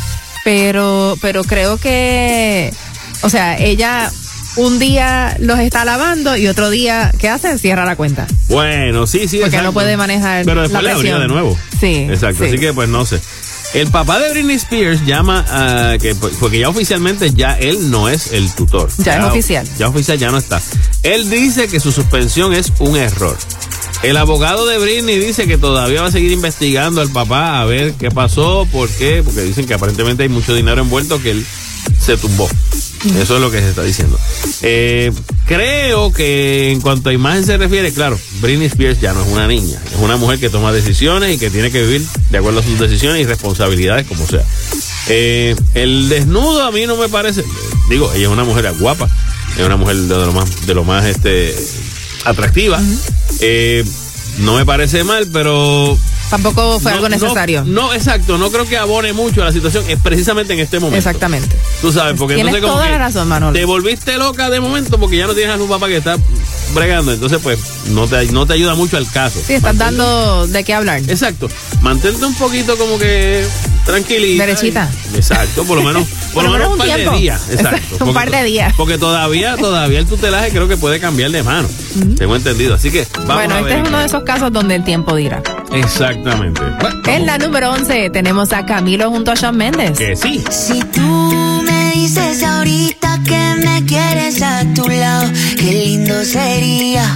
Pero, 0.43 1.17
pero 1.21 1.43
creo 1.43 1.77
que, 1.77 2.73
o 3.21 3.29
sea, 3.29 3.57
ella 3.57 4.09
un 4.55 4.79
día 4.79 5.35
los 5.39 5.59
está 5.59 5.85
lavando 5.85 6.35
y 6.35 6.47
otro 6.47 6.69
día, 6.69 7.11
¿qué 7.19 7.29
hace? 7.29 7.57
Cierra 7.59 7.85
la 7.85 7.95
cuenta. 7.95 8.25
Bueno, 8.47 9.05
sí, 9.05 9.19
sí. 9.27 9.37
Porque 9.37 9.47
exacto. 9.57 9.63
no 9.67 9.73
puede 9.73 9.95
manejar 9.95 10.43
Pero 10.45 10.61
después 10.61 10.81
la 10.83 10.89
le 10.89 10.95
abría 10.95 11.13
presión. 11.17 11.21
de 11.21 11.33
nuevo. 11.33 11.57
Sí, 11.79 12.07
Exacto, 12.09 12.43
sí. 12.43 12.49
así 12.49 12.57
que 12.59 12.73
pues 12.73 12.89
no 12.89 13.05
sé. 13.05 13.21
El 13.73 13.87
papá 13.91 14.19
de 14.19 14.31
Britney 14.31 14.55
Spears 14.55 15.05
llama 15.05 15.45
a 15.47 15.97
que 15.99 16.15
porque 16.15 16.59
ya 16.59 16.69
oficialmente 16.69 17.31
ya 17.31 17.57
él 17.57 17.91
no 17.91 18.09
es 18.09 18.33
el 18.33 18.51
tutor. 18.55 18.89
Ya 18.97 19.19
es 19.19 19.25
oficial. 19.25 19.67
Ya 19.77 19.87
oficial 19.87 20.17
ya 20.17 20.31
no 20.31 20.37
está. 20.39 20.59
Él 21.03 21.29
dice 21.29 21.67
que 21.67 21.79
su 21.79 21.91
suspensión 21.91 22.53
es 22.53 22.73
un 22.79 22.97
error. 22.97 23.37
El 24.01 24.17
abogado 24.17 24.65
de 24.65 24.79
Britney 24.79 25.19
dice 25.19 25.45
que 25.45 25.57
todavía 25.57 26.01
va 26.01 26.07
a 26.07 26.11
seguir 26.11 26.31
investigando 26.31 27.01
al 27.01 27.09
papá 27.09 27.61
a 27.61 27.65
ver 27.65 27.93
qué 27.93 28.09
pasó, 28.09 28.67
por 28.71 28.89
qué, 28.89 29.21
porque 29.23 29.41
dicen 29.41 29.67
que 29.67 29.73
aparentemente 29.73 30.23
hay 30.23 30.29
mucho 30.29 30.55
dinero 30.55 30.81
envuelto 30.81 31.21
que 31.21 31.31
él 31.31 31.45
se 31.99 32.17
tumbó. 32.17 32.49
Eso 33.17 33.35
es 33.35 33.41
lo 33.41 33.49
que 33.49 33.59
se 33.59 33.69
está 33.69 33.83
diciendo. 33.83 34.19
Eh, 34.61 35.11
creo 35.45 36.11
que 36.11 36.71
en 36.71 36.81
cuanto 36.81 37.09
a 37.09 37.13
imagen 37.13 37.45
se 37.45 37.57
refiere, 37.57 37.93
claro, 37.93 38.19
Britney 38.41 38.67
Spears 38.67 38.99
ya 38.99 39.13
no 39.13 39.23
es 39.23 39.27
una 39.29 39.47
niña, 39.47 39.81
es 39.91 39.99
una 39.99 40.17
mujer 40.17 40.39
que 40.39 40.49
toma 40.49 40.71
decisiones 40.73 41.33
y 41.35 41.39
que 41.39 41.49
tiene 41.49 41.71
que 41.71 41.81
vivir 41.81 42.05
de 42.29 42.37
acuerdo 42.37 42.59
a 42.59 42.63
sus 42.63 42.77
decisiones 42.77 43.21
y 43.21 43.25
responsabilidades 43.25 44.05
como 44.05 44.27
sea. 44.27 44.43
Eh, 45.07 45.55
el 45.75 46.09
desnudo 46.09 46.63
a 46.63 46.71
mí 46.71 46.85
no 46.85 46.97
me 46.97 47.07
parece, 47.07 47.43
digo, 47.89 48.11
ella 48.13 48.23
es 48.23 48.29
una 48.29 48.43
mujer 48.43 48.71
guapa, 48.77 49.09
es 49.57 49.65
una 49.65 49.77
mujer 49.77 49.95
de 49.95 50.15
lo 50.25 50.33
más, 50.33 50.65
de 50.65 50.73
lo 50.73 50.83
más 50.83 51.05
este, 51.05 51.55
atractiva. 52.25 52.81
Eh, 53.39 53.85
no 54.39 54.55
me 54.55 54.65
parece 54.65 55.03
mal, 55.03 55.27
pero 55.31 55.97
Tampoco 56.29 56.79
fue 56.79 56.91
no- 56.91 56.97
algo 56.97 57.09
no- 57.09 57.15
necesario. 57.17 57.63
No, 57.65 57.93
exacto, 57.93 58.37
no 58.37 58.51
creo 58.51 58.65
que 58.67 58.77
abone 58.77 59.13
mucho 59.13 59.41
a 59.41 59.45
la 59.45 59.51
situación, 59.51 59.83
es 59.87 59.99
precisamente 59.99 60.53
en 60.53 60.59
este 60.59 60.79
momento. 60.79 60.97
Exactamente. 60.97 61.55
Tú 61.81 61.91
sabes, 61.91 62.15
porque 62.17 62.35
Tienes 62.35 62.53
entonces 62.53 62.69
como 62.69 62.81
toda 62.83 62.91
la 62.91 62.97
razón, 63.05 63.27
Manolo. 63.27 63.53
te 63.57 63.65
volviste 63.65 64.17
loca 64.17 64.49
de 64.49 64.59
momento 64.59 64.99
porque 64.99 65.17
ya 65.17 65.27
no 65.27 65.33
tienes 65.33 65.55
a 65.55 65.57
tu 65.57 65.67
papá 65.67 65.87
que 65.87 65.97
está 65.97 66.17
bregando, 66.73 67.11
entonces 67.13 67.39
pues 67.41 67.57
no 67.87 68.07
te, 68.07 68.25
no 68.27 68.45
te 68.45 68.53
ayuda 68.53 68.75
mucho 68.75 68.97
al 68.97 69.09
caso. 69.09 69.39
Sí, 69.45 69.53
estás 69.53 69.75
Mantente- 69.75 69.97
dando 70.03 70.47
de 70.47 70.63
qué 70.63 70.73
hablar. 70.73 71.01
Exacto, 71.07 71.49
mantente 71.81 72.23
un 72.25 72.35
poquito 72.35 72.77
como 72.77 72.99
que 72.99 73.43
tranquilita. 73.85 74.45
Derechita. 74.45 74.89
y- 75.13 75.17
exacto, 75.17 75.63
por 75.63 75.77
lo 75.77 75.83
menos, 75.83 76.07
por, 76.33 76.43
lo 76.43 76.51
menos 76.51 76.69
un 76.73 76.77
par 76.77 76.87
tiempo. 76.87 77.11
de 77.11 77.17
días. 77.17 77.41
Exacto. 77.49 78.05
Un 78.05 78.13
par 78.13 78.29
de 78.29 78.43
días. 78.43 78.73
Porque 78.77 78.97
todavía, 78.99 79.57
todavía 79.57 79.99
el 79.99 80.05
tutelaje 80.05 80.51
creo 80.51 80.67
que 80.67 80.77
puede 80.77 80.99
cambiar 80.99 81.31
de 81.31 81.41
mano. 81.43 81.67
Tengo 82.17 82.35
entendido. 82.35 82.75
Así 82.75 82.91
que 82.91 83.07
vamos 83.17 83.33
bueno, 83.35 83.55
a 83.55 83.59
este 83.59 83.69
ver. 83.73 83.81
es 83.83 83.89
uno 83.89 83.97
de 83.99 84.05
esos 84.05 84.23
casos 84.23 84.51
donde 84.53 84.75
el 84.75 84.83
tiempo 84.83 85.15
dirá. 85.15 85.41
Exactamente. 85.71 86.61
Bueno, 86.81 87.01
En 87.07 87.25
la 87.25 87.37
número 87.37 87.71
11 87.71 88.09
tenemos 88.11 88.51
a 88.53 88.65
Camilo 88.65 89.09
junto 89.09 89.31
a 89.31 89.35
Shawn 89.35 89.57
Mendes. 89.57 89.97
que 89.97 90.15
sí. 90.15 90.43
Si 90.49 90.79
tú 90.85 91.61
me 91.65 91.91
dices 91.93 92.43
ahorita 92.43 93.19
que 93.25 93.55
me 93.63 93.85
quieres 93.85 94.41
a 94.41 94.63
tu 94.73 94.87
lado, 94.87 95.29
qué 95.57 95.71
lindo 95.85 96.23
sería. 96.25 97.13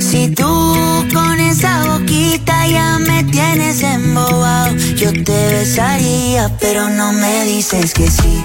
Si 0.00 0.28
tú 0.34 1.06
con 1.12 1.40
esa 1.40 1.84
boquita 1.98 2.66
ya 2.66 2.98
me 2.98 3.24
tienes 3.24 3.82
embobado, 3.82 4.74
yo 4.96 5.12
te 5.12 5.48
besaría, 5.52 6.50
pero 6.60 6.88
no 6.90 7.12
me 7.12 7.44
dices 7.44 7.94
que 7.94 8.10
sí, 8.10 8.44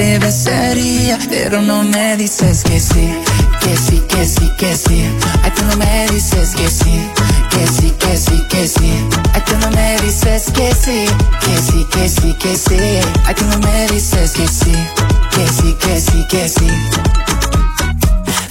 te 0.00 0.18
besaría, 0.18 1.18
pero 1.28 1.60
no 1.60 1.82
me 1.82 2.16
dices 2.16 2.64
que 2.64 2.80
sí, 2.80 3.12
que 3.60 3.76
sí, 3.76 4.02
que 4.08 4.24
sí, 4.24 4.50
que 4.56 4.74
sí. 4.74 5.04
Ay, 5.42 5.50
tú 5.54 5.62
no 5.66 5.76
me 5.76 6.06
dices 6.08 6.54
que 6.56 6.70
sí, 6.70 7.10
que 7.50 7.66
sí, 7.66 7.90
que 7.98 8.16
sí, 8.16 8.46
que 8.48 8.66
sí. 8.66 8.92
Ay, 9.34 9.42
tú 9.44 9.58
no 9.58 9.70
me 9.72 9.98
dices 10.00 10.44
que 10.52 10.72
sí, 10.74 11.04
que 11.44 11.56
sí, 11.58 11.86
que 11.92 12.08
sí, 12.08 12.34
que 12.40 12.56
sí. 12.56 12.78
Ay, 13.26 13.34
tú 13.34 13.44
no 13.44 13.58
me 13.58 13.88
dices 13.88 14.30
que 14.30 14.48
sí, 14.48 14.72
que 15.32 15.46
sí, 15.46 15.76
que 15.78 16.00
sí, 16.00 16.26
que 16.30 16.48
sí. 16.48 16.68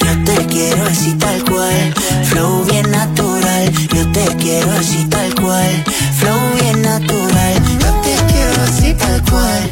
Yo 0.05 0.23
te 0.25 0.45
quiero 0.45 0.83
así 0.83 1.13
tal 1.15 1.43
cual, 1.45 1.93
flow 2.25 2.63
bien 2.65 2.91
natural. 2.91 3.71
Yo 3.95 4.07
te 4.11 4.25
quiero 4.35 4.71
así 4.73 5.03
tal 5.05 5.33
cual, 5.33 5.83
flow 6.19 6.41
bien 6.61 6.79
natural. 6.83 7.53
Yo 7.79 7.91
te 8.03 8.15
quiero 8.31 8.61
así 8.67 8.93
tal 8.93 9.23
cual, 9.31 9.71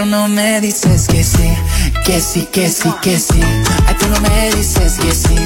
Pero 0.00 0.10
no 0.10 0.28
me 0.28 0.62
dices 0.62 1.06
que 1.08 1.22
sí, 1.22 1.52
que 2.06 2.22
sí, 2.22 2.48
que 2.50 2.70
sí, 2.70 2.90
que 3.02 3.18
sí. 3.18 3.38
Ay, 3.86 3.94
tú 3.98 4.06
no 4.08 4.18
me 4.22 4.50
dices 4.52 4.94
que 4.94 5.14
sí, 5.14 5.36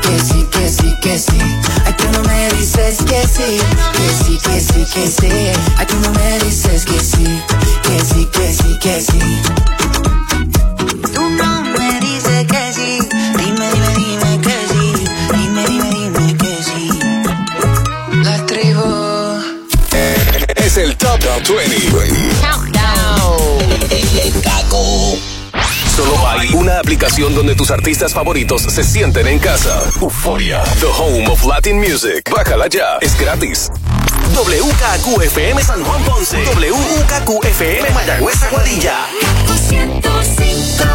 que 0.00 0.18
sí, 0.20 0.46
que 0.50 0.68
sí, 0.70 0.94
que 1.02 1.18
sí. 1.18 1.38
Ay, 1.84 1.94
tú 1.98 2.04
no 2.12 2.22
me 2.22 2.48
dices 2.54 2.96
que 3.04 3.26
sí, 3.26 3.58
que 3.92 4.24
sí, 4.24 4.38
que 4.42 4.60
sí, 4.60 4.86
que 4.94 5.08
sí. 5.08 5.28
Ay, 5.76 5.86
tú 5.86 5.96
no 6.00 6.10
me 6.12 6.38
dices 6.38 6.86
que 6.86 6.98
sí, 6.98 7.42
que 7.82 8.00
sí, 8.02 8.28
que 8.32 8.54
sí, 8.54 8.78
que 8.80 9.00
sí. 9.02 9.42
Tú 11.12 11.28
no 11.28 11.62
me 11.64 12.00
dices 12.00 12.46
que 12.46 12.72
sí, 12.72 12.98
dime, 13.36 13.70
dime, 13.74 13.94
dime 13.96 14.40
que 14.40 14.56
sí, 14.70 15.04
dime, 15.34 15.66
dime, 15.66 15.90
dime 15.90 16.36
que 16.38 16.62
sí. 16.62 16.88
La 18.22 18.46
tribu. 18.46 19.42
Es 20.56 20.78
el 20.78 20.96
Top 20.96 21.20
20. 21.20 22.77
Solo 25.96 26.28
hay 26.28 26.48
una 26.54 26.78
aplicación 26.78 27.34
donde 27.34 27.56
tus 27.56 27.70
artistas 27.70 28.14
favoritos 28.14 28.62
se 28.62 28.84
sienten 28.84 29.26
en 29.26 29.38
casa. 29.40 29.82
Euforia, 30.00 30.62
the 30.80 30.86
home 30.86 31.26
of 31.28 31.44
Latin 31.44 31.78
music. 31.78 32.30
Bájala 32.30 32.68
ya, 32.68 32.98
es 33.00 33.18
gratis. 33.18 33.70
WKQFM 34.34 35.60
San 35.62 35.82
Juan 35.82 36.02
Ponce. 36.04 36.36
WKQFM 36.44 37.92
Mayagüez 37.92 38.42
Aguadilla. 38.44 39.06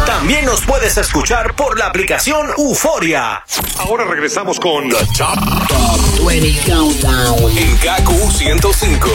También 0.06 0.44
nos 0.46 0.62
puedes 0.62 0.96
escuchar 0.96 1.54
por 1.54 1.78
la 1.78 1.86
aplicación 1.86 2.46
Euforia. 2.56 3.42
Ahora 3.78 4.04
regresamos 4.04 4.58
con 4.60 4.88
The 4.88 4.96
Top, 5.18 6.26
20 6.26 6.60
Countdown 6.70 7.58
en 7.58 7.76
KQ 7.76 8.32
105. 8.32 9.08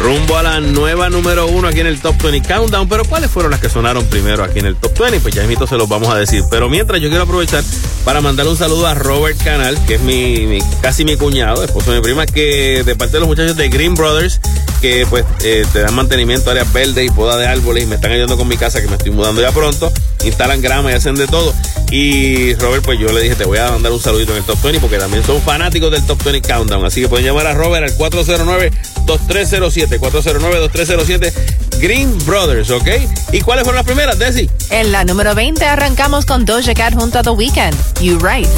Rumbo 0.00 0.36
a 0.38 0.42
la 0.42 0.60
nueva 0.60 1.10
número 1.10 1.46
uno 1.46 1.68
aquí 1.68 1.80
en 1.80 1.86
el 1.86 2.00
Top 2.00 2.20
20 2.22 2.48
Countdown. 2.48 2.88
Pero 2.88 3.04
¿cuáles 3.04 3.30
fueron 3.30 3.50
las 3.50 3.60
que 3.60 3.68
sonaron 3.68 4.04
primero 4.06 4.42
aquí 4.42 4.58
en 4.60 4.66
el 4.66 4.76
Top 4.76 4.98
20? 4.98 5.20
Pues 5.20 5.34
ya 5.34 5.42
mismo 5.44 5.66
se 5.66 5.76
los 5.76 5.88
vamos 5.88 6.08
a 6.08 6.16
decir. 6.16 6.42
Pero 6.50 6.68
mientras 6.68 7.00
yo 7.00 7.08
quiero 7.08 7.24
aprovechar 7.24 7.62
para 8.04 8.20
mandarle 8.20 8.52
un 8.52 8.58
saludo 8.58 8.86
a 8.86 8.94
Robert 8.94 9.36
Canal, 9.42 9.78
que 9.86 9.96
es 9.96 10.00
mi, 10.00 10.46
mi- 10.46 10.62
casi 10.80 11.04
mi 11.04 11.16
cuñado, 11.16 11.62
esposo 11.62 11.90
de 11.92 11.98
mi 11.98 12.02
prima, 12.02 12.24
que 12.26 12.82
de 12.84 12.96
parte 12.96 13.14
de 13.14 13.20
los 13.20 13.28
muchachos 13.28 13.56
de 13.56 13.68
Green 13.68 13.94
Brothers, 13.94 14.40
que 14.80 15.06
pues 15.08 15.24
eh, 15.44 15.64
te 15.72 15.80
dan 15.80 15.94
mantenimiento 15.94 16.50
áreas 16.50 16.72
verdes 16.72 17.06
y 17.06 17.10
poda 17.10 17.36
de 17.36 17.46
árboles 17.46 17.84
y 17.84 17.86
me 17.86 17.96
están 17.96 18.12
ayudando 18.12 18.36
con 18.36 18.48
mi 18.48 18.56
casa 18.56 18.80
que 18.80 18.88
me 18.88 18.96
estoy 18.96 19.12
mudando 19.12 19.40
ya 19.40 19.52
pronto. 19.52 19.92
Instalan 20.24 20.60
grama 20.60 20.90
y 20.90 20.94
hacen 20.94 21.14
de 21.14 21.26
todo. 21.26 21.54
Y 21.90 22.54
Robert, 22.54 22.84
pues 22.84 22.98
yo 22.98 23.08
le 23.08 23.22
dije, 23.22 23.34
te 23.34 23.44
voy 23.44 23.58
a 23.58 23.70
mandar 23.70 23.92
un 23.92 24.00
saludito 24.00 24.32
en 24.32 24.38
el 24.38 24.44
Top 24.44 24.60
20 24.62 24.80
porque 24.80 24.98
también 24.98 25.24
son 25.24 25.40
fanáticos 25.42 25.90
del 25.90 26.04
Top 26.06 26.22
20 26.22 26.48
Countdown. 26.48 26.84
Así 26.84 27.02
que 27.02 27.08
pueden 27.08 27.26
llamar 27.26 27.46
a 27.46 27.54
Robert 27.54 27.84
al 27.84 27.98
409-2307. 27.98 29.98
409-2307 29.98 31.32
Green 31.80 32.16
Brothers, 32.26 32.70
¿ok? 32.70 32.88
¿Y 33.32 33.40
cuáles 33.40 33.64
fueron 33.64 33.76
las 33.76 33.86
primeras, 33.86 34.18
Desi? 34.18 34.48
En 34.70 34.92
la 34.92 35.04
número 35.04 35.34
20 35.34 35.64
arrancamos 35.64 36.26
con 36.26 36.44
Doja 36.44 36.74
Cat 36.74 36.94
junto 36.94 37.18
a 37.18 37.22
The 37.22 37.30
Weeknd. 37.30 37.74
You 38.00 38.18
Right. 38.18 38.48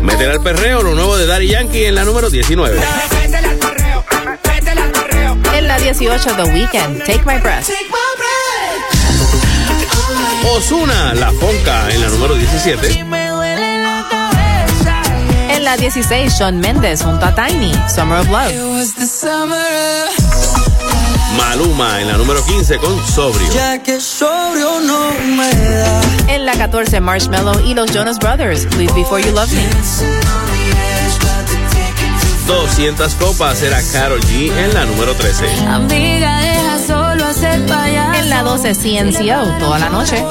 Meter 0.00 0.30
al 0.30 0.40
perreo, 0.42 0.82
lo 0.82 0.94
nuevo 0.94 1.16
de 1.16 1.26
Daddy 1.26 1.48
Yankee 1.48 1.86
en 1.86 1.94
la 1.94 2.04
número 2.04 2.30
19. 2.30 2.80
En 5.54 5.68
la 5.68 5.78
18, 5.78 6.34
The 6.36 6.44
Weeknd, 6.44 6.98
Take 7.04 7.22
My 7.24 7.38
Breath. 7.40 7.68
Osuna, 10.54 11.14
La 11.14 11.32
Fonca 11.32 11.90
en 11.90 12.02
la 12.02 12.08
número 12.08 12.34
17. 12.34 13.04
En 15.50 15.64
la 15.64 15.76
16, 15.76 16.32
Sean 16.32 16.60
Mendes 16.60 17.02
junto 17.02 17.26
a 17.26 17.34
Tiny, 17.34 17.72
Summer 17.88 18.20
of 18.20 18.28
Love. 18.28 18.52
Maluma 21.36 22.00
en 22.00 22.08
la 22.08 22.16
número 22.16 22.44
15 22.44 22.78
con 22.78 23.06
Sobrio. 23.06 23.52
Ya 23.52 23.82
que 23.82 24.00
sobrio 24.00 24.80
no 24.80 25.10
me 25.36 25.54
da. 25.54 26.00
En 26.28 26.46
la 26.46 26.52
14, 26.52 27.00
Marshmallow 27.00 27.60
y 27.66 27.74
los 27.74 27.90
Jonas 27.92 28.18
Brothers, 28.18 28.66
Please 28.66 28.94
Before 28.94 29.22
You 29.22 29.32
Love 29.32 29.52
Me. 29.52 29.66
200 32.46 33.14
copas 33.16 33.60
era 33.62 33.82
Carol 33.92 34.20
G 34.20 34.52
en 34.56 34.72
la 34.72 34.84
número 34.84 35.14
13. 35.14 35.66
Amiga, 35.66 36.40
deja 36.40 36.78
solo 36.86 37.26
hacer 37.26 37.66
payaso. 37.66 38.18
En 38.20 38.30
la 38.30 38.42
12, 38.42 38.74
CNCO, 38.74 39.58
toda 39.58 39.78
la 39.80 39.88
noche. 39.90 40.24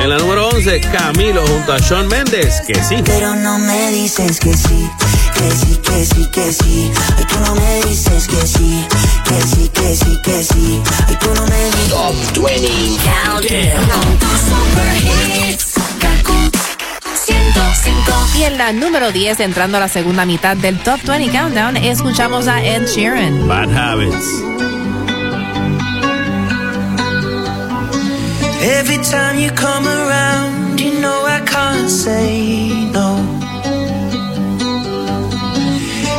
En 0.00 0.08
la 0.08 0.18
número 0.18 0.48
11, 0.48 0.80
Camilo 0.80 1.46
junto 1.46 1.72
a 1.74 1.78
Sean 1.78 2.08
Méndez, 2.08 2.60
que 2.66 2.74
sí. 2.82 2.96
Pero 3.04 3.36
no 3.36 3.58
me 3.60 3.92
dices 3.92 4.40
que 4.40 4.52
sí 4.52 4.90
que 5.34 5.50
sí, 5.50 5.80
que 5.82 6.04
sí, 6.04 6.26
que 6.30 6.52
sí. 6.52 6.92
Ay, 7.16 7.24
tú 7.24 7.40
no 7.40 7.54
me 7.54 7.82
dices 7.86 8.26
que 8.26 8.46
sí, 8.46 8.86
que 9.24 9.40
sí, 9.42 9.68
que 9.68 9.96
sí, 9.96 10.20
que 10.22 10.42
sí. 10.42 10.82
Ay, 11.08 11.16
tú 11.20 11.34
no 11.34 11.46
me 11.46 11.64
dices. 11.66 11.88
Top 11.90 12.14
20 12.44 12.68
Countdown. 13.04 14.18
Y 18.36 18.44
en 18.44 18.58
la 18.58 18.72
número 18.72 19.12
10, 19.12 19.40
entrando 19.40 19.76
a 19.76 19.80
la 19.80 19.88
segunda 19.88 20.24
mitad 20.24 20.56
del 20.56 20.78
Top 20.78 21.00
20 21.04 21.30
Countdown, 21.30 21.76
escuchamos 21.76 22.48
a 22.48 22.62
Ed 22.64 22.86
Sheeran. 22.86 23.46
Bad 23.46 23.70
Habits. 23.70 24.26
Every 28.62 28.98
time 28.98 29.38
you 29.38 29.50
come 29.52 29.86
around, 29.86 30.80
you 30.80 31.00
know 31.00 31.26
I 31.26 31.40
can't 31.44 31.90
say 31.90 32.91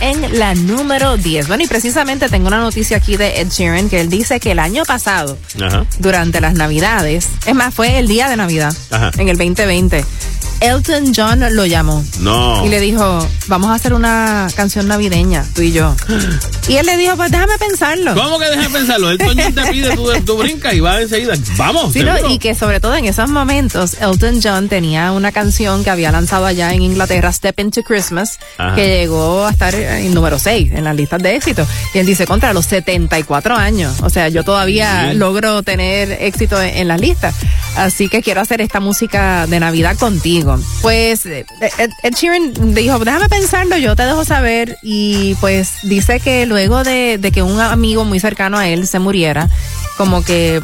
En 0.00 0.38
la 0.38 0.54
número 0.54 1.18
10. 1.18 1.48
Bueno, 1.48 1.64
y 1.64 1.66
precisamente 1.66 2.30
tengo 2.30 2.48
una 2.48 2.58
noticia 2.60 2.96
aquí 2.96 3.16
de 3.16 3.40
Ed 3.40 3.48
Sheeran 3.50 3.90
que 3.90 4.00
él 4.00 4.08
dice 4.08 4.40
que 4.40 4.52
el 4.52 4.58
año 4.58 4.84
pasado, 4.84 5.36
durante 5.98 6.40
las 6.40 6.54
Navidades, 6.54 7.28
es 7.44 7.54
más, 7.54 7.74
fue 7.74 7.98
el 7.98 8.08
día 8.08 8.28
de 8.28 8.36
Navidad, 8.36 8.74
Ajá. 8.90 9.10
en 9.18 9.28
el 9.28 9.36
2020. 9.36 10.04
Elton 10.60 11.12
John 11.14 11.44
lo 11.54 11.66
llamó. 11.66 12.02
No. 12.20 12.64
Y 12.64 12.70
le 12.70 12.80
dijo, 12.80 13.28
vamos 13.46 13.70
a 13.70 13.74
hacer 13.74 13.92
una 13.92 14.48
canción 14.56 14.88
navideña, 14.88 15.44
tú 15.54 15.62
y 15.62 15.72
yo. 15.72 15.94
Y 16.68 16.78
él 16.78 16.86
le 16.86 16.96
dijo, 16.96 17.14
pues 17.14 17.30
déjame 17.30 17.56
pensarlo. 17.58 18.12
¿Cómo 18.16 18.40
que 18.40 18.46
déjame 18.46 18.70
pensarlo? 18.70 19.10
Elton 19.10 19.38
John 19.40 19.54
te 19.54 19.70
pide, 19.70 19.94
tú, 19.94 20.10
tú 20.24 20.36
brincas 20.36 20.74
y 20.74 20.80
va 20.80 21.00
enseguida. 21.00 21.34
Vamos. 21.56 21.92
Sí, 21.92 22.04
y 22.28 22.38
que 22.40 22.56
sobre 22.56 22.80
todo 22.80 22.96
en 22.96 23.04
esos 23.04 23.30
momentos, 23.30 23.94
Elton 24.00 24.40
John 24.42 24.68
tenía 24.68 25.12
una 25.12 25.30
canción 25.30 25.84
que 25.84 25.90
había 25.90 26.10
lanzado 26.10 26.44
allá 26.44 26.72
en 26.72 26.82
Inglaterra, 26.82 27.32
Step 27.32 27.60
Into 27.60 27.84
Christmas, 27.84 28.40
Ajá. 28.58 28.74
que 28.74 29.00
llegó 29.00 29.46
a 29.46 29.50
estar 29.50 29.74
en 29.74 30.14
número 30.14 30.38
6 30.38 30.72
en 30.72 30.84
las 30.84 30.96
listas 30.96 31.22
de 31.22 31.36
éxito. 31.36 31.66
Y 31.94 31.98
él 31.98 32.06
dice, 32.06 32.26
contra 32.26 32.52
los 32.52 32.66
74 32.66 33.54
años. 33.56 34.00
O 34.02 34.10
sea, 34.10 34.28
yo 34.28 34.44
todavía 34.44 35.12
logro 35.14 35.62
tener 35.62 36.12
éxito 36.20 36.60
en, 36.60 36.76
en 36.76 36.88
las 36.88 37.00
listas. 37.00 37.34
Así 37.76 38.08
que 38.08 38.22
quiero 38.22 38.40
hacer 38.40 38.60
esta 38.60 38.80
música 38.80 39.46
de 39.46 39.60
Navidad 39.60 39.96
contigo. 39.98 40.58
Pues 40.80 41.26
eh, 41.26 41.44
Ed, 41.78 42.14
Sheeran 42.14 42.74
dijo, 42.74 42.98
déjame 42.98 43.28
pensarlo, 43.28 43.76
yo 43.76 43.94
te 43.94 44.04
dejo 44.04 44.24
saber. 44.24 44.78
Y 44.82 45.34
pues 45.36 45.72
dice 45.82 46.20
que 46.20 46.46
luego 46.46 46.84
de, 46.84 47.18
de 47.18 47.32
que 47.32 47.42
un 47.42 47.60
amigo 47.60 48.04
muy 48.04 48.20
cercano 48.20 48.58
a 48.58 48.68
él 48.68 48.86
se 48.86 48.98
muriera, 48.98 49.48
como 49.98 50.24
que 50.24 50.62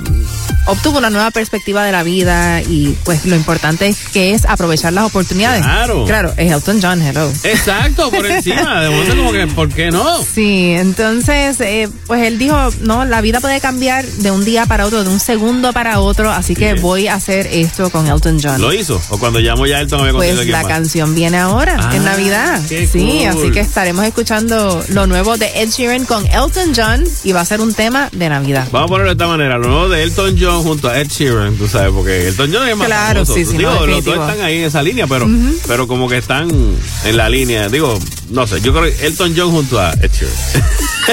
obtuvo 0.66 0.98
una 0.98 1.10
nueva 1.10 1.30
perspectiva 1.30 1.84
de 1.84 1.92
la 1.92 2.02
vida 2.02 2.62
y 2.62 2.96
pues 3.04 3.24
lo 3.26 3.34
importante 3.36 3.88
es 3.88 3.98
que 4.12 4.32
es 4.34 4.44
aprovechar 4.44 4.92
las 4.92 5.04
oportunidades. 5.04 5.62
Claro. 5.62 6.04
Claro, 6.04 6.32
es 6.36 6.52
Elton 6.52 6.80
John, 6.82 7.02
hello. 7.02 7.30
Exacto, 7.44 8.10
por 8.10 8.24
encima. 8.30 8.80
De 8.82 8.90
momento 8.90 9.16
como 9.16 9.32
que, 9.32 9.46
¿por 9.48 9.68
qué 9.70 9.90
no? 9.90 10.18
Sí, 10.22 10.72
entonces, 10.76 11.60
eh, 11.60 11.88
pues 12.06 12.22
él 12.22 12.38
dijo, 12.38 12.56
no, 12.80 13.04
la 13.04 13.20
vida 13.20 13.40
puede 13.40 13.60
cambiar 13.60 14.04
de 14.06 14.30
un 14.30 14.44
día 14.44 14.66
para 14.66 14.86
otro, 14.86 15.02
de 15.04 15.10
un 15.10 15.20
segundo 15.20 15.72
para 15.72 16.00
otro, 16.00 16.30
así 16.30 16.54
que 16.54 16.74
voy 16.74 17.08
a 17.08 17.14
hacer 17.14 17.46
esto 17.48 17.90
con 17.90 18.06
Elton 18.06 18.38
John. 18.42 18.60
¿Lo 18.60 18.72
hizo? 18.72 19.00
¿O 19.10 19.18
cuando 19.18 19.40
llamó 19.40 19.66
ya 19.66 19.80
Elton 19.80 20.00
había 20.00 20.12
Pues 20.12 20.46
la 20.46 20.58
más? 20.62 20.66
canción 20.68 21.14
viene 21.14 21.38
ahora, 21.38 21.76
Ah, 21.78 21.96
en 21.96 22.04
Navidad. 22.04 22.60
qué 22.68 22.86
Sí, 22.86 23.24
cool. 23.24 23.26
así 23.42 23.50
que 23.52 23.60
estaremos 23.60 24.04
escuchando 24.04 24.82
lo 24.88 25.06
nuevo 25.06 25.36
de 25.36 25.50
Ed 25.62 25.70
Sheeran 25.70 26.04
con 26.04 26.24
Elton 26.26 26.72
John 26.76 27.04
y 27.24 27.32
va 27.32 27.40
a 27.40 27.44
ser 27.44 27.60
un 27.60 27.74
tema 27.74 28.08
de 28.12 28.28
Navidad. 28.28 28.68
Vamos 28.70 28.86
a 28.86 28.88
ponerlo 28.88 29.10
de 29.10 29.12
esta 29.12 29.26
manera, 29.26 29.58
lo 29.58 29.68
nuevo 29.68 29.88
de 29.88 30.02
Elton 30.02 30.31
John 30.40 30.62
junto 30.62 30.88
a 30.88 30.98
Ed 31.00 31.08
Sheeran, 31.08 31.56
tú 31.56 31.66
sabes, 31.68 31.90
porque 31.92 32.28
Elton 32.28 32.50
John 32.52 32.68
es 32.68 32.76
más 32.76 32.86
Claro, 32.86 33.24
famoso. 33.26 33.34
sí, 33.34 33.44
sí, 33.44 33.56
Digo, 33.58 33.70
no, 33.70 33.86
los 33.86 34.04
dos 34.04 34.14
están 34.14 34.40
ahí 34.40 34.58
en 34.58 34.64
esa 34.64 34.82
línea, 34.82 35.06
pero, 35.06 35.28
pero 35.66 35.86
como 35.88 36.08
que 36.08 36.18
están 36.18 36.50
en 37.04 37.16
la 37.16 37.28
línea. 37.28 37.68
Digo, 37.68 37.98
no 38.30 38.46
sé, 38.46 38.60
yo 38.60 38.72
creo 38.72 38.84
que 38.84 39.06
Elton 39.06 39.34
John 39.36 39.50
junto 39.50 39.80
a 39.80 39.92
Ed 39.92 40.10
Sheeran. 40.12 40.36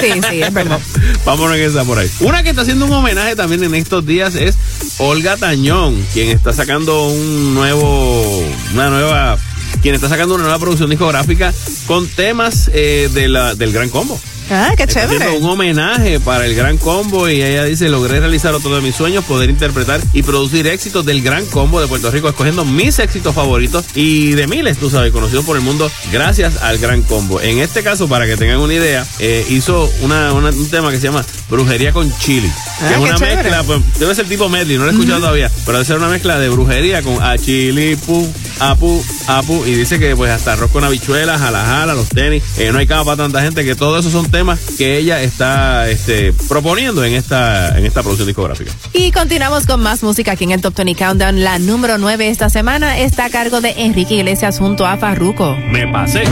Sí, 0.00 0.20
sí, 0.30 0.42
es 0.42 0.52
verdad. 0.52 0.78
Vámonos 1.24 1.56
en 1.56 1.62
esa 1.62 1.84
por 1.84 1.98
ahí. 1.98 2.08
Una 2.20 2.42
que 2.42 2.50
está 2.50 2.62
haciendo 2.62 2.84
un 2.86 2.92
homenaje 2.92 3.34
también 3.36 3.62
en 3.64 3.74
estos 3.74 4.06
días 4.06 4.34
es 4.36 4.56
Olga 4.98 5.36
Tañón, 5.36 5.96
quien 6.12 6.28
está 6.30 6.52
sacando 6.52 7.08
un 7.08 7.54
nuevo, 7.54 8.44
una 8.72 8.88
nueva, 8.90 9.38
quien 9.82 9.94
está 9.94 10.08
sacando 10.08 10.34
una 10.34 10.44
nueva 10.44 10.58
producción 10.60 10.90
discográfica 10.90 11.52
con 11.86 12.06
temas 12.06 12.70
eh, 12.72 13.08
de 13.12 13.28
la, 13.28 13.54
del 13.54 13.72
Gran 13.72 13.88
Combo. 13.88 14.20
Ah, 14.52 14.72
qué 14.76 14.82
Está 14.82 15.02
chévere. 15.08 15.30
un 15.38 15.44
homenaje 15.48 16.18
para 16.18 16.44
el 16.44 16.54
Gran 16.56 16.76
Combo 16.76 17.28
y 17.28 17.40
ella 17.40 17.64
dice, 17.64 17.88
logré 17.88 18.18
realizar 18.18 18.52
otro 18.54 18.74
de 18.74 18.80
mis 18.82 18.96
sueños, 18.96 19.24
poder 19.24 19.48
interpretar 19.48 20.00
y 20.12 20.22
producir 20.24 20.66
éxitos 20.66 21.04
del 21.06 21.22
Gran 21.22 21.46
Combo 21.46 21.80
de 21.80 21.86
Puerto 21.86 22.10
Rico, 22.10 22.28
escogiendo 22.28 22.64
mis 22.64 22.98
éxitos 22.98 23.32
favoritos 23.34 23.84
y 23.94 24.32
de 24.32 24.48
miles, 24.48 24.78
tú 24.78 24.90
sabes, 24.90 25.12
conocidos 25.12 25.44
por 25.44 25.56
el 25.56 25.62
mundo 25.62 25.88
gracias 26.12 26.56
al 26.62 26.78
Gran 26.78 27.02
Combo. 27.02 27.40
En 27.40 27.58
este 27.60 27.84
caso, 27.84 28.08
para 28.08 28.26
que 28.26 28.36
tengan 28.36 28.58
una 28.58 28.74
idea, 28.74 29.06
eh, 29.20 29.46
hizo 29.50 29.88
una, 30.02 30.32
una- 30.32 30.50
un 30.50 30.68
tema 30.68 30.90
que 30.90 30.96
se 30.96 31.04
llama 31.04 31.24
Brujería 31.48 31.92
con 31.92 32.12
Chili. 32.18 32.50
Ah, 32.82 32.88
que 32.88 32.94
es 32.94 32.98
una 33.00 33.14
chévere. 33.14 33.36
mezcla, 33.36 33.62
pues, 33.62 33.80
debe 34.00 34.14
ser 34.16 34.26
tipo 34.26 34.48
medley, 34.48 34.78
no 34.78 34.84
lo 34.84 34.90
he 34.90 34.92
escuchado 34.94 35.20
todavía, 35.20 35.48
pero 35.64 35.78
debe 35.78 35.84
ser 35.86 35.96
una 35.98 36.08
mezcla 36.08 36.40
de 36.40 36.48
brujería 36.48 37.02
con 37.02 37.22
a 37.22 37.38
chili, 37.38 37.94
pu, 37.94 38.28
apu, 38.58 39.04
apu, 39.28 39.64
y 39.64 39.74
dice 39.74 40.00
que 40.00 40.16
pues 40.16 40.30
hasta 40.32 40.54
arroz 40.54 40.70
con 40.72 40.82
habichuelas, 40.82 41.40
jala 41.40 41.64
jala, 41.64 41.94
los 41.94 42.08
tenis, 42.08 42.42
eh, 42.58 42.70
no 42.72 42.78
hay 42.78 42.86
cama 42.88 43.04
para 43.04 43.16
tanta 43.18 43.42
gente, 43.42 43.64
que 43.64 43.76
todo 43.76 43.96
eso 43.98 44.10
son 44.10 44.26
temas 44.30 44.39
que 44.78 44.96
ella 44.96 45.22
está 45.22 45.88
este, 45.90 46.32
proponiendo 46.48 47.04
en 47.04 47.14
esta, 47.14 47.76
en 47.78 47.84
esta 47.84 48.02
producción 48.02 48.26
discográfica. 48.26 48.72
Y 48.92 49.12
continuamos 49.12 49.66
con 49.66 49.82
más 49.82 50.02
música 50.02 50.32
aquí 50.32 50.44
en 50.44 50.52
el 50.52 50.60
Top 50.60 50.74
20 50.74 50.94
Countdown. 50.94 51.44
La 51.44 51.58
número 51.58 51.98
9 51.98 52.28
esta 52.28 52.48
semana 52.48 52.98
está 52.98 53.26
a 53.26 53.30
cargo 53.30 53.60
de 53.60 53.70
Enrique 53.76 54.14
Iglesias 54.14 54.58
junto 54.58 54.86
a 54.86 54.96
Farruko. 54.96 55.56
Me 55.56 55.86
pasé. 55.88 56.24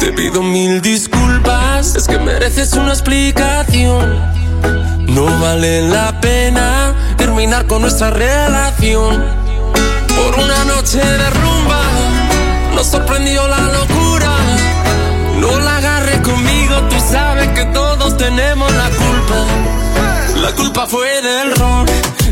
Te 0.00 0.12
pido 0.12 0.42
mil 0.42 0.80
disculpas, 0.82 1.96
es 1.96 2.06
que 2.06 2.18
mereces 2.18 2.72
una 2.74 2.90
explicación. 2.90 4.20
No 5.08 5.24
vale 5.40 5.88
la 5.88 6.20
pena 6.20 6.94
terminar 7.26 7.66
con 7.66 7.82
nuestra 7.82 8.10
relación. 8.10 9.24
Por 10.16 10.44
una 10.44 10.64
noche 10.64 10.98
de 10.98 11.30
rumba, 11.30 11.82
nos 12.72 12.86
sorprendió 12.86 13.48
la 13.48 13.62
locura. 13.78 14.30
No 15.40 15.58
la 15.58 15.78
agarres 15.78 16.20
conmigo, 16.20 16.76
tú 16.88 16.94
sabes 17.10 17.48
que 17.48 17.64
todos 17.66 18.16
tenemos 18.16 18.72
la 18.72 18.88
culpa. 18.90 19.38
La 20.40 20.52
culpa 20.52 20.86
fue 20.86 21.20
del 21.20 21.56
ron, 21.56 21.86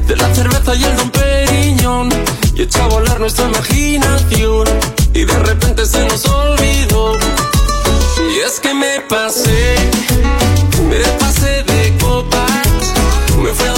de 0.07 0.15
la 0.15 0.33
cerveza 0.33 0.77
y 0.77 0.85
el 0.85 0.97
don 0.97 1.11
Periñón. 1.11 2.09
Y 2.55 2.63
echó 2.63 2.85
a 2.85 2.87
volar 2.87 3.19
nuestra 3.19 3.47
imaginación. 3.47 4.65
Y 5.13 5.25
de 5.25 5.39
repente 5.41 5.87
se 5.87 6.07
nos 6.07 6.25
olvidó. 6.25 7.19
Y 8.33 8.39
es 8.47 8.61
que 8.61 8.73
me 8.73 9.01
pasé, 9.09 9.75
me 10.89 11.01
pasé 11.19 11.65
de 11.65 11.97
copas. 11.99 12.95
Me 13.43 13.51
fui 13.51 13.69
a 13.69 13.74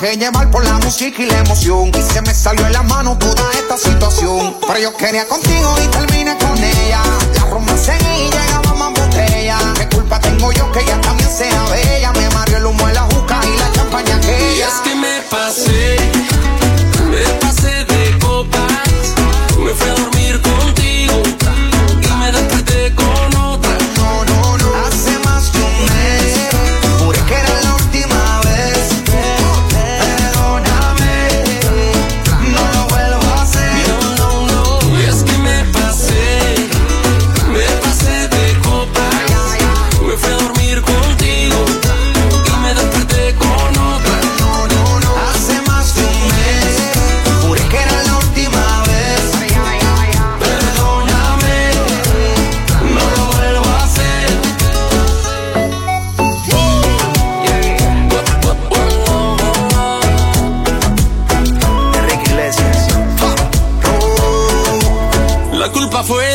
dejé 0.00 0.16
llevar 0.16 0.50
por 0.50 0.64
la 0.64 0.78
música 0.78 1.22
y 1.22 1.26
la 1.26 1.38
emoción. 1.38 1.90
Y 1.96 2.02
se 2.02 2.22
me 2.22 2.34
salió 2.34 2.66
en 2.66 2.72
la 2.72 2.82
mano 2.82 3.16
toda 3.18 3.50
esta 3.52 3.76
situación. 3.76 4.56
Pero 4.66 4.78
yo 4.78 4.96
quería 4.96 5.26
contigo 5.26 5.74
y 5.82 5.88
terminé 5.88 6.36
con 6.38 6.56
ella. 6.56 7.02
La 7.34 7.42
rumba 7.44 7.76
seguía 7.76 8.18
y 8.18 8.30
llegaba 8.30 8.74
más 8.74 9.00
botella. 9.00 9.58
¿Qué 9.76 9.88
culpa 9.88 10.18
tengo 10.20 10.52
yo 10.52 10.70
que 10.72 10.80
ella 10.80 11.00
también 11.00 11.28
sea 11.30 11.62
bella? 11.70 12.12
Me 12.12 12.28
mareó 12.30 12.58
el 12.58 12.66
humo 12.66 12.86
de 12.86 12.94
la 12.94 13.02
juca 13.02 13.40
y 13.44 13.58
la 13.58 13.72
champaña 13.72 14.16
Y 14.16 14.24
aquella. 14.24 14.68
es 14.68 14.74
que 14.84 14.94
me 14.94 15.20
pasé, 15.30 15.96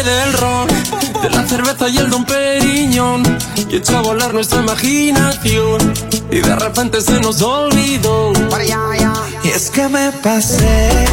del 0.05 0.33
ron, 0.33 0.67
de 1.21 1.29
la 1.31 1.47
cerveza 1.47 1.89
y 1.89 1.97
el 1.97 2.09
don 2.09 2.23
Periñón. 2.25 3.23
Y 3.69 3.77
echó 3.77 3.97
a 3.97 4.01
volar 4.01 4.33
nuestra 4.33 4.61
imaginación. 4.61 5.93
Y 6.31 6.39
de 6.39 6.55
repente 6.55 7.01
se 7.01 7.19
nos 7.19 7.41
olvidó. 7.41 8.31
Y 9.43 9.49
es 9.49 9.69
que 9.71 9.87
me 9.87 10.11
pasé, 10.11 11.05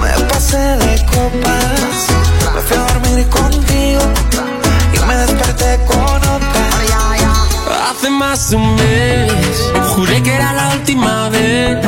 me 0.00 0.24
pasé 0.26 0.58
de 0.58 1.06
copas. 1.06 2.06
Me 2.54 2.60
fui 2.60 2.76
a 2.76 2.86
dormir 2.92 3.26
contigo 3.28 4.00
y 4.92 4.98
me 5.06 5.16
desperté 5.16 5.78
con 5.86 5.98
otra. 5.98 6.70
Hace 7.90 8.10
más 8.10 8.50
de 8.50 8.56
un 8.56 8.74
mes, 8.76 9.32
juré 9.94 10.22
que 10.22 10.34
era 10.34 10.52
la 10.52 10.74
última 10.74 11.28
vez. 11.30 11.78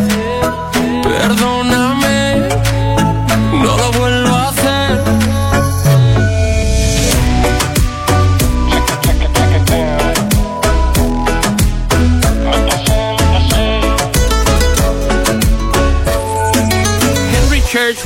Perdóname, 1.02 1.95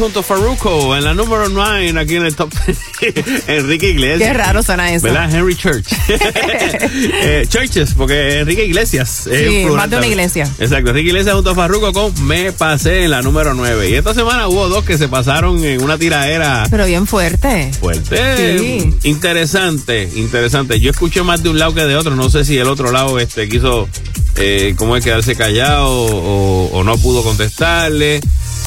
junto 0.01 0.21
a 0.21 0.23
Farruko 0.23 0.97
en 0.97 1.05
la 1.05 1.15
número 1.15 1.49
9 1.49 1.95
aquí 2.01 2.17
en 2.17 2.25
el 2.25 2.35
top. 2.35 2.53
Enrique 3.47 3.91
Iglesias. 3.91 4.29
Qué 4.31 4.35
raro 4.37 4.63
suena 4.63 4.93
eso. 4.93 5.05
¿Verdad? 5.07 5.33
Henry 5.35 5.55
Church. 5.55 5.87
Eh, 7.23 7.45
churches, 7.49 7.95
porque 7.95 8.41
Enrique 8.41 8.65
Iglesias. 8.65 9.27
es 9.27 9.39
Sí, 9.49 9.61
plural 9.63 9.77
más 9.77 9.91
de 9.91 9.97
una 9.99 10.07
iglesia. 10.07 10.49
Exacto, 10.59 10.91
Enrique 10.91 11.09
Iglesias 11.11 11.35
junto 11.35 11.51
a 11.51 11.55
Farruko 11.55 11.93
con 11.93 12.27
Me 12.27 12.53
Pasé 12.53 13.05
en 13.05 13.11
la 13.11 13.23
número 13.23 13.55
9. 13.55 13.91
Y 13.91 13.95
esta 13.95 14.15
semana 14.15 14.49
hubo 14.49 14.69
dos 14.69 14.85
que 14.85 14.99
se 14.99 15.09
pasaron 15.09 15.63
en 15.65 15.83
una 15.83 15.99
tiraera 15.99 16.67
Pero 16.71 16.87
bien 16.87 17.07
fuerte. 17.07 17.71
fuerte. 17.79 18.59
Sí. 18.59 18.95
Interesante, 19.09 20.09
interesante. 20.17 20.81
Yo 20.81 20.91
escuché 20.91 21.23
más 21.23 21.43
de 21.43 21.51
un 21.51 21.59
lado 21.59 21.75
que 21.75 21.85
de 21.85 21.97
otro. 21.97 22.17
No 22.17 22.31
sé 22.31 22.45
si 22.45 22.57
el 22.59 22.69
otro 22.69 22.91
lado 22.93 23.19
este 23.19 23.49
quiso, 23.49 23.89
eh, 24.37 24.75
cómo 24.77 24.97
es 24.97 25.05
quedarse 25.05 25.37
callado 25.37 25.89
o, 25.91 26.71
o 26.73 26.85
no 26.85 26.97
pudo 26.99 27.23
contestarle. 27.23 28.21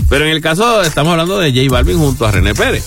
Pero 0.09 0.25
en 0.25 0.31
el 0.31 0.41
caso, 0.41 0.81
estamos 0.81 1.11
hablando 1.11 1.39
de 1.39 1.51
J 1.51 1.73
Balvin 1.73 1.97
junto 1.97 2.25
a 2.25 2.31
René 2.31 2.53
Pérez. 2.53 2.83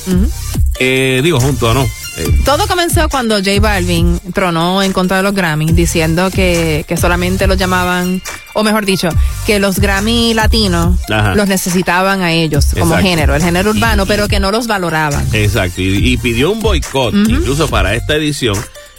Eh, 0.79 1.21
digo, 1.23 1.41
junto 1.41 1.71
a 1.71 1.75
no. 1.75 1.83
Eh, 2.19 2.41
Todo 2.45 2.67
comenzó 2.67 3.09
cuando 3.09 3.37
J 3.37 3.61
Balvin 3.61 4.19
tronó 4.33 4.83
en 4.83 4.93
contra 4.93 5.19
de 5.19 5.23
los 5.23 5.35
Grammy, 5.35 5.67
diciendo 5.73 6.31
que, 6.31 6.85
que 6.89 6.97
solamente 6.97 7.47
los 7.47 7.57
llamaban, 7.59 8.23
o 8.55 8.63
mejor 8.63 8.85
dicho, 8.87 9.09
que 9.47 9.59
los 9.59 9.79
Grammy 9.81 10.33
latinos 10.35 10.99
Ajá. 11.11 11.35
los 11.35 11.47
necesitaban 11.49 12.23
a 12.23 12.33
ellos 12.33 12.67
como 12.73 12.87
Exacto. 12.95 13.03
género, 13.09 13.35
el 13.35 13.43
género 13.43 13.71
urbano, 13.71 14.07
pero 14.07 14.29
que 14.29 14.41
no 14.41 14.51
los 14.51 14.67
valoraban. 14.67 15.27
Exacto, 15.33 15.81
y, 15.83 16.13
y 16.13 16.17
pidió 16.19 16.51
un 16.53 16.61
boicot 16.61 17.15
incluso 17.15 17.69
para 17.69 17.95
esta 17.95 18.15
edición. 18.15 18.57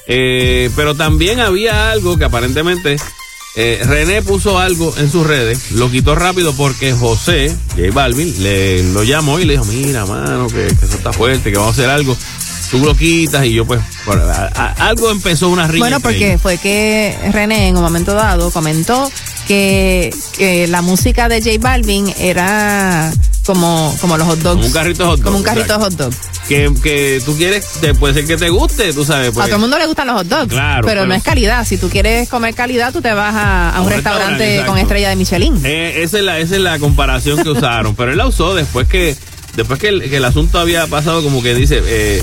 Eh, 0.08 0.70
pero 0.76 0.96
también 0.96 1.40
había 1.42 1.92
algo 1.92 2.18
que 2.18 2.24
aparentemente 2.26 2.98
eh, 3.60 3.82
René 3.84 4.22
puso 4.22 4.60
algo 4.60 4.94
en 4.98 5.12
sus 5.12 5.26
redes, 5.26 5.72
lo 5.72 5.90
quitó 5.90 6.14
rápido 6.16 6.54
porque 6.54 6.94
José, 6.94 7.54
J 7.76 7.90
Balvin, 7.92 8.32
le 8.44 8.84
lo 8.94 9.04
llamó 9.04 9.40
y 9.40 9.46
le 9.46 9.54
dijo, 9.54 9.66
mira, 9.66 10.06
mano, 10.06 10.48
que, 10.48 10.68
que 10.68 10.86
eso 10.86 10.96
está 10.98 11.12
fuerte, 11.12 11.52
que 11.52 11.58
vamos 11.58 11.72
a 11.78 11.82
hacer 11.82 11.90
algo. 11.90 12.16
Tú 12.70 12.80
lo 12.80 12.94
quitas 12.96 13.46
y 13.46 13.54
yo 13.54 13.66
pues, 13.66 13.80
por- 14.06 14.20
a- 14.20 14.52
a- 14.54 14.88
algo 14.90 15.10
empezó 15.10 15.50
una 15.50 15.68
riña. 15.68 15.80
Bueno, 15.80 16.00
porque 16.02 16.32
ellos. 16.32 16.42
fue 16.42 16.58
que 16.58 17.18
René 17.32 17.70
en 17.70 17.78
un 17.78 17.82
momento 17.84 18.14
dado 18.14 18.52
comentó 18.52 19.10
que, 19.48 20.14
que 20.38 20.68
la 20.68 20.82
música 20.82 21.30
de 21.30 21.42
J 21.42 21.58
Balvin 21.60 22.14
era 22.20 23.12
como, 23.48 23.98
como 24.00 24.16
los 24.18 24.28
hot 24.28 24.40
dogs. 24.40 24.56
Como 24.58 24.68
un 24.68 24.72
carrito 24.74 25.04
de 25.04 25.10
hot 25.10 25.18
dog, 25.18 25.26
Como 25.26 25.38
un 25.38 25.44
carrito 25.44 25.74
exacto. 25.74 25.98
de 25.98 26.06
hot 26.06 26.14
dog. 26.14 26.48
Que, 26.48 26.74
que 26.84 27.22
tú 27.26 27.36
quieres, 27.36 27.66
te- 27.82 27.94
puede 27.96 28.14
ser 28.14 28.28
que 28.28 28.38
te 28.38 28.50
guste, 28.50 28.94
tú 28.94 29.04
sabes. 29.04 29.30
a 29.30 29.32
pues, 29.32 29.46
todo 29.48 29.56
el 29.56 29.62
mundo 29.62 29.78
le 29.80 29.86
gustan 29.88 30.08
los 30.08 30.18
hot 30.18 30.28
dogs. 30.28 30.48
Claro, 30.54 30.84
pero, 30.86 31.02
pero- 31.02 31.08
no 31.08 31.16
es 31.16 31.24
calidad. 31.24 31.66
Si 31.66 31.78
tú 31.78 31.90
quieres 31.90 32.30
comer 32.30 32.54
calidad, 32.54 32.94
tú 32.94 33.02
te 33.02 33.12
vas 33.12 33.34
a, 33.36 33.72
a 33.76 33.80
un, 33.82 33.88
un 33.88 33.92
restaurante, 33.94 34.38
restaurante, 34.44 34.66
con 34.70 34.78
estrella 34.78 35.10
de 35.10 35.16
Michelin. 35.16 35.60
Eh, 35.66 36.04
esa, 36.04 36.20
es 36.20 36.24
la, 36.24 36.38
esa 36.38 36.56
es 36.56 36.62
la 36.62 36.78
comparación 36.78 37.42
que 37.42 37.50
usaron, 37.50 37.96
pero 37.98 38.12
él 38.12 38.18
la 38.20 38.28
usó 38.28 38.54
después 38.54 38.88
que 38.88 39.16
después 39.56 39.80
que 39.80 39.88
el, 39.90 40.08
que 40.10 40.18
el 40.18 40.26
asunto 40.26 40.60
había 40.60 40.86
pasado 40.86 41.24
como 41.24 41.42
que 41.42 41.56
dice, 41.56 41.82
eh, 41.84 42.22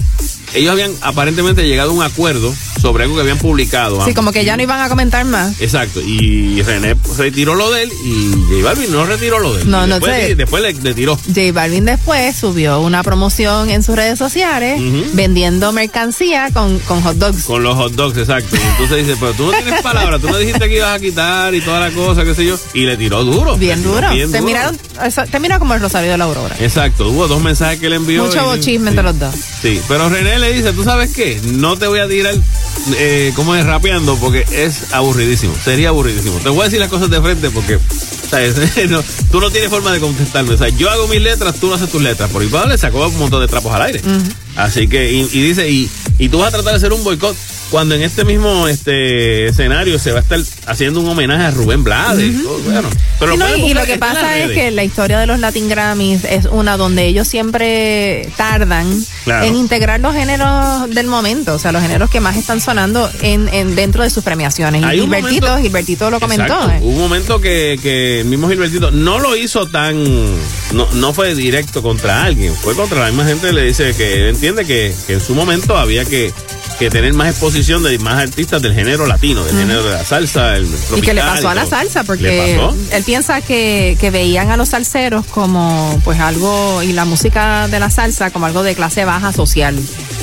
ellos 0.54 0.72
habían 0.72 0.92
aparentemente 1.00 1.66
llegado 1.66 1.90
a 1.90 1.94
un 1.94 2.02
acuerdo 2.02 2.54
sobre 2.80 3.04
algo 3.04 3.14
que 3.16 3.22
habían 3.22 3.38
publicado. 3.38 4.04
Sí, 4.04 4.12
como 4.12 4.30
que 4.30 4.44
ya 4.44 4.56
no 4.58 4.62
iban 4.62 4.80
a 4.80 4.88
comentar 4.90 5.24
más. 5.24 5.58
Exacto, 5.60 6.00
y 6.02 6.60
René 6.62 6.94
retiró 7.16 7.54
lo 7.54 7.70
de 7.70 7.84
él 7.84 7.92
y 8.04 8.30
J 8.30 8.62
Balvin 8.62 8.92
no 8.92 9.06
retiró 9.06 9.38
lo 9.38 9.54
de 9.54 9.62
él. 9.62 9.70
No, 9.70 9.84
Y 9.86 9.88
no 9.88 9.94
después, 9.94 10.26
sé. 10.26 10.34
después 10.34 10.62
le, 10.62 10.72
le 10.74 10.92
tiró. 10.94 11.16
J 11.16 11.52
Balvin 11.52 11.86
después 11.86 12.36
subió 12.36 12.80
una 12.80 13.02
promoción 13.02 13.70
en 13.70 13.82
sus 13.82 13.96
redes 13.96 14.18
sociales 14.18 14.80
vendiendo 15.14 15.72
mercancía 15.72 16.50
con, 16.52 16.78
con 16.80 17.02
hot 17.02 17.16
dogs. 17.16 17.44
Con 17.44 17.62
los 17.62 17.74
hot 17.76 17.92
dogs, 17.94 18.18
exacto. 18.18 18.54
Y 18.56 18.60
entonces 18.60 19.06
dice, 19.06 19.16
pero 19.18 19.32
tú 19.32 19.46
no 19.50 19.52
tienes 19.52 19.80
palabras, 19.82 20.20
tú 20.20 20.28
no 20.28 20.36
dijiste 20.38 20.68
que 20.68 20.76
ibas 20.76 20.94
a 20.96 21.00
quitar 21.00 21.54
y 21.54 21.60
toda 21.62 21.80
la 21.80 21.90
cosa, 21.90 22.24
qué 22.24 22.34
sé 22.34 22.44
yo. 22.44 22.58
Y 22.74 22.80
le 22.84 22.96
tiró 22.96 23.24
duro. 23.24 23.56
Bien 23.56 23.82
duro. 23.82 24.10
bien 24.10 24.30
Te 24.30 24.38
duro. 24.38 24.46
miraron, 24.46 24.78
te 25.30 25.40
mira 25.40 25.58
como 25.58 25.74
el 25.74 25.80
Rosario 25.80 26.10
de 26.10 26.18
la 26.18 26.24
Aurora. 26.24 26.56
Exacto, 26.60 27.08
hubo 27.08 27.28
dos 27.28 27.42
mensajes 27.42 27.80
que 27.80 27.88
le 27.88 27.96
envió. 27.96 28.24
Mucho 28.24 28.44
bochisme 28.44 28.90
sí. 28.90 28.96
entre 28.96 29.02
los 29.04 29.18
dos. 29.18 29.34
Sí, 29.62 29.80
pero 29.88 30.08
René 30.08 30.33
le 30.40 30.52
dice, 30.52 30.72
¿tú 30.72 30.84
sabes 30.84 31.12
qué? 31.12 31.40
No 31.44 31.76
te 31.76 31.86
voy 31.86 32.00
a 32.00 32.08
tirar 32.08 32.34
eh, 32.96 33.32
como 33.34 33.54
es 33.54 33.64
rapeando 33.64 34.16
porque 34.16 34.44
es 34.50 34.92
aburridísimo. 34.92 35.54
Sería 35.62 35.88
aburridísimo. 35.88 36.38
Te 36.38 36.48
voy 36.48 36.62
a 36.62 36.64
decir 36.64 36.80
las 36.80 36.88
cosas 36.88 37.10
de 37.10 37.20
frente 37.20 37.50
porque 37.50 37.78
¿sabes? 38.28 38.54
No, 38.88 39.02
tú 39.30 39.40
no 39.40 39.50
tienes 39.50 39.70
forma 39.70 39.92
de 39.92 40.00
contestarme. 40.00 40.54
O 40.54 40.58
sea, 40.58 40.68
yo 40.68 40.90
hago 40.90 41.06
mis 41.08 41.20
letras, 41.20 41.56
tú 41.56 41.68
no 41.68 41.74
haces 41.74 41.90
tus 41.90 42.02
letras. 42.02 42.30
Por 42.30 42.42
igual 42.42 42.68
le 42.68 42.78
sacó 42.78 43.06
un 43.06 43.18
montón 43.18 43.40
de 43.40 43.48
trapos 43.48 43.72
al 43.72 43.82
aire. 43.82 44.02
Así 44.56 44.88
que, 44.88 45.12
y, 45.12 45.20
y 45.20 45.42
dice, 45.42 45.68
y, 45.70 45.90
y 46.18 46.28
tú 46.28 46.38
vas 46.38 46.48
a 46.48 46.52
tratar 46.52 46.72
de 46.72 46.76
hacer 46.76 46.92
un 46.92 47.02
boicot 47.02 47.36
cuando 47.70 47.94
en 47.94 48.02
este 48.02 48.24
mismo 48.24 48.68
este 48.68 49.46
escenario 49.46 49.98
se 49.98 50.12
va 50.12 50.18
a 50.20 50.22
estar 50.22 50.38
haciendo 50.66 51.00
un 51.00 51.08
homenaje 51.08 51.44
a 51.44 51.50
Rubén 51.50 51.82
Blades. 51.84 52.34
Oh, 52.46 52.58
bueno, 52.64 52.88
pero 53.18 53.34
Y, 53.34 53.36
no, 53.38 53.56
y- 53.56 53.70
y 53.70 53.74
lo 53.74 53.84
que 53.84 53.98
pasa 53.98 54.38
es 54.38 54.52
que 54.52 54.70
la 54.70 54.84
historia 54.84 55.18
de 55.18 55.26
los 55.26 55.40
Latin 55.40 55.68
Grammys 55.68 56.24
es 56.24 56.46
una 56.46 56.76
donde 56.76 57.06
ellos 57.06 57.26
siempre 57.28 58.28
tardan 58.36 58.86
Claro. 59.24 59.46
en 59.46 59.56
integrar 59.56 60.00
los 60.00 60.14
géneros 60.14 60.88
del 60.90 61.06
momento, 61.06 61.54
o 61.54 61.58
sea, 61.58 61.72
los 61.72 61.82
géneros 61.82 62.10
que 62.10 62.20
más 62.20 62.36
están 62.36 62.60
sonando 62.60 63.10
en, 63.22 63.48
en 63.48 63.74
dentro 63.74 64.02
de 64.02 64.10
sus 64.10 64.22
premiaciones. 64.22 64.82
Y 64.82 64.84
Hay 64.84 65.00
un 65.00 65.06
Gilbertito, 65.12 65.46
momento- 65.46 65.62
Gilbertito 65.62 66.10
lo 66.10 66.20
comentó. 66.20 66.44
Exacto. 66.44 66.70
¿eh? 66.72 66.78
Un 66.82 66.98
momento 66.98 67.40
que, 67.40 67.78
que 67.82 68.20
el 68.20 68.26
mismo 68.26 68.48
Gilbertito 68.48 68.90
no 68.90 69.18
lo 69.18 69.34
hizo 69.36 69.66
tan. 69.66 70.04
No, 70.72 70.88
no 70.92 71.12
fue 71.14 71.34
directo 71.34 71.82
contra 71.82 72.22
alguien, 72.24 72.54
fue 72.54 72.74
contra 72.76 73.00
la 73.00 73.06
misma 73.06 73.24
gente. 73.24 73.52
Le 73.52 73.62
dice 73.64 73.94
que 73.96 74.14
él 74.14 74.28
entiende 74.28 74.64
que, 74.64 74.94
que 75.06 75.14
en 75.14 75.20
su 75.20 75.34
momento 75.34 75.76
había 75.76 76.04
que, 76.04 76.32
que 76.78 76.90
tener 76.90 77.12
más 77.14 77.30
exposición 77.30 77.82
de 77.82 77.98
más 77.98 78.20
artistas 78.20 78.60
del 78.62 78.74
género 78.74 79.06
latino, 79.06 79.44
del 79.44 79.56
género 79.56 79.84
de 79.84 79.92
la 79.92 80.04
salsa, 80.04 80.56
el 80.56 80.68
Y 80.96 81.00
que 81.00 81.14
le 81.14 81.20
pasó 81.20 81.48
a 81.48 81.54
la 81.54 81.66
salsa, 81.66 82.00
¿Le 82.00 82.06
porque 82.06 82.60
él 82.92 83.04
piensa 83.04 83.40
que, 83.40 83.96
que 84.00 84.10
veían 84.10 84.50
a 84.50 84.56
los 84.56 84.70
salseros 84.70 85.26
como 85.26 86.00
pues 86.04 86.20
algo, 86.20 86.82
y 86.82 86.92
la 86.92 87.04
música 87.04 87.68
de 87.68 87.80
la 87.80 87.90
salsa 87.90 88.30
como 88.30 88.46
algo 88.46 88.62
de 88.62 88.74
clase 88.74 89.04
baja 89.04 89.32
social. 89.32 89.78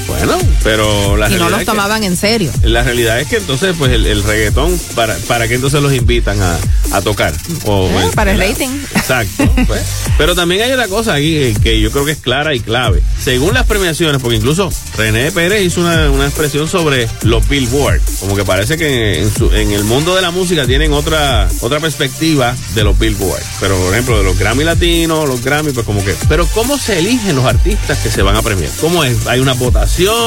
Bueno, 0.07 0.37
pero 0.63 1.15
la 1.17 1.29
y 1.29 1.35
no 1.35 1.49
los 1.49 1.59
que- 1.59 1.65
tomaban 1.65 2.03
en 2.03 2.15
serio. 2.17 2.51
La 2.63 2.83
realidad 2.83 3.19
es 3.19 3.27
que 3.27 3.37
entonces, 3.37 3.75
pues 3.77 3.91
el, 3.91 4.05
el 4.05 4.23
reggaetón, 4.23 4.77
¿para, 4.95 5.15
¿para 5.27 5.47
qué 5.47 5.55
entonces 5.55 5.81
los 5.81 5.93
invitan 5.93 6.41
a, 6.41 6.57
a 6.91 7.01
tocar? 7.01 7.33
O, 7.65 7.87
Eh, 7.87 7.91
pues, 7.93 8.15
para 8.15 8.31
el 8.33 8.39
rating. 8.39 8.69
Exacto. 8.95 9.49
pues. 9.67 9.81
Pero 10.17 10.35
también 10.35 10.61
hay 10.63 10.71
otra 10.71 10.87
cosa 10.87 11.13
aquí 11.15 11.35
eh, 11.37 11.55
que 11.61 11.79
yo 11.79 11.91
creo 11.91 12.05
que 12.05 12.11
es 12.11 12.17
clara 12.19 12.53
y 12.53 12.59
clave. 12.59 13.01
Según 13.23 13.53
las 13.53 13.65
premiaciones, 13.65 14.21
porque 14.21 14.37
incluso 14.37 14.71
René 14.97 15.31
Pérez 15.31 15.63
hizo 15.63 15.81
una, 15.81 16.09
una 16.11 16.25
expresión 16.25 16.67
sobre 16.67 17.07
los 17.23 17.47
Billboard. 17.47 18.01
Como 18.19 18.35
que 18.35 18.43
parece 18.43 18.77
que 18.77 19.21
en, 19.21 19.33
su- 19.33 19.51
en 19.53 19.71
el 19.71 19.83
mundo 19.83 20.15
de 20.15 20.21
la 20.21 20.31
música 20.31 20.65
tienen 20.65 20.91
otra, 20.93 21.47
otra 21.61 21.79
perspectiva 21.79 22.55
de 22.75 22.83
los 22.83 22.97
Billboard. 22.99 23.41
Pero, 23.59 23.77
por 23.77 23.93
ejemplo, 23.93 24.17
de 24.17 24.23
los 24.23 24.37
Grammy 24.37 24.63
latinos, 24.63 25.27
los 25.27 25.41
Grammy, 25.43 25.71
pues 25.71 25.85
como 25.85 26.03
que. 26.03 26.15
Pero, 26.27 26.45
¿cómo 26.47 26.77
se 26.77 26.99
eligen 26.99 27.35
los 27.35 27.45
artistas 27.45 27.97
que 27.99 28.09
se 28.11 28.21
van 28.21 28.35
a 28.35 28.41
premiar? 28.41 28.71
¿Cómo 28.79 29.03
es? 29.03 29.27
¿Hay 29.27 29.39
una 29.39 29.55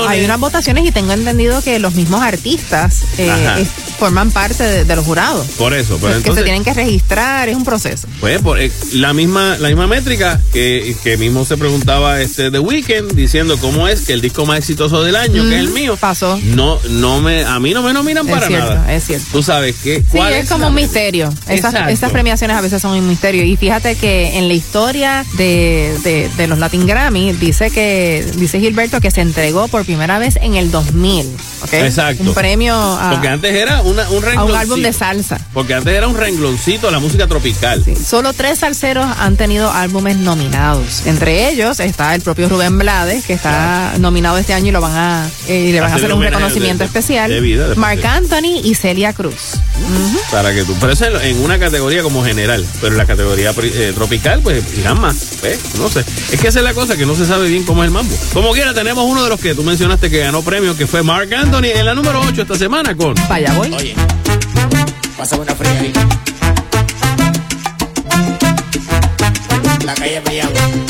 Hay 0.08 0.24
unas 0.24 0.40
votaciones 0.40 0.84
y 0.86 0.90
tengo 0.92 1.12
entendido 1.12 1.62
que 1.62 1.78
los 1.78 1.94
mismos 1.94 2.22
artistas 2.22 3.02
eh, 3.18 3.30
es- 3.58 3.68
forman 3.98 4.30
parte 4.30 4.62
de, 4.64 4.84
de 4.84 4.96
los 4.96 5.04
jurados. 5.04 5.46
Por 5.56 5.72
eso, 5.72 5.96
pero 6.00 6.08
que 6.08 6.12
se 6.14 6.18
entonces. 6.18 6.44
tienen 6.44 6.64
que 6.64 6.74
registrar, 6.74 7.48
es 7.48 7.56
un 7.56 7.64
proceso. 7.64 8.08
Pues 8.20 8.40
por, 8.42 8.60
eh, 8.60 8.70
la 8.92 9.12
misma 9.12 9.56
la 9.58 9.68
misma 9.68 9.86
métrica 9.86 10.40
que, 10.52 10.96
que 11.04 11.16
mismo 11.16 11.44
se 11.44 11.56
preguntaba 11.56 12.20
este 12.20 12.50
The 12.50 12.58
Weeknd 12.58 13.12
diciendo 13.14 13.56
cómo 13.58 13.86
es 13.88 14.02
que 14.02 14.12
el 14.12 14.20
disco 14.20 14.46
más 14.46 14.58
exitoso 14.58 15.02
del 15.02 15.16
año, 15.16 15.42
que 15.48 15.54
es 15.54 15.60
el 15.60 15.70
mío, 15.70 15.96
pasó. 15.96 16.38
No 16.42 16.78
no 16.90 17.20
me 17.20 17.44
a 17.44 17.58
mí 17.60 17.72
no 17.72 17.82
me 17.82 17.92
nominan 17.92 18.26
Es 18.28 18.34
para 18.34 18.46
cierto, 18.48 18.74
nada. 18.74 18.92
es 18.94 19.04
cierto. 19.06 19.26
Tú 19.32 19.42
sabes 19.42 19.76
que 19.76 20.02
Sí, 20.10 20.18
es 20.32 20.48
como 20.48 20.68
un 20.68 20.74
misterio. 20.74 21.32
Esas, 21.48 22.10
premiaciones 22.10 22.56
a 22.56 22.60
veces 22.60 22.82
son 22.82 22.92
un 22.98 23.08
misterio. 23.08 23.44
Y 23.44 23.56
fíjate 23.56 23.94
que 23.96 24.36
en 24.38 24.48
la 24.48 24.54
historia 24.54 25.24
de, 25.36 25.96
de- 26.02 26.28
de 26.36 26.46
los 26.46 26.58
Latin 26.58 26.86
Grammy 26.86 27.32
dice 27.32 27.70
que 27.70 28.26
dice 28.36 28.58
Gilberto 28.60 29.00
que 29.00 29.10
se 29.10 29.20
entregó 29.44 29.68
por 29.68 29.84
primera 29.84 30.18
vez 30.18 30.36
en 30.40 30.54
el 30.54 30.70
2000. 30.70 31.26
¿ok? 31.64 31.72
Exacto. 31.74 32.22
Un 32.22 32.32
premio 32.32 32.74
a, 32.74 33.10
Porque 33.10 33.28
antes 33.28 33.54
era 33.54 33.82
una, 33.82 34.08
un 34.08 34.24
a 34.24 34.42
un 34.44 34.54
álbum 34.56 34.80
de 34.80 34.90
salsa. 34.94 35.38
Porque 35.52 35.74
antes 35.74 35.92
era 35.94 36.08
un 36.08 36.16
rengloncito 36.16 36.88
a 36.88 36.90
la 36.90 36.98
música 36.98 37.26
tropical. 37.26 37.84
Solo 38.02 38.32
tres 38.32 38.60
salseros 38.60 39.06
han 39.18 39.36
tenido 39.36 39.70
álbumes 39.70 40.16
nominados. 40.16 41.04
Entre 41.04 41.50
ellos 41.50 41.78
está 41.80 42.14
el 42.14 42.22
propio 42.22 42.48
Rubén 42.48 42.78
Blades, 42.78 43.26
que 43.26 43.34
está 43.34 43.92
nominado 43.98 44.38
este 44.38 44.54
año 44.54 44.68
y 44.68 44.72
lo 44.72 44.80
van 44.80 44.96
a 44.96 45.28
eh, 45.46 45.66
y 45.68 45.72
le 45.72 45.80
van 45.82 45.92
a 45.92 45.96
Hacer 45.96 46.10
un 46.14 46.22
reconocimiento 46.22 46.78
de- 46.78 46.86
especial. 46.86 47.28
de 47.30 47.40
vida, 47.42 47.68
de- 47.68 47.74
Marc 47.74 48.02
Anthony 48.02 48.60
y 48.64 48.74
Celia 48.74 49.12
Cruz. 49.12 49.58
Para 50.30 50.54
que 50.54 50.64
tú, 50.64 50.74
pero 50.80 50.94
eso 50.94 51.04
en 51.20 51.38
una 51.44 51.58
categoría 51.58 52.02
como 52.02 52.24
general, 52.24 52.64
pero 52.80 52.92
en 52.92 52.98
la 52.98 53.04
categoría 53.06 53.52
eh, 53.62 53.92
tropical, 53.94 54.40
pues 54.42 54.64
irán 54.78 54.98
más. 55.02 55.16
¿ves? 55.42 55.58
No 55.78 55.90
sé. 55.90 56.02
Es 56.32 56.40
que 56.40 56.48
esa 56.48 56.60
es 56.60 56.64
la 56.64 56.72
cosa 56.72 56.96
que 56.96 57.04
no 57.04 57.14
se 57.14 57.26
sabe 57.26 57.48
bien 57.48 57.64
cómo 57.64 57.82
es 57.82 57.88
el 57.88 57.92
mambo. 57.92 58.14
Como 58.32 58.52
quiera, 58.52 58.72
tenemos 58.72 59.04
uno 59.04 59.22
de 59.22 59.28
los 59.28 59.33
que 59.40 59.54
tú 59.54 59.62
mencionaste 59.62 60.10
que 60.10 60.18
ganó 60.18 60.42
premio, 60.42 60.76
que 60.76 60.86
fue 60.86 61.02
Mark 61.02 61.32
Anthony 61.34 61.66
en 61.74 61.84
la 61.86 61.94
número 61.94 62.20
8 62.20 62.42
esta 62.42 62.56
semana 62.56 62.94
con. 62.96 63.14
Vaya, 63.28 63.52
voy. 63.54 63.72
Oye, 63.72 63.94
pasa 65.16 65.36
una 65.36 65.54
fría 65.54 65.80
ahí. 65.80 65.92
La 69.84 69.94
calle 69.94 70.22
me 70.26 70.83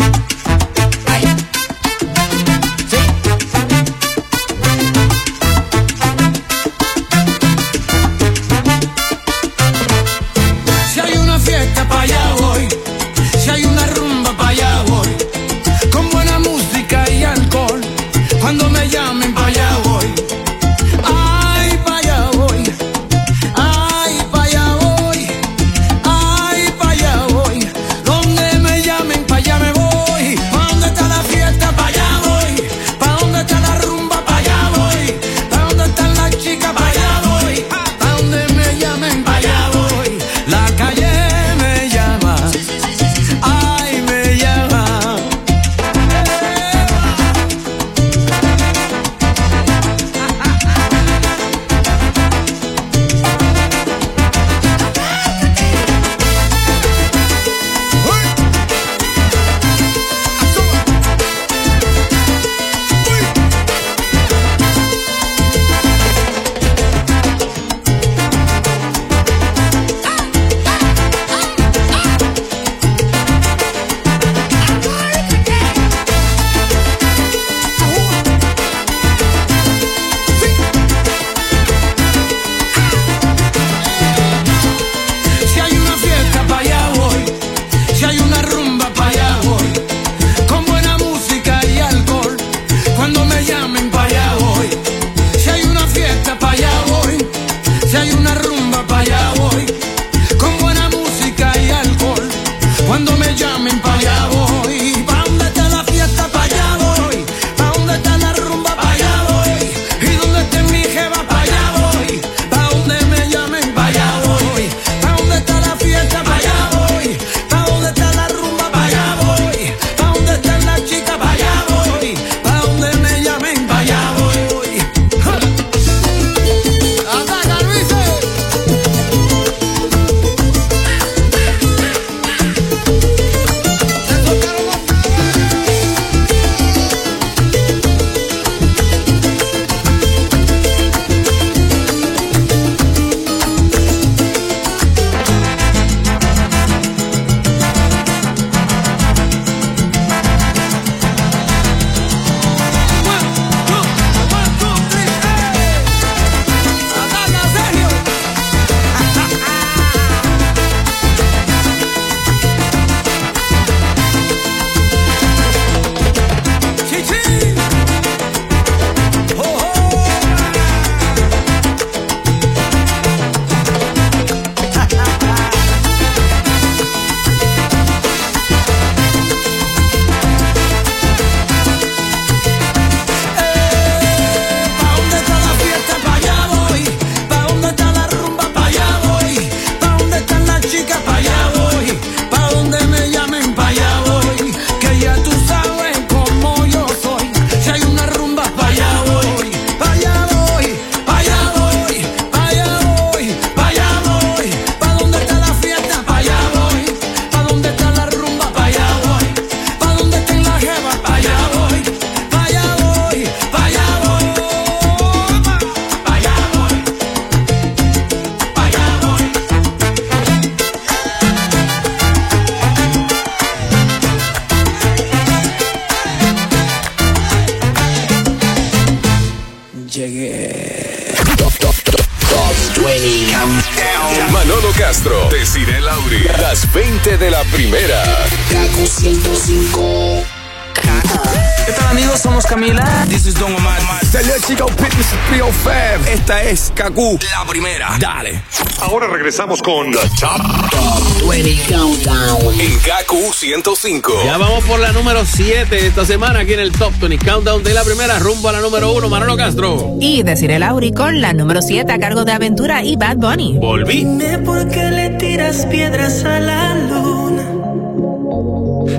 KQ, 246.84 247.22
la 247.30 247.46
primera. 247.48 247.96
Dale. 247.98 248.42
Ahora 248.82 249.06
regresamos 249.06 249.62
con 249.62 249.90
The 249.90 249.98
Top, 250.20 250.70
Top 250.70 251.30
20 251.30 251.74
Countdown 251.74 252.60
en 252.60 252.78
KQ 252.78 253.32
105. 253.32 254.12
Ya 254.26 254.36
vamos 254.36 254.62
por 254.64 254.78
la 254.78 254.92
número 254.92 255.24
7 255.24 255.86
esta 255.86 256.04
semana 256.04 256.40
aquí 256.40 256.52
en 256.52 256.60
el 256.60 256.72
Top 256.72 256.92
20 257.00 257.24
Countdown 257.24 257.62
de 257.62 257.72
la 257.72 257.84
primera 257.84 258.18
rumbo 258.18 258.50
a 258.50 258.52
la 258.52 258.60
número 258.60 258.92
1, 258.92 259.08
Manolo 259.08 259.34
Castro. 259.34 259.96
Y 259.98 260.24
decir 260.24 260.50
el 260.50 260.62
Auri 260.62 260.92
con 260.92 261.22
la 261.22 261.32
número 261.32 261.62
7 261.62 261.90
a 261.90 261.98
cargo 261.98 262.26
de 262.26 262.32
Aventura 262.32 262.84
y 262.84 262.96
Bad 262.96 263.16
Bunny. 263.16 263.56
Volví. 263.58 264.04
Dime 264.04 264.38
por 264.40 264.68
qué 264.68 264.84
le 264.90 265.08
tiras 265.10 265.64
piedras 265.64 266.22
a 266.24 266.38
la 266.38 266.74
luna. 266.74 267.44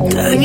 Tan 0.10 0.44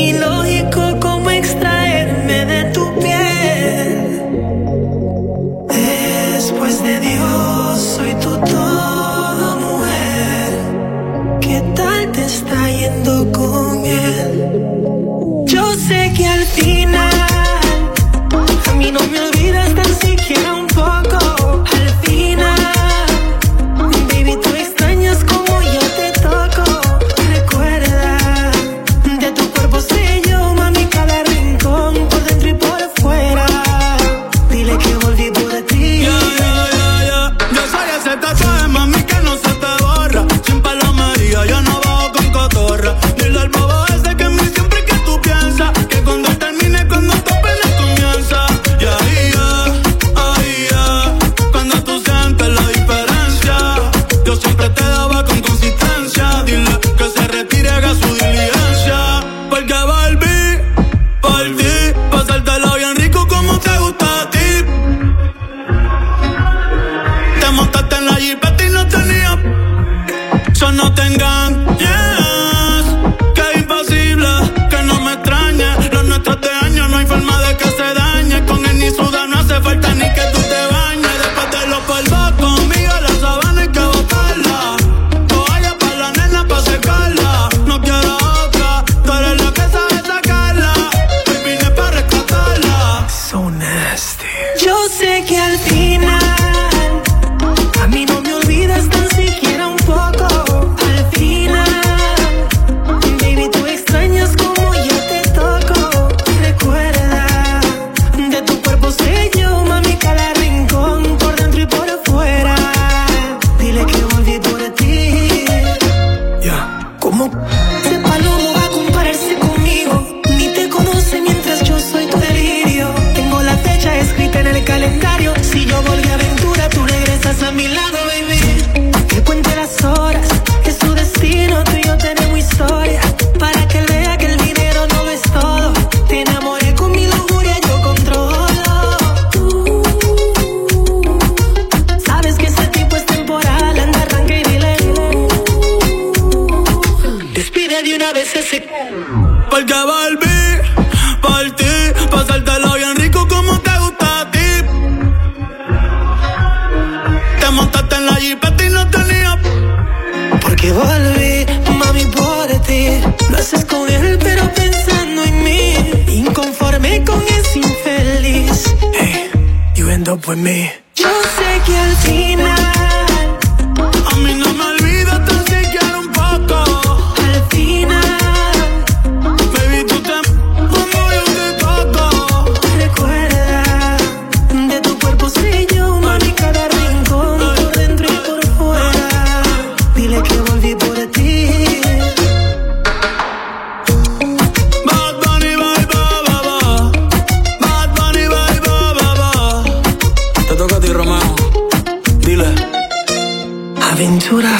Aventura. 204.30 204.56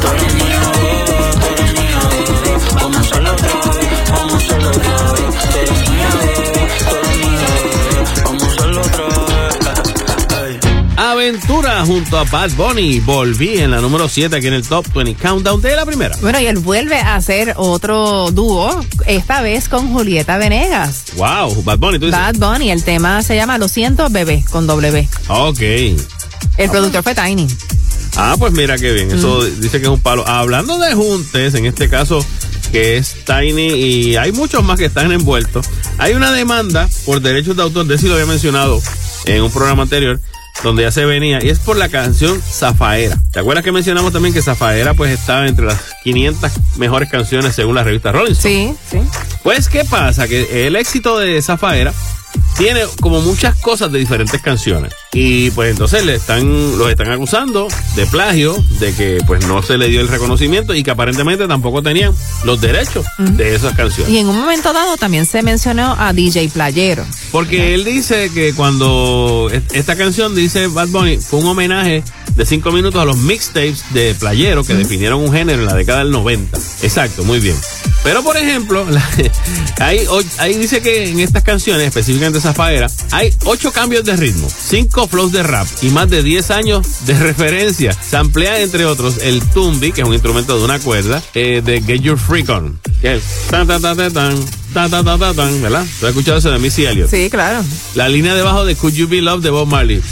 Tú 0.00 0.06
eres 0.08 0.34
mío, 0.34 0.60
tú 1.40 1.46
eres 1.46 1.72
mío. 1.72 1.98
Vamos 2.74 2.96
a 2.96 3.00
hacerlo 3.00 3.32
otra 3.32 3.48
vez, 3.48 4.10
vamos 4.10 4.34
a 4.34 4.36
hacerlo 4.36 4.68
otra 4.68 5.12
vez. 5.12 5.22
Tú 5.24 5.56
eres 5.56 5.88
mío, 5.88 6.08
tú 6.78 6.96
eres 6.96 7.16
mío. 7.16 7.40
Vamos 8.24 8.42
a 8.42 8.46
hacerlo 8.46 8.80
otra 8.82 10.42
vez. 10.42 10.58
Aventura 10.96 11.86
junto 11.86 12.18
a 12.18 12.24
Bad 12.24 12.50
Bunny. 12.50 13.00
Volví 13.00 13.60
en 13.60 13.70
la 13.70 13.80
número 13.80 14.10
7 14.10 14.36
aquí 14.36 14.46
en 14.48 14.54
el 14.54 14.68
Top 14.68 14.86
20 14.92 15.14
Countdown 15.14 15.62
de 15.62 15.74
la 15.74 15.86
primera. 15.86 16.14
Bueno, 16.20 16.38
y 16.40 16.46
él 16.46 16.58
vuelve 16.58 16.98
a 16.98 17.16
hacer 17.16 17.54
otro 17.56 18.30
dúo, 18.30 18.84
esta 19.06 19.40
vez 19.40 19.70
con 19.70 19.90
Julieta 19.90 20.36
Venegas. 20.36 21.04
Wow, 21.16 21.62
Bad 21.62 21.78
Bunny, 21.78 21.98
tú 21.98 22.06
dices. 22.06 22.20
Bad 22.20 22.34
Bunny, 22.36 22.70
el 22.70 22.84
tema 22.84 23.22
se 23.22 23.36
llama 23.36 23.56
Lo 23.56 23.68
siento, 23.68 24.10
bebé, 24.10 24.44
con 24.50 24.66
W. 24.66 25.08
Ok. 25.28 25.60
El 26.56 26.70
productor 26.70 27.02
fue 27.02 27.14
Tiny. 27.14 27.48
Ah, 28.16 28.36
pues 28.38 28.52
mira 28.52 28.76
qué 28.78 28.92
bien. 28.92 29.10
Eso 29.10 29.44
dice 29.44 29.78
que 29.78 29.84
es 29.84 29.88
un 29.88 30.00
palo. 30.00 30.26
Hablando 30.26 30.78
de 30.78 30.94
juntes, 30.94 31.54
en 31.54 31.66
este 31.66 31.88
caso, 31.88 32.24
que 32.70 32.96
es 32.96 33.16
Tiny 33.24 33.72
y 33.72 34.16
hay 34.16 34.32
muchos 34.32 34.64
más 34.64 34.78
que 34.78 34.86
están 34.86 35.12
envueltos. 35.12 35.66
Hay 35.98 36.14
una 36.14 36.32
demanda 36.32 36.88
por 37.04 37.20
derechos 37.20 37.56
de 37.56 37.62
autor, 37.62 37.86
de 37.86 37.94
eso 37.96 38.06
lo 38.06 38.14
había 38.14 38.26
mencionado 38.26 38.80
en 39.26 39.42
un 39.42 39.50
programa 39.50 39.82
anterior, 39.82 40.20
donde 40.62 40.82
ya 40.82 40.90
se 40.90 41.04
venía, 41.04 41.38
y 41.42 41.48
es 41.48 41.58
por 41.58 41.76
la 41.76 41.88
canción 41.88 42.40
Zafaera. 42.42 43.18
¿Te 43.32 43.40
acuerdas 43.40 43.64
que 43.64 43.72
mencionamos 43.72 44.12
también 44.12 44.34
que 44.34 44.42
Zafaera 44.42 44.94
pues 44.94 45.12
estaba 45.12 45.46
entre 45.46 45.66
las 45.66 45.80
500 46.04 46.52
mejores 46.76 47.10
canciones 47.10 47.54
según 47.54 47.74
la 47.74 47.84
revista 47.84 48.12
Rolling 48.12 48.32
Stone? 48.32 48.76
Sí, 48.90 48.98
sí. 48.98 48.98
Pues, 49.42 49.68
¿qué 49.68 49.84
pasa? 49.84 50.26
Que 50.28 50.66
el 50.66 50.76
éxito 50.76 51.18
de 51.18 51.40
Zafaera 51.42 51.92
tiene 52.56 52.82
como 53.00 53.20
muchas 53.20 53.56
cosas 53.56 53.90
de 53.92 53.98
diferentes 53.98 54.40
canciones. 54.40 54.92
Y 55.12 55.50
pues 55.52 55.70
entonces 55.70 56.04
le 56.04 56.14
están, 56.14 56.78
los 56.78 56.88
están 56.90 57.10
acusando 57.10 57.68
de 57.96 58.06
plagio, 58.06 58.56
de 58.80 58.92
que 58.94 59.18
pues 59.26 59.46
no 59.46 59.62
se 59.62 59.76
le 59.78 59.88
dio 59.88 60.00
el 60.00 60.08
reconocimiento 60.08 60.74
y 60.74 60.82
que 60.82 60.90
aparentemente 60.90 61.46
tampoco 61.48 61.82
tenían 61.82 62.12
los 62.44 62.60
derechos 62.60 63.04
de 63.18 63.54
esas 63.54 63.74
canciones. 63.74 64.12
Y 64.12 64.18
en 64.18 64.28
un 64.28 64.36
momento 64.38 64.72
dado 64.72 64.96
también 64.96 65.26
se 65.26 65.42
mencionó 65.42 65.96
a 65.98 66.12
DJ 66.12 66.48
Playero. 66.48 67.04
Porque 67.32 67.74
él 67.74 67.84
dice 67.84 68.30
que 68.32 68.52
cuando 68.54 69.48
est- 69.52 69.74
esta 69.74 69.96
canción, 69.96 70.34
dice 70.34 70.66
Bad 70.68 70.88
Bunny, 70.88 71.18
fue 71.18 71.40
un 71.40 71.46
homenaje 71.46 72.02
de 72.36 72.46
cinco 72.46 72.72
minutos 72.72 73.00
a 73.00 73.04
los 73.04 73.16
mixtapes 73.16 73.84
de 73.92 74.14
Playero 74.14 74.64
que 74.64 74.74
definieron 74.74 75.20
un 75.20 75.32
género 75.32 75.60
en 75.62 75.66
la 75.66 75.74
década 75.74 76.00
del 76.00 76.10
90. 76.10 76.56
Exacto, 76.82 77.24
muy 77.24 77.40
bien. 77.40 77.56
Pero 78.02 78.22
por 78.22 78.36
ejemplo, 78.36 78.84
la- 78.90 79.08
ahí, 79.80 80.54
dice 80.58 80.82
que 80.82 81.08
en 81.10 81.20
estas 81.20 81.42
canciones, 81.42 81.86
específicamente 81.88 82.40
Zafaera, 82.40 82.86
hay 83.12 83.34
ocho 83.44 83.72
cambios 83.72 84.04
de 84.04 84.16
ritmo, 84.16 84.48
cinco 84.50 85.08
flows 85.08 85.32
de 85.32 85.42
rap 85.42 85.66
y 85.82 85.88
más 85.90 86.10
de 86.10 86.22
10 86.22 86.50
años 86.50 86.86
de 87.06 87.18
referencia. 87.18 87.92
Se 87.92 88.16
amplía 88.16 88.60
entre 88.60 88.84
otros 88.84 89.18
el 89.22 89.40
tumbi, 89.50 89.92
que 89.92 90.02
es 90.02 90.06
un 90.06 90.12
instrumento 90.12 90.58
de 90.58 90.64
una 90.64 90.78
cuerda, 90.80 91.22
eh, 91.34 91.62
de 91.64 91.80
Get 91.80 92.00
Your 92.02 92.18
Freak 92.18 92.48
On, 92.50 92.78
que 93.00 93.14
es 93.16 93.22
tan 93.50 93.66
tan 93.66 93.80
tan 93.80 93.96
tan 93.96 94.12
tan 94.12 94.34
tan, 94.74 94.90
¿verdad? 95.62 95.86
¿Tú 96.00 96.06
has 96.06 96.10
escuchado 96.10 96.38
eso 96.38 96.50
de 96.50 96.58
Missy 96.58 96.84
Elliott? 96.84 97.10
Sí, 97.10 97.30
claro. 97.30 97.64
La 97.94 98.08
línea 98.08 98.34
debajo 98.34 98.64
de 98.64 98.74
Could 98.74 98.94
You 98.94 99.08
Be 99.08 99.22
Loved 99.22 99.42
de 99.42 99.50
Bob 99.50 99.68
Marley. 99.68 100.02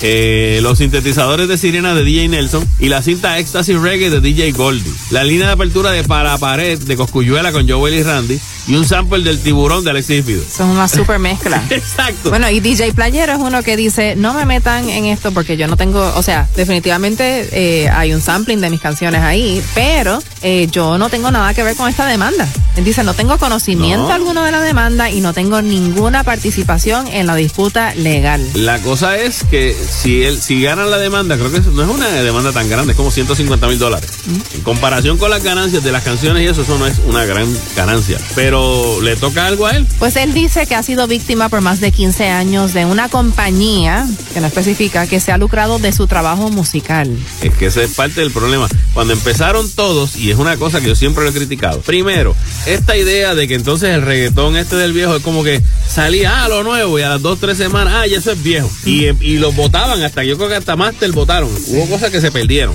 Eh, 0.00 0.60
los 0.62 0.78
sintetizadores 0.78 1.48
de 1.48 1.58
sirena 1.58 1.94
de 1.94 2.04
DJ 2.04 2.28
Nelson 2.28 2.66
y 2.78 2.88
la 2.88 3.02
cinta 3.02 3.38
Ecstasy 3.38 3.74
Reggae 3.74 4.10
de 4.10 4.20
DJ 4.20 4.52
Goldie. 4.52 4.92
La 5.10 5.24
línea 5.24 5.48
de 5.48 5.52
apertura 5.52 5.90
de 5.90 6.04
Para 6.04 6.38
Pared 6.38 6.78
de 6.78 6.96
Coscuyuela 6.96 7.52
con 7.52 7.68
Joel 7.68 7.94
y 7.94 8.02
Randy. 8.02 8.40
Y 8.68 8.74
un 8.76 8.86
sample 8.86 9.22
del 9.24 9.40
tiburón 9.40 9.82
de 9.82 9.90
Alexis 9.90 10.24
Fido. 10.24 10.42
Son 10.54 10.68
una 10.68 10.86
super 10.88 11.18
mezcla. 11.18 11.62
Exacto. 11.70 12.28
Bueno, 12.30 12.48
y 12.50 12.60
DJ 12.60 12.92
Playero 12.92 13.32
es 13.32 13.38
uno 13.38 13.62
que 13.62 13.76
dice, 13.76 14.14
no 14.16 14.34
me 14.34 14.44
metan 14.44 14.88
en 14.90 15.06
esto 15.06 15.32
porque 15.32 15.56
yo 15.56 15.66
no 15.66 15.76
tengo, 15.76 16.12
o 16.14 16.22
sea, 16.22 16.46
definitivamente 16.54 17.48
eh, 17.52 17.88
hay 17.88 18.12
un 18.12 18.20
sampling 18.20 18.60
de 18.60 18.70
mis 18.70 18.80
canciones 18.80 19.22
ahí, 19.22 19.62
pero 19.74 20.22
eh, 20.42 20.68
yo 20.70 20.98
no 20.98 21.08
tengo 21.08 21.30
nada 21.30 21.54
que 21.54 21.62
ver 21.62 21.76
con 21.76 21.88
esta 21.88 22.06
demanda. 22.06 22.46
Él 22.76 22.84
dice, 22.84 23.02
no 23.04 23.14
tengo 23.14 23.38
conocimiento 23.38 24.06
No. 24.08 24.12
alguno 24.14 24.44
de 24.44 24.52
la 24.52 24.60
demanda 24.60 25.10
y 25.10 25.20
no 25.20 25.32
tengo 25.32 25.62
ninguna 25.62 26.22
participación 26.22 27.08
en 27.08 27.26
la 27.26 27.34
disputa 27.34 27.94
legal. 27.94 28.46
La 28.54 28.78
cosa 28.80 29.16
es 29.16 29.44
que 29.44 29.74
si 29.74 30.22
él, 30.24 30.40
si 30.40 30.60
ganan 30.62 30.90
la 30.90 30.98
demanda, 30.98 31.36
creo 31.36 31.50
que 31.50 31.60
no 31.60 31.82
es 31.82 31.88
una 31.88 32.06
demanda 32.08 32.52
tan 32.52 32.68
grande, 32.68 32.92
es 32.92 32.96
como 32.96 33.10
150 33.10 33.66
mil 33.66 33.78
dólares. 33.78 34.10
En 34.54 34.60
comparación 34.60 35.16
con 35.18 35.30
las 35.30 35.42
ganancias 35.42 35.82
de 35.82 35.90
las 35.90 36.02
canciones 36.04 36.42
y 36.42 36.46
eso, 36.46 36.62
eso 36.62 36.78
no 36.78 36.86
es 36.86 36.98
una 37.06 37.24
gran 37.24 37.46
ganancia. 37.74 38.18
Pero 38.34 38.57
le 39.02 39.16
toca 39.16 39.46
algo 39.46 39.66
a 39.66 39.72
él. 39.72 39.86
Pues 39.98 40.16
él 40.16 40.32
dice 40.32 40.66
que 40.66 40.74
ha 40.74 40.82
sido 40.82 41.06
víctima 41.06 41.48
por 41.48 41.60
más 41.60 41.80
de 41.80 41.92
15 41.92 42.28
años 42.28 42.74
de 42.74 42.84
una 42.84 43.08
compañía, 43.08 44.06
que 44.32 44.40
no 44.40 44.46
especifica, 44.46 45.06
que 45.06 45.20
se 45.20 45.32
ha 45.32 45.38
lucrado 45.38 45.78
de 45.78 45.92
su 45.92 46.06
trabajo 46.06 46.50
musical. 46.50 47.16
Es 47.42 47.54
que 47.54 47.66
ese 47.66 47.84
es 47.84 47.94
parte 47.94 48.20
del 48.20 48.30
problema. 48.30 48.68
Cuando 48.94 49.12
empezaron 49.12 49.70
todos, 49.70 50.16
y 50.16 50.30
es 50.30 50.38
una 50.38 50.56
cosa 50.56 50.80
que 50.80 50.88
yo 50.88 50.94
siempre 50.94 51.24
lo 51.24 51.30
he 51.30 51.32
criticado. 51.32 51.80
Primero, 51.80 52.34
esta 52.66 52.96
idea 52.96 53.34
de 53.34 53.48
que 53.48 53.54
entonces 53.54 53.90
el 53.90 54.02
reggaetón 54.02 54.56
este 54.56 54.76
del 54.76 54.92
viejo 54.92 55.16
es 55.16 55.22
como 55.22 55.44
que 55.44 55.62
salía 55.88 56.44
a 56.44 56.48
lo 56.48 56.62
nuevo 56.62 56.98
y 56.98 57.02
a 57.02 57.10
las 57.10 57.22
dos, 57.22 57.38
tres 57.40 57.58
semanas, 57.58 57.94
ah, 57.96 58.06
ya 58.06 58.18
eso 58.18 58.32
es 58.32 58.42
viejo. 58.42 58.70
Y, 58.84 59.06
y 59.24 59.38
lo 59.38 59.52
votaban 59.52 60.02
hasta, 60.02 60.24
yo 60.24 60.36
creo 60.36 60.48
que 60.48 60.56
hasta 60.56 60.76
Master 60.76 61.12
votaron. 61.12 61.50
Hubo 61.68 61.86
cosas 61.88 62.10
que 62.10 62.20
se 62.20 62.30
perdieron. 62.30 62.74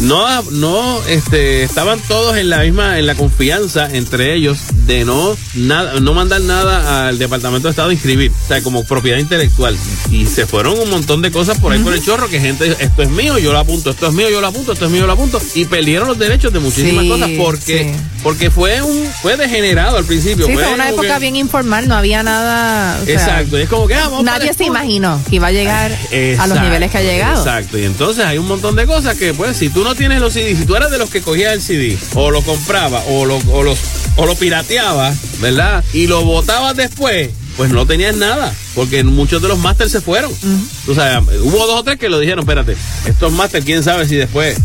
No, 0.00 0.42
no, 0.52 1.02
este, 1.08 1.62
estaban 1.62 2.00
todos 2.08 2.36
en 2.36 2.50
la 2.50 2.60
misma, 2.60 2.98
en 2.98 3.06
la 3.06 3.14
confianza 3.14 3.88
entre 3.92 4.34
ellos 4.34 4.58
de 4.86 5.04
no, 5.04 5.17
nada, 5.54 6.00
no 6.00 6.14
mandar 6.14 6.40
nada 6.40 7.08
al 7.08 7.18
Departamento 7.18 7.68
de 7.68 7.70
Estado 7.70 7.90
a 7.90 7.92
inscribir. 7.92 8.30
O 8.44 8.48
sea, 8.48 8.62
como 8.62 8.84
propiedad 8.84 9.18
intelectual. 9.18 9.76
Y 10.10 10.26
se 10.26 10.46
fueron 10.46 10.78
un 10.78 10.90
montón 10.90 11.22
de 11.22 11.30
cosas 11.30 11.58
por 11.58 11.72
ahí 11.72 11.78
por 11.80 11.92
el 11.94 12.02
chorro 12.04 12.28
que 12.28 12.40
gente 12.40 12.76
esto 12.78 13.02
es 13.02 13.10
mío, 13.10 13.38
yo 13.38 13.52
lo 13.52 13.58
apunto, 13.58 13.90
esto 13.90 14.06
es 14.08 14.14
mío, 14.14 14.28
yo 14.30 14.40
lo 14.40 14.46
apunto, 14.46 14.72
esto 14.72 14.84
es 14.86 14.90
mío, 14.90 15.00
yo 15.00 15.06
lo 15.06 15.12
apunto. 15.12 15.40
Y 15.54 15.64
perdieron 15.66 16.08
los 16.08 16.18
derechos 16.18 16.52
de 16.52 16.58
muchísimas 16.60 17.04
Sí, 17.04 17.10
cosas 17.10 17.30
porque, 17.38 17.92
sí. 17.94 18.00
porque 18.22 18.50
fue 18.50 18.82
un, 18.82 19.06
fue 19.22 19.36
degenerado 19.36 19.96
al 19.96 20.04
principio. 20.04 20.46
Sí, 20.46 20.54
fue 20.54 20.66
una 20.72 20.88
época 20.88 21.14
que- 21.14 21.20
bien 21.20 21.36
informal, 21.36 21.88
no 21.88 21.94
había 21.96 22.22
nada. 22.22 22.98
o 23.00 23.04
sea, 23.04 23.14
Exacto, 23.14 23.58
y 23.58 23.62
es 23.62 23.68
como 23.68 23.86
que 23.86 23.94
ah, 23.94 24.08
vamos 24.08 24.24
Nadie 24.24 24.52
se 24.54 24.64
imaginó 24.64 25.20
que 25.28 25.36
iba 25.36 25.48
a 25.48 25.52
llegar 25.52 25.92
a 26.38 26.46
los 26.46 26.60
niveles 26.60 26.90
que 26.90 26.98
ha 26.98 27.02
llegado. 27.02 27.38
Exacto, 27.38 27.78
y 27.78 27.84
entonces 27.84 28.24
hay 28.24 28.38
un 28.38 28.46
montón 28.46 28.76
de 28.76 28.86
cosas 28.86 29.16
que, 29.16 29.34
pues, 29.34 29.56
si 29.56 29.68
tú 29.68 29.84
no 29.84 29.94
tienes 29.94 30.20
los 30.20 30.32
CD, 30.32 30.54
si 30.56 30.64
tú 30.64 30.76
eras 30.76 30.90
de 30.90 30.98
los 30.98 31.10
que 31.10 31.20
cogías 31.22 31.52
el 31.52 31.62
CD, 31.62 31.98
o 32.14 32.30
lo 32.30 32.42
compraba, 32.42 33.02
o 33.08 33.24
lo, 33.24 33.38
o 33.50 33.62
los, 33.62 33.78
o 34.18 34.26
lo 34.26 34.34
pirateabas, 34.34 35.16
¿verdad? 35.40 35.82
Y 35.92 36.08
lo 36.08 36.24
botabas 36.24 36.76
después, 36.76 37.30
pues 37.56 37.70
no 37.70 37.86
tenías 37.86 38.16
nada, 38.16 38.52
porque 38.74 39.02
muchos 39.04 39.40
de 39.40 39.48
los 39.48 39.58
masters 39.58 39.92
se 39.92 40.00
fueron. 40.00 40.32
Tú 40.84 40.94
sabes, 40.94 41.22
hubo 41.40 41.66
dos 41.66 41.80
o 41.80 41.84
tres 41.84 41.98
que 41.98 42.08
lo 42.08 42.18
dijeron, 42.18 42.40
espérate, 42.40 42.76
estos 43.06 43.32
masters, 43.32 43.64
quién 43.64 43.82
sabe 43.82 44.06
si 44.08 44.16
después 44.16 44.58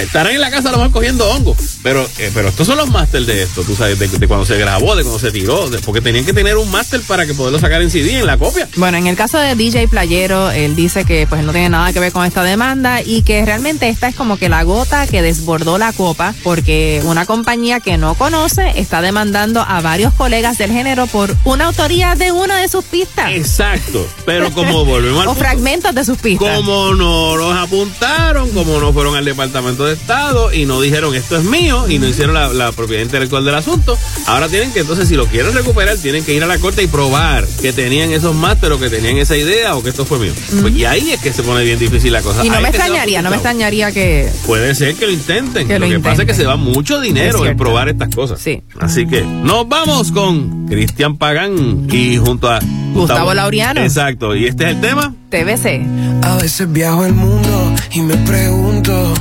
estarán 0.00 0.34
en 0.34 0.40
la 0.40 0.50
casa 0.50 0.68
a 0.68 0.72
lo 0.72 0.78
mejor 0.78 0.92
cogiendo 0.92 1.30
hongo, 1.30 1.56
pero, 1.86 2.04
eh, 2.18 2.32
pero 2.34 2.48
estos 2.48 2.66
son 2.66 2.76
los 2.78 2.88
masters 2.90 3.26
de 3.26 3.42
esto, 3.44 3.62
tú 3.62 3.76
sabes, 3.76 3.96
de, 3.98 4.08
de 4.08 4.26
cuando 4.26 4.44
se 4.44 4.56
grabó, 4.58 4.96
de 4.96 5.04
cuando 5.04 5.20
se 5.20 5.30
tiró, 5.30 5.70
de- 5.70 5.78
porque 5.78 6.00
tenían 6.00 6.24
que 6.24 6.32
tener 6.32 6.56
un 6.56 6.68
máster 6.68 7.00
para 7.02 7.26
que 7.26 7.32
poderlo 7.34 7.60
sacar 7.60 7.80
en 7.80 7.90
CD, 7.92 8.18
en 8.18 8.26
la 8.26 8.36
copia. 8.38 8.68
Bueno, 8.74 8.98
en 8.98 9.06
el 9.06 9.14
caso 9.14 9.38
de 9.38 9.54
DJ 9.54 9.86
Playero, 9.86 10.50
él 10.50 10.74
dice 10.74 11.04
que 11.04 11.28
pues 11.28 11.44
no 11.44 11.52
tiene 11.52 11.68
nada 11.68 11.92
que 11.92 12.00
ver 12.00 12.10
con 12.10 12.24
esta 12.26 12.42
demanda 12.42 13.02
y 13.02 13.22
que 13.22 13.44
realmente 13.44 13.88
esta 13.88 14.08
es 14.08 14.16
como 14.16 14.36
que 14.36 14.48
la 14.48 14.64
gota 14.64 15.06
que 15.06 15.22
desbordó 15.22 15.78
la 15.78 15.92
copa 15.92 16.34
porque 16.42 17.00
una 17.04 17.24
compañía 17.24 17.78
que 17.78 17.98
no 17.98 18.14
conoce 18.16 18.72
está 18.74 19.00
demandando 19.00 19.60
a 19.60 19.80
varios 19.80 20.12
colegas 20.14 20.58
del 20.58 20.72
género 20.72 21.06
por 21.06 21.36
una 21.44 21.66
autoría 21.66 22.16
de 22.16 22.32
una 22.32 22.58
de 22.58 22.66
sus 22.68 22.84
pistas. 22.84 23.30
Exacto, 23.30 24.04
pero 24.24 24.50
como 24.52 24.84
volvemos 24.84 25.20
al 25.22 25.28
o 25.28 25.30
punto, 25.34 25.40
fragmentos 25.40 25.94
de 25.94 26.04
sus 26.04 26.18
pistas. 26.18 26.56
como 26.56 26.94
no 26.94 27.36
los 27.36 27.54
apuntaron, 27.56 28.50
como 28.50 28.80
no 28.80 28.92
fueron 28.92 29.14
al 29.14 29.24
Departamento 29.24 29.84
de 29.86 29.94
Estado 29.94 30.52
y 30.52 30.66
no 30.66 30.80
dijeron 30.80 31.14
esto 31.14 31.36
es 31.36 31.44
mío 31.44 31.75
y 31.88 31.98
no 31.98 32.06
hicieron 32.08 32.34
la, 32.34 32.52
la 32.52 32.72
propiedad 32.72 33.02
intelectual 33.02 33.44
del 33.44 33.54
asunto. 33.54 33.96
Ahora 34.26 34.48
tienen 34.48 34.72
que, 34.72 34.80
entonces, 34.80 35.08
si 35.08 35.14
lo 35.14 35.26
quieren 35.26 35.52
recuperar, 35.52 35.96
tienen 35.98 36.24
que 36.24 36.34
ir 36.34 36.42
a 36.42 36.46
la 36.46 36.58
corte 36.58 36.82
y 36.82 36.86
probar 36.86 37.46
que 37.60 37.72
tenían 37.72 38.10
esos 38.12 38.34
máster 38.34 38.72
o 38.72 38.78
que 38.80 38.88
tenían 38.88 39.16
esa 39.18 39.36
idea 39.36 39.76
o 39.76 39.82
que 39.82 39.90
esto 39.90 40.04
fue 40.04 40.18
mío. 40.18 40.32
Pues, 40.62 40.74
y 40.74 40.84
ahí 40.84 41.10
es 41.10 41.20
que 41.20 41.32
se 41.32 41.42
pone 41.42 41.64
bien 41.64 41.78
difícil 41.78 42.12
la 42.12 42.22
cosa. 42.22 42.44
Y 42.44 42.48
no 42.48 42.56
Ahí 42.56 42.62
me 42.62 42.68
extrañaría, 42.68 43.22
no 43.22 43.30
me 43.30 43.36
extrañaría 43.36 43.92
que... 43.92 44.30
Puede 44.46 44.74
ser 44.74 44.94
que 44.94 45.06
lo 45.06 45.12
intenten. 45.12 45.66
Que 45.68 45.78
lo, 45.78 45.86
lo 45.86 45.92
que 45.92 46.00
pasa 46.00 46.22
es 46.22 46.28
que 46.28 46.34
se 46.34 46.44
va 46.46 46.56
mucho 46.56 47.00
dinero 47.00 47.44
en 47.44 47.56
probar 47.56 47.88
estas 47.88 48.14
cosas. 48.14 48.40
Sí. 48.40 48.62
Así 48.80 49.06
que 49.06 49.22
nos 49.22 49.68
vamos 49.68 50.12
con 50.12 50.66
Cristian 50.66 51.16
Pagán 51.16 51.86
y 51.90 52.16
junto 52.16 52.50
a 52.50 52.58
Gustavo 52.92 53.34
Laureano. 53.34 53.82
Exacto. 53.82 54.34
Y 54.34 54.46
este 54.46 54.64
es 54.64 54.70
el 54.70 54.80
tema. 54.80 55.14
TBC. 55.30 56.24
A 56.24 56.36
veces 56.36 56.72
viajo 56.72 57.04
el 57.04 57.12
mundo 57.14 57.74
y 57.92 58.00
me 58.00 58.16
pregunto, 58.18 59.14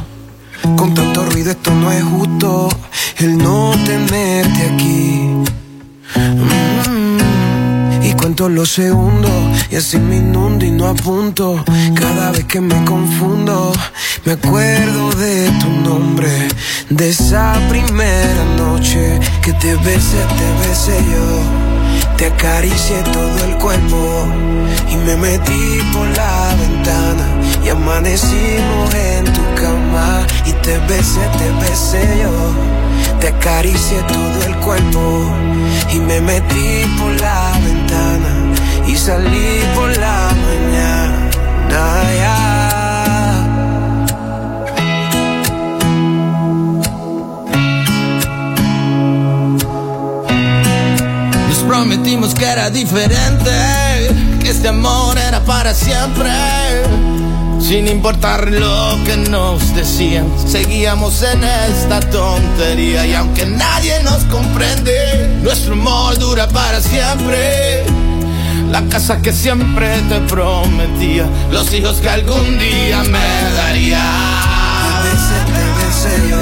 con 0.76 0.94
tanto 0.94 1.26
ruido 1.26 1.52
esto 1.52 1.72
no 1.72 1.92
es 1.92 2.04
justo, 2.04 2.70
el 3.18 3.38
no 3.38 3.72
tenerte 3.86 4.62
aquí. 4.74 5.30
Mm, 6.16 7.20
Y 8.04 8.14
cuento 8.14 8.50
los 8.50 8.70
segundos 8.70 9.32
y 9.72 9.76
así 9.76 9.98
me 9.98 10.18
inundo 10.18 10.66
y 10.66 10.72
no 10.72 10.88
apunto. 10.88 11.64
Cada 11.96 12.32
vez 12.32 12.46
que 12.46 12.62
me 12.62 12.84
confundo, 12.86 13.74
me 14.26 14.34
acuerdo 14.34 15.12
de 15.12 15.50
tu 15.62 15.70
nombre, 15.70 16.30
de 16.90 17.10
esa 17.10 17.60
primera 17.70 18.46
noche 18.58 19.20
que 19.42 19.54
te 19.54 19.76
besé, 19.76 20.22
te 20.40 20.68
besé 20.68 20.98
yo. 21.12 22.16
Te 22.18 22.28
acaricié 22.28 23.02
todo 23.12 23.38
el 23.46 23.58
cuerpo 23.58 24.28
y 24.92 24.96
me 24.98 25.16
metí 25.18 25.82
por 25.94 26.08
la 26.16 26.56
ventana 26.60 27.35
y 27.66 27.70
amanecimos 27.70 28.94
en 28.94 29.26
tu 29.26 29.42
cama 29.56 30.26
y 30.46 30.52
te 30.54 30.78
besé, 30.88 31.22
te 31.38 31.52
besé 31.62 32.22
yo. 32.22 32.30
Te 33.20 33.30
acaricié 33.30 34.02
todo 34.04 34.44
el 34.46 34.56
cuerpo 34.58 35.26
y 35.92 36.00
me 36.00 36.22
metí 36.22 36.86
por 37.00 37.20
la 37.20 37.54
ventana 37.64 38.54
y 38.88 38.96
salí 38.96 39.64
por 39.74 39.98
la 39.98 40.32
mañana. 40.46 41.30
ya. 42.16 42.72
Nos 51.50 51.60
prometimos 51.68 52.36
que 52.36 52.46
era 52.46 52.70
diferente, 52.70 53.52
que 54.40 54.50
este 54.52 54.68
amor 54.68 55.18
era 55.18 55.44
para 55.44 55.74
siempre. 55.74 56.32
Sin 57.68 57.88
importar 57.88 58.52
lo 58.52 58.96
que 59.06 59.18
nos 59.18 59.74
decían, 59.74 60.28
seguíamos 60.48 61.24
en 61.24 61.44
esta 61.44 62.00
tontería. 62.00 63.08
Y 63.08 63.16
aunque 63.16 63.48
nadie 63.48 64.04
nos 64.04 64.24
comprende, 64.26 65.40
nuestro 65.42 65.74
amor 65.74 66.16
dura 66.20 66.48
para 66.48 66.80
siempre. 66.80 67.84
La 68.70 68.84
casa 68.84 69.20
que 69.20 69.34
siempre 69.34 70.00
te 70.08 70.20
prometía, 70.30 71.28
los 71.50 71.74
hijos 71.74 72.02
que 72.02 72.10
algún 72.10 72.60
día 72.60 73.02
me 73.02 73.56
daría. 73.56 74.04
Besé 75.04 76.30
yo, 76.30 76.38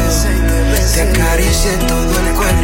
te 0.93 1.01
acaricié 1.03 1.71
todo 1.87 2.19
el 2.19 2.35
cuerpo 2.35 2.63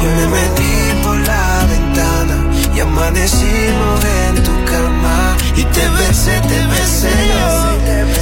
y 0.00 0.04
me 0.04 0.26
metí 0.28 1.02
por 1.02 1.18
la 1.26 1.66
ventana 1.68 2.36
y 2.72 2.78
amanecimos 2.78 4.04
en 4.04 4.44
tu 4.44 4.52
cama 4.64 5.27
y 5.58 5.64
te 5.64 5.88
besé, 5.88 6.40
te 6.42 6.66
besé 6.66 7.10
yo, 7.32 7.46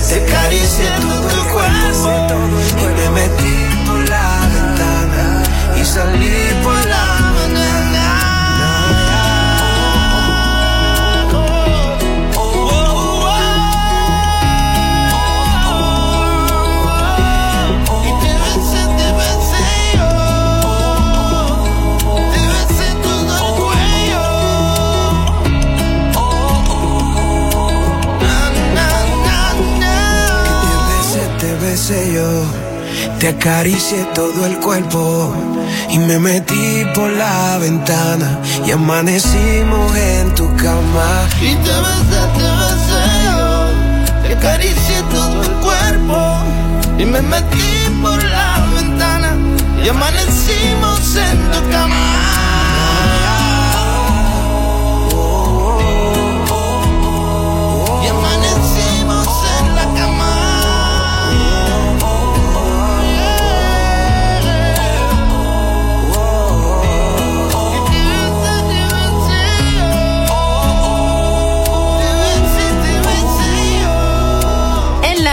te 0.09 0.17
acaricié 0.25 0.89
todo 1.03 1.29
el 1.31 1.45
cuerpo. 1.53 2.11
Y 2.81 2.87
me 2.97 3.11
metí 3.11 3.57
por 3.87 4.09
la 4.09 4.29
ventana. 4.53 5.43
Y 5.79 5.85
salí 5.85 6.37
por 6.65 6.86
besé 31.89 32.13
yo, 32.13 32.43
te 33.21 33.29
acaricié 33.29 34.05
todo 34.15 34.45
el 34.45 34.59
cuerpo 34.59 35.33
y 35.89 35.99
me 35.99 36.19
metí 36.19 36.85
por 36.95 37.09
la 37.11 37.59
ventana 37.59 38.41
y 38.67 38.73
amanecimos 38.73 39.95
en 39.95 40.35
tu 40.35 40.49
cama. 40.57 41.29
Y 41.41 41.55
te 41.55 41.75
besé, 41.87 42.23
te 42.39 42.49
besé 42.61 43.05
yo. 43.25 44.23
Te 44.23 44.35
acaricié 44.35 45.03
todo 45.13 45.43
el 45.43 45.53
cuerpo. 45.65 46.39
Y 46.99 47.05
me 47.05 47.23
metí 47.23 47.89
por 48.03 48.23
la 48.25 48.67
ventana. 48.75 49.37
Y 49.85 49.89
amanecimos 49.89 51.17
en 51.17 51.39
tu 51.53 51.71
cama. 51.71 52.06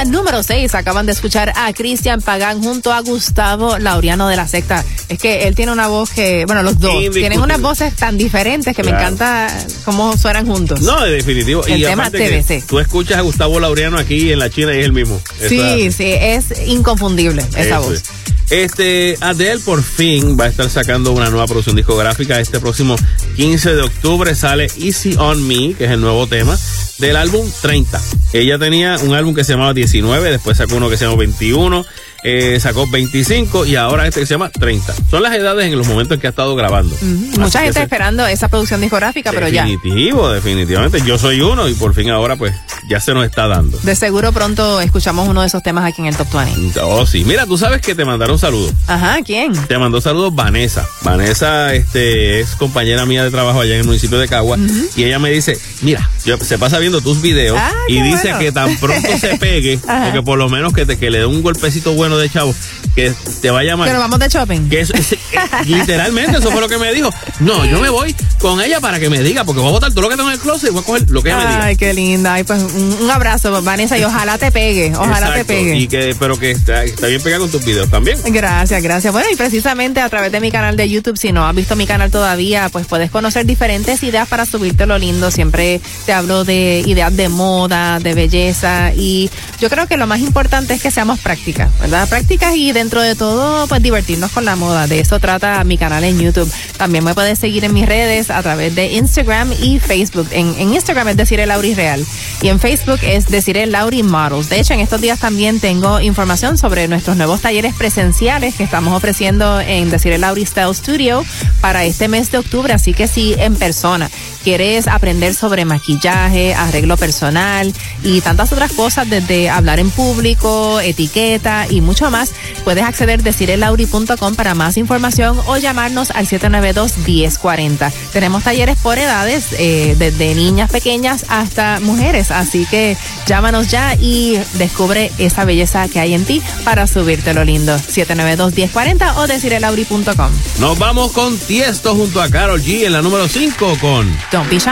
La 0.03 0.09
número 0.11 0.43
6 0.43 0.75
acaban 0.75 1.05
de 1.05 1.11
escuchar 1.11 1.53
a 1.55 1.71
Cristian 1.73 2.21
Pagán 2.21 2.61
junto 2.63 2.91
a 2.91 2.99
Gustavo 3.01 3.77
Laureano 3.77 4.27
de 4.27 4.35
la 4.35 4.47
secta. 4.47 4.84
Es 5.09 5.17
que 5.19 5.47
él 5.47 5.55
tiene 5.55 5.71
una 5.71 5.88
voz 5.88 6.09
que, 6.09 6.45
bueno, 6.45 6.63
los 6.63 6.80
dos 6.80 6.95
tienen 7.13 7.39
unas 7.39 7.61
voces 7.61 7.95
tan 7.95 8.17
diferentes 8.17 8.75
que 8.75 8.84
me 8.84 8.91
encanta 8.91 9.47
cómo 9.85 10.17
suenan 10.17 10.45
juntos. 10.45 10.81
No, 10.81 11.01
de 11.03 11.11
definitivo. 11.11 11.65
El 11.65 11.80
y 11.81 11.84
tema 11.84 12.09
TBC. 12.09 12.65
tú 12.67 12.80
escuchas 12.80 13.17
a 13.17 13.21
Gustavo 13.21 13.59
Laureano 13.59 13.97
aquí 13.97 14.31
en 14.31 14.39
la 14.39 14.49
China 14.49 14.73
y 14.75 14.80
es 14.80 14.85
el 14.85 14.93
mismo. 14.93 15.19
Sí, 15.47 15.59
Esa- 15.59 15.97
sí, 15.97 16.05
es 16.13 16.67
inconfundible 16.67 17.43
esa 17.55 17.80
voz. 17.80 17.93
es. 17.93 18.03
Este, 18.49 19.17
Adele 19.21 19.59
por 19.61 19.81
fin 19.81 20.38
va 20.39 20.45
a 20.45 20.47
estar 20.47 20.69
sacando 20.69 21.11
una 21.13 21.30
nueva 21.30 21.47
producción 21.47 21.75
discográfica. 21.75 22.39
Este 22.39 22.59
próximo 22.59 22.95
15 23.35 23.76
de 23.76 23.81
octubre 23.81 24.35
sale 24.35 24.68
Easy 24.77 25.15
on 25.18 25.47
Me, 25.47 25.73
que 25.73 25.85
es 25.85 25.91
el 25.91 26.01
nuevo 26.01 26.27
tema 26.27 26.57
del 26.99 27.15
álbum 27.15 27.49
30. 27.61 27.99
Ella 28.34 28.60
tenía 28.60 28.97
un 28.99 29.14
álbum 29.14 29.34
que 29.34 29.43
se 29.43 29.53
llamaba 29.53 29.73
19, 29.73 30.31
después 30.31 30.57
sacó 30.57 30.76
uno 30.76 30.89
que 30.89 30.97
se 30.97 31.05
llamó 31.05 31.18
21, 31.18 31.85
eh, 32.23 32.59
sacó 32.59 32.87
25 32.89 33.65
y 33.65 33.75
ahora 33.75 34.07
este 34.07 34.21
que 34.21 34.25
se 34.25 34.33
llama 34.33 34.49
30. 34.49 34.93
Son 35.09 35.21
las 35.23 35.33
edades 35.35 35.71
en 35.71 35.77
los 35.77 35.87
momentos 35.87 36.15
en 36.15 36.21
que 36.21 36.27
ha 36.27 36.29
estado 36.29 36.55
grabando. 36.55 36.95
Mucha 37.37 37.59
que 37.59 37.65
gente 37.65 37.81
esperando 37.83 38.25
esa 38.27 38.47
producción 38.47 38.81
discográfica, 38.81 39.31
pero 39.31 39.47
ya. 39.49 39.65
Definitivo, 39.65 40.29
definitivamente. 40.29 41.01
Yo 41.05 41.17
soy 41.17 41.41
uno 41.41 41.67
y 41.69 41.73
por 41.73 41.93
fin 41.93 42.09
ahora 42.09 42.35
pues 42.35 42.53
ya 42.89 42.99
se 42.99 43.13
nos 43.13 43.25
está 43.25 43.47
dando. 43.47 43.77
De 43.83 43.95
seguro 43.95 44.31
pronto 44.31 44.81
escuchamos 44.81 45.27
uno 45.27 45.41
de 45.41 45.47
esos 45.47 45.61
temas 45.63 45.85
aquí 45.85 46.01
en 46.01 46.07
el 46.07 46.15
Top 46.15 46.27
20. 46.33 46.79
Oh, 46.81 47.05
sí. 47.05 47.23
Mira, 47.25 47.45
tú 47.45 47.57
sabes 47.57 47.81
que 47.81 47.95
te 47.95 48.05
mandaron 48.05 48.37
saludos. 48.39 48.73
Ajá, 48.87 49.17
¿quién? 49.25 49.53
Te 49.67 49.77
mandó 49.77 50.01
saludos 50.01 50.33
Vanessa. 50.35 50.87
Vanessa 51.01 51.73
este, 51.73 52.39
es 52.39 52.55
compañera 52.55 53.05
mía 53.05 53.23
de 53.23 53.31
trabajo 53.31 53.61
allá 53.61 53.73
en 53.75 53.81
el 53.81 53.85
municipio 53.85 54.17
de 54.19 54.27
Cagua. 54.27 54.57
Y 54.95 55.03
ella 55.03 55.19
me 55.19 55.29
dice, 55.31 55.57
mira, 55.81 56.09
yo- 56.25 56.37
se 56.37 56.57
pasa 56.57 56.79
viendo 56.79 57.01
tus 57.01 57.21
videos 57.21 57.57
Ah, 57.59 57.71
y 57.87 58.01
dice 58.01 58.21
bueno. 58.29 58.39
que 58.39 58.51
tan 58.51 58.77
pronto 58.77 59.07
se 59.19 59.37
pegue, 59.37 59.79
Ajá. 59.87 60.05
porque 60.05 60.21
por 60.23 60.37
lo 60.37 60.49
menos 60.49 60.73
que, 60.73 60.85
te, 60.85 60.97
que 60.97 61.09
le 61.09 61.19
dé 61.19 61.25
un 61.25 61.41
golpecito 61.41 61.93
bueno 61.93 62.12
de 62.18 62.30
chavo, 62.30 62.56
que 62.95 63.14
te 63.41 63.49
va 63.52 63.60
a 63.60 63.64
llamar. 63.64 63.88
Pero 63.88 63.99
vamos 63.99 64.19
de 64.19 64.27
shopping. 64.30 64.69
Que 64.69 64.81
es- 64.81 64.91
eh, 64.91 65.19
literalmente 65.65 66.38
eso 66.38 66.51
fue 66.51 66.61
lo 66.61 66.69
que 66.69 66.77
me 66.77 66.93
dijo. 66.93 67.10
No, 67.39 67.65
yo 67.65 67.80
me 67.80 67.89
voy 67.89 68.15
con 68.39 68.61
ella 68.61 68.80
para 68.80 68.99
que 68.99 69.10
me 69.10 69.19
diga, 69.22 69.43
porque 69.43 69.60
voy 69.61 69.69
a 69.69 69.73
botar 69.73 69.91
todo 69.91 70.03
lo 70.03 70.10
que 70.10 70.15
tengo 70.15 70.30
en 70.30 70.35
el 70.35 70.39
closet 70.39 70.69
y 70.69 70.73
voy 70.73 70.81
a 70.84 70.85
coger 70.85 71.10
lo 71.10 71.23
que 71.23 71.30
ella 71.30 71.38
me 71.39 71.47
diga. 71.47 71.65
Ay, 71.65 71.76
qué 71.76 71.93
linda. 71.93 72.34
Ay, 72.34 72.43
pues 72.43 72.61
un, 72.61 72.97
un 73.01 73.11
abrazo, 73.11 73.61
Vanessa, 73.64 73.97
y 73.97 74.03
ojalá 74.03 74.38
te 74.38 74.51
pegue. 74.51 74.93
Ojalá 74.95 75.34
te 75.34 75.45
pegue. 75.45 75.76
Y 75.77 75.88
que, 75.88 76.15
pero 76.19 76.38
que 76.38 76.51
está, 76.51 76.84
está 76.84 77.07
bien 77.07 77.22
pegada 77.22 77.41
con 77.41 77.51
tus 77.51 77.65
videos 77.65 77.89
también. 77.89 78.18
Gracias, 78.26 78.81
gracias. 78.84 79.11
Bueno, 79.11 79.27
y 79.31 79.35
precisamente 79.35 80.01
a 80.01 80.10
través 80.10 80.31
de 80.31 80.39
mi 80.39 80.51
canal 80.51 80.77
de 80.77 80.89
YouTube, 80.89 81.18
si 81.18 81.31
no 81.31 81.47
has 81.47 81.55
visto 81.55 81.76
mi 81.76 81.88
canal 81.88 82.11
todavía, 82.11 82.69
pues 82.69 82.85
puedes 82.85 83.10
conocer 83.10 83.45
diferentes 83.45 84.03
ideas 84.03 84.27
para 84.27 84.45
subirte 84.45 84.85
lo 84.85 84.97
lindo. 84.97 85.31
Siempre 85.31 85.81
te 86.05 86.14
hablo 86.14 86.43
de 86.43 86.84
ideas 86.85 87.15
de 87.15 87.30
moda, 87.30 87.99
de 87.99 88.14
belleza 88.14 88.91
y 88.95 89.30
yo 89.60 89.69
creo 89.69 89.88
que 89.88 89.97
lo 89.97 90.07
más 90.07 90.19
importante 90.19 90.73
es 90.73 90.81
que 90.81 90.91
seamos 90.91 91.19
prácticas, 91.19 91.72
¿verdad? 91.80 92.07
Prácticas 92.07 92.55
y 92.55 92.72
de 92.72 92.84
dentro 92.84 93.01
de 93.01 93.15
todo, 93.15 93.65
pues 93.68 93.81
divertirnos 93.81 94.31
con 94.31 94.43
la 94.43 94.57
moda. 94.57 94.88
De 94.88 94.99
eso 94.99 95.18
trata 95.23 95.63
mi 95.63 95.77
canal 95.77 96.03
en 96.03 96.19
YouTube. 96.19 96.51
También 96.75 97.05
me 97.05 97.13
puedes 97.13 97.39
seguir 97.39 97.63
en 97.63 97.73
mis 97.73 97.85
redes 97.85 98.29
a 98.29 98.43
través 98.43 98.75
de 98.75 98.91
Instagram 98.91 99.53
y 99.61 99.79
Facebook. 99.79 100.27
En, 100.31 100.73
Instagram 100.73 101.07
es 101.07 101.15
decir 101.15 101.39
el 101.39 101.47
Lauri 101.47 101.73
Real 101.75 102.05
y 102.41 102.49
en 102.49 102.59
Facebook 102.59 102.99
es 103.03 103.27
decir 103.27 103.55
el 103.55 103.71
Lauri 103.71 104.03
Models. 104.03 104.49
De 104.49 104.59
hecho, 104.59 104.73
en 104.73 104.81
estos 104.81 104.99
días 104.99 105.19
también 105.19 105.61
tengo 105.61 106.01
información 106.01 106.57
sobre 106.57 106.89
nuestros 106.89 107.15
nuevos 107.15 107.39
talleres 107.39 107.73
presenciales 107.73 108.55
que 108.55 108.65
estamos 108.65 108.93
ofreciendo 108.93 109.61
en 109.61 109.89
decir 109.89 110.11
el 110.11 110.21
Lauri 110.21 110.45
Style 110.45 110.75
Studio 110.75 111.23
para 111.61 111.85
este 111.85 112.09
mes 112.09 112.29
de 112.29 112.39
octubre. 112.39 112.73
Así 112.73 112.93
que 112.93 113.07
si 113.07 113.33
en 113.37 113.55
persona 113.55 114.11
quieres 114.43 114.89
aprender 114.89 115.35
sobre 115.35 115.63
maquillaje, 115.63 116.53
arreglo 116.53 116.97
personal 116.97 117.73
y 118.03 118.19
tantas 118.19 118.51
otras 118.51 118.73
cosas 118.73 119.09
desde 119.09 119.49
hablar 119.49 119.79
en 119.79 119.89
público, 119.89 120.81
etiqueta 120.81 121.65
y 121.69 121.79
mucho 121.79 122.11
más, 122.11 122.33
puedes 122.65 122.83
acceder 122.83 123.21
a 123.21 123.23
decirelauri.com 123.23 124.35
para 124.35 124.53
más 124.53 124.75
información 124.75 125.12
o 125.19 125.57
llamarnos 125.57 126.11
al 126.11 126.27
792-1040. 126.27 127.91
Tenemos 128.11 128.44
talleres 128.44 128.77
por 128.77 128.98
edades, 128.98 129.48
eh, 129.53 129.95
desde 129.98 130.34
niñas 130.34 130.72
pequeñas 130.72 131.26
hasta 131.30 131.80
mujeres, 131.81 132.31
así 132.31 132.65
que 132.65 132.98
llámanos 133.27 133.68
ya 133.68 133.95
y 133.99 134.40
descubre 134.53 135.11
esa 135.19 135.45
belleza 135.45 135.88
que 135.88 135.99
hay 135.99 136.14
en 136.14 136.26
ti 136.26 136.41
para 136.64 136.88
subirte 136.88 137.34
lo 137.34 137.44
lindo. 137.44 137.76
792-1040 137.77 139.18
o 139.18 139.27
decirelauri.com. 139.27 140.31
Nos 140.60 140.80
vamos 140.80 141.11
con 141.11 141.38
Tiesto 141.38 141.95
junto 141.95 142.22
a 142.22 142.30
Carol 142.30 142.61
G 142.61 142.85
en 142.85 142.94
la 142.94 143.02
número 143.02 143.27
5 143.27 143.77
con 143.80 144.18
Don't 144.31 144.49
be 144.49 144.57
shy. 144.57 144.72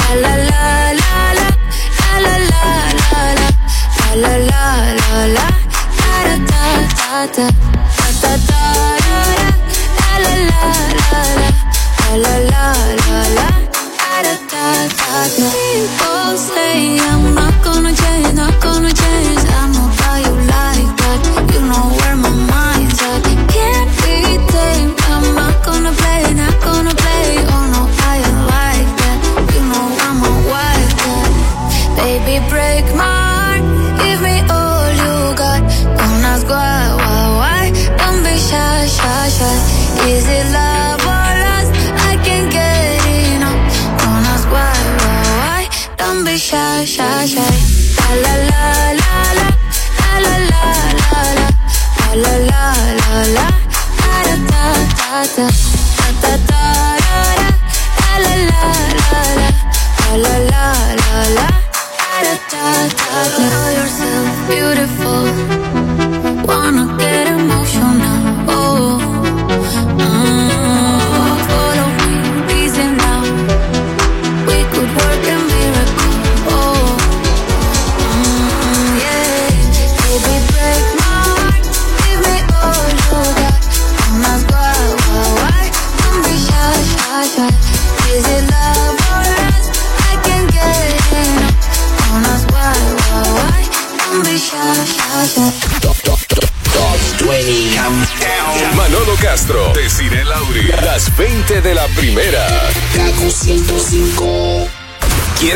People 15.31 16.37
say 16.37 16.99
I'm 16.99 17.33
not 17.33 17.63
gonna 17.63 17.93
change, 17.93 18.33
not 18.33 18.61
gonna 18.61 18.89
change. 18.89 19.00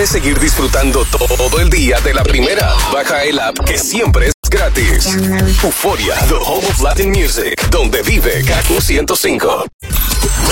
¿Quieres 0.05 0.23
seguir 0.23 0.39
disfrutando 0.39 1.03
todo 1.05 1.59
el 1.59 1.67
día 1.71 1.99
de 2.01 2.13
la 2.13 2.21
primera? 2.21 2.75
Baja 2.93 3.23
el 3.23 3.39
app 3.39 3.57
que 3.65 3.75
siempre 3.75 4.27
es 4.27 4.33
gratis. 4.51 5.17
Euforia, 5.63 6.13
the 6.27 6.35
home 6.35 6.63
of 6.67 6.79
Latin 6.79 7.09
music, 7.09 7.59
donde 7.71 8.03
vive 8.03 8.43
Kaku 8.43 8.79
105. 8.79 9.65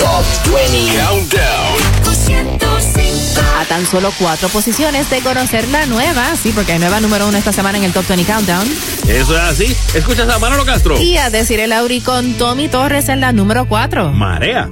Top 0.00 0.24
20 0.52 0.96
Countdown. 0.98 1.76
A 3.56 3.64
tan 3.66 3.86
solo 3.86 4.12
cuatro 4.18 4.48
posiciones 4.48 5.08
de 5.08 5.20
conocer 5.20 5.68
la 5.68 5.86
nueva, 5.86 6.34
sí, 6.34 6.50
porque 6.52 6.72
hay 6.72 6.80
nueva 6.80 6.98
número 7.00 7.28
uno 7.28 7.38
esta 7.38 7.52
semana 7.52 7.78
en 7.78 7.84
el 7.84 7.92
Top 7.92 8.08
20 8.08 8.24
Countdown. 8.24 8.68
Eso 9.06 9.36
es 9.36 9.42
así. 9.42 9.76
Escuchas 9.94 10.28
a 10.30 10.40
Manolo 10.40 10.66
Castro. 10.66 11.00
Y 11.00 11.16
a 11.16 11.30
decir 11.30 11.60
el 11.60 11.72
Auri 11.72 12.00
con 12.00 12.34
Tommy 12.34 12.68
Torres 12.68 13.08
en 13.08 13.20
la 13.20 13.30
número 13.30 13.68
cuatro. 13.68 14.10
Marea. 14.10 14.68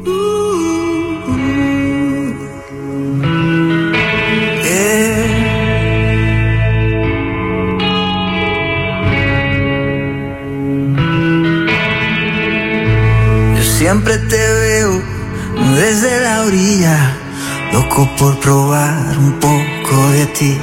Por 18.23 18.39
probar 18.39 19.19
un 19.19 19.33
poco 19.41 20.11
de 20.13 20.27
ti. 20.27 20.57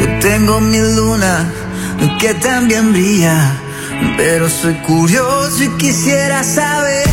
Yo 0.00 0.06
tengo 0.18 0.60
mi 0.60 0.78
luna 0.78 1.48
que 2.18 2.34
también 2.34 2.92
brilla, 2.92 3.38
pero 4.16 4.50
soy 4.50 4.74
curioso 4.82 5.62
y 5.62 5.68
quisiera 5.78 6.42
saber 6.42 7.08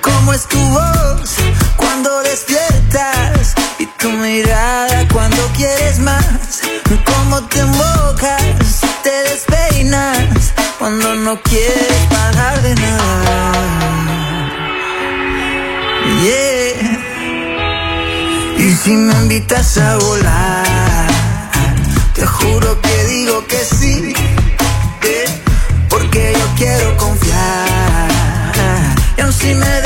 cómo 0.00 0.32
es 0.32 0.46
tu 0.46 0.58
voz 0.58 1.34
cuando 1.76 2.22
despiertas 2.22 3.54
y 3.78 3.84
tu 4.00 4.10
mirada 4.10 5.06
cuando 5.12 5.42
quieres 5.54 5.98
más, 5.98 6.62
cómo 7.04 7.42
te 7.48 7.60
embocas, 7.60 8.80
te 9.02 9.16
despeinas 9.28 10.54
cuando 10.78 11.14
no 11.14 11.42
quieres 11.42 12.00
parar 12.08 12.62
de 12.62 12.74
nada. 12.74 13.83
Y 18.58 18.72
si 18.72 18.90
me 18.92 19.12
invitas 19.14 19.76
a 19.78 19.96
volar, 19.96 21.06
te 22.14 22.26
juro 22.26 22.80
que 22.80 23.04
digo 23.04 23.46
que 23.46 23.58
sí. 23.58 24.12
eh, 25.02 25.24
Porque 25.88 26.32
yo 26.38 26.46
quiero 26.56 26.96
confiar. 26.96 28.08
Y 29.16 29.20
aun 29.20 29.32
si 29.32 29.54
me 29.54 29.80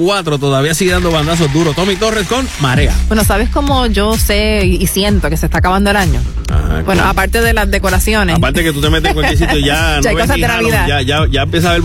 4 0.00 0.38
todavía 0.38 0.72
sigue 0.72 0.92
dando 0.92 1.10
bandazos 1.10 1.52
duros. 1.52 1.76
Tommy 1.76 1.94
Torres 1.94 2.26
con 2.26 2.48
Marea. 2.60 2.96
Bueno, 3.08 3.22
¿sabes 3.22 3.50
cómo 3.50 3.84
yo 3.84 4.16
sé 4.16 4.64
y 4.64 4.86
siento 4.86 5.28
que 5.28 5.36
se 5.36 5.44
está 5.44 5.58
acabando 5.58 5.90
el 5.90 5.96
año? 5.96 6.22
Ah, 6.48 6.54
Ajá, 6.54 6.68
bueno, 6.68 6.84
claro. 6.84 7.08
aparte 7.10 7.40
de 7.42 7.52
las 7.52 7.70
decoraciones. 7.70 8.36
Aparte 8.36 8.62
que 8.64 8.72
tú 8.72 8.80
te 8.80 8.88
metes 8.88 9.10
en 9.10 9.14
cualquier 9.14 9.38
sitio 9.38 9.58
ya. 9.58 10.00
ya 10.00 10.00
no 10.00 10.08
hay 10.08 10.16
cosas 10.16 10.36
de 10.36 10.48
Navidad. 10.48 10.88
Ya, 10.88 11.02
ya, 11.02 11.26
ya 11.30 11.42
empieza 11.42 11.68
a 11.68 11.70
haber. 11.72 11.82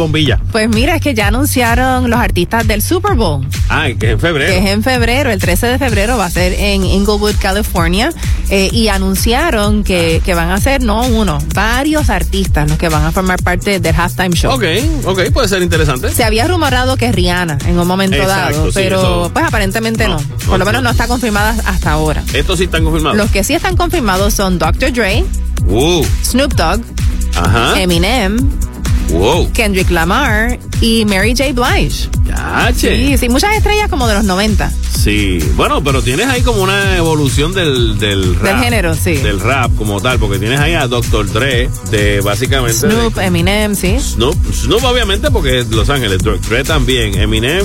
Pues 0.52 0.70
mira, 0.70 0.96
es 0.96 1.02
que 1.02 1.14
ya 1.14 1.28
anunciaron 1.28 2.10
los 2.10 2.20
artistas 2.20 2.66
del 2.68 2.82
Super 2.82 3.16
Bowl. 3.16 3.46
Ah, 3.70 3.88
que 4.00 4.08
es 4.08 4.14
en 4.14 4.20
febrero. 4.20 4.54
Que 4.54 4.60
es 4.60 4.66
en 4.68 4.84
febrero, 4.84 5.32
el 5.32 5.40
13 5.40 5.68
de 5.68 5.78
febrero 5.78 6.18
va 6.18 6.26
a 6.26 6.30
ser 6.30 6.54
en 6.54 6.86
Inglewood, 6.86 7.36
California 7.42 8.12
eh, 8.50 8.70
y 8.72 8.88
anunciaron 8.90 9.84
que, 9.84 10.22
que 10.24 10.34
van 10.34 10.52
a 10.52 10.60
ser, 10.60 10.82
no 10.84 11.02
uno, 11.06 11.38
varios 11.54 12.10
artistas 12.10 12.70
los 12.70 12.78
que 12.78 12.90
van 12.90 13.04
a 13.06 13.12
formar 13.12 13.42
parte 13.42 13.80
del 13.80 13.96
halftime 13.96 14.36
show. 14.36 14.52
Ok, 14.54 14.64
ok, 15.06 15.32
puede 15.34 15.48
ser 15.48 15.62
interesante. 15.64 16.12
Se 16.14 16.24
había 16.24 16.48
rumorado 16.48 16.96
que 16.98 17.12
Rihanna 17.12 17.58
en 17.68 17.80
un 17.80 17.88
momento 17.88 18.18
Exacto, 18.18 18.58
dado, 18.58 18.66
sí, 18.68 18.72
pero 18.76 18.98
eso- 19.02 19.30
pues 19.34 19.46
aparentemente 19.46 20.08
no, 20.08 20.18
Por 20.18 20.48
no, 20.50 20.58
lo 20.60 20.66
menos 20.66 20.84
no 20.84 20.90
está 20.90 21.08
confirmada 21.08 21.56
hasta 21.66 21.92
ahora. 21.92 22.24
Estos 22.34 22.58
sí 22.60 22.66
están 22.66 22.84
confirmados. 22.84 23.18
Los 23.18 23.32
que 23.32 23.44
sí 23.44 23.54
están 23.54 23.76
confirmados 23.78 24.34
son 24.34 24.60
Dr. 24.60 24.92
Dre, 24.94 25.24
Uh, 25.68 26.06
Snoop 26.24 26.54
Dogg, 26.54 26.82
ajá. 27.36 27.82
Eminem, 27.82 28.38
Wow. 29.10 29.52
Kendrick 29.54 29.90
Lamar 29.92 30.58
y 30.82 31.06
Mary 31.06 31.36
J. 31.38 31.54
Blige. 31.54 32.10
Sí, 32.76 33.18
sí, 33.18 33.30
muchas 33.30 33.56
estrellas 33.56 33.88
como 33.90 34.08
de 34.08 34.16
los 34.16 34.24
90. 34.24 34.72
Sí, 35.06 35.38
bueno, 35.56 35.84
pero 35.84 36.02
tienes 36.02 36.26
ahí 36.26 36.41
como 36.41 36.64
una 36.64 36.98
evolución 36.98 37.53
del, 37.53 37.99
del 37.99 38.34
rap. 38.40 38.64
género, 38.64 38.95
sí. 38.95 39.18
Del 39.18 39.40
rap 39.40 39.69
como 39.76 40.02
tal, 40.02 40.18
porque 40.18 40.40
tienes 40.40 40.60
ahí 40.60 40.73
a 40.73 40.88
Dr. 40.88 41.32
Dre, 41.32 41.69
de 41.91 42.22
básicamente... 42.22 42.73
Snoop, 42.73 43.15
Eminem, 43.19 43.76
sí. 43.76 43.99
Snoop, 43.99 44.36
Snoop 44.52 44.84
obviamente 44.84 45.30
porque 45.30 45.60
es 45.60 45.69
de 45.69 45.76
Los 45.76 45.91
Ángeles, 45.91 46.23
Dr. 46.23 46.41
Dre 46.41 46.64
también. 46.64 47.14
Eminem, 47.19 47.64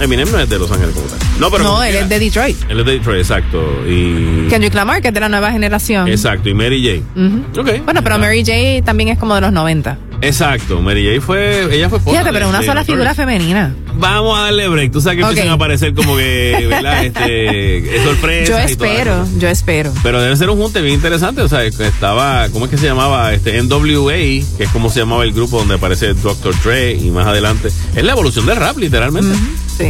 Eminem 0.00 0.30
no 0.30 0.38
es 0.38 0.48
de 0.48 0.56
Los 0.56 0.70
Ángeles 0.70 0.94
como 0.94 1.08
tal. 1.08 1.18
No, 1.40 1.50
pero 1.50 1.64
no, 1.64 1.82
él 1.82 1.96
es 1.96 2.08
de 2.08 2.16
Detroit. 2.20 2.56
Él 2.68 2.78
es 2.78 2.86
de 2.86 2.92
Detroit, 2.92 3.18
exacto. 3.22 3.60
Y... 3.84 4.46
Kendrick 4.48 4.74
Lamar, 4.74 5.02
que 5.02 5.08
es 5.08 5.14
de 5.14 5.18
la 5.18 5.28
nueva 5.28 5.50
generación. 5.50 6.06
Exacto, 6.06 6.48
y 6.48 6.54
Mary 6.54 7.02
J. 7.16 7.20
Ujú. 7.20 7.60
Ok. 7.60 7.84
Bueno, 7.86 8.04
pero 8.04 8.20
Mary 8.20 8.44
J 8.46 8.84
también 8.84 9.08
es 9.08 9.18
como 9.18 9.34
de 9.34 9.40
los 9.40 9.52
90. 9.52 9.98
Exacto, 10.20 10.80
Mary 10.80 11.04
J 11.12 11.26
fue, 11.26 11.74
ella 11.74 11.88
fue 11.88 11.98
Fíjate, 11.98 12.32
pero 12.32 12.48
una 12.48 12.62
sola 12.62 12.84
figura 12.84 13.14
femenina. 13.14 13.74
Vamos 13.98 14.38
a 14.38 14.42
darle 14.42 14.68
break. 14.68 14.92
Tú 14.92 15.00
sabes 15.00 15.18
que 15.18 15.22
empiezan 15.22 15.48
a 15.48 15.54
aparecer 15.54 15.94
como 15.94 16.16
que, 16.16 16.66
¿verdad? 16.68 17.04
Este, 17.08 17.96
es 17.96 18.04
sorpresa. 18.04 18.52
Yo 18.52 18.58
espero, 18.58 19.26
yo 19.38 19.48
espero. 19.48 19.92
Pero 20.02 20.20
debe 20.20 20.36
ser 20.36 20.50
un 20.50 20.58
junte 20.58 20.80
bien 20.80 20.94
interesante. 20.94 21.42
O 21.42 21.48
sea, 21.48 21.64
estaba, 21.64 22.48
¿cómo 22.50 22.66
es 22.66 22.70
que 22.70 22.78
se 22.78 22.86
llamaba? 22.86 23.32
Este 23.32 23.60
NWA, 23.62 24.12
que 24.12 24.64
es 24.64 24.68
como 24.72 24.90
se 24.90 25.00
llamaba 25.00 25.24
el 25.24 25.32
grupo 25.32 25.58
donde 25.58 25.74
aparece 25.74 26.14
Dr. 26.14 26.54
Dre 26.62 26.94
y 26.94 27.10
más 27.10 27.26
adelante. 27.26 27.68
Es 27.94 28.04
la 28.04 28.12
evolución 28.12 28.46
del 28.46 28.56
rap, 28.56 28.76
literalmente. 28.78 29.36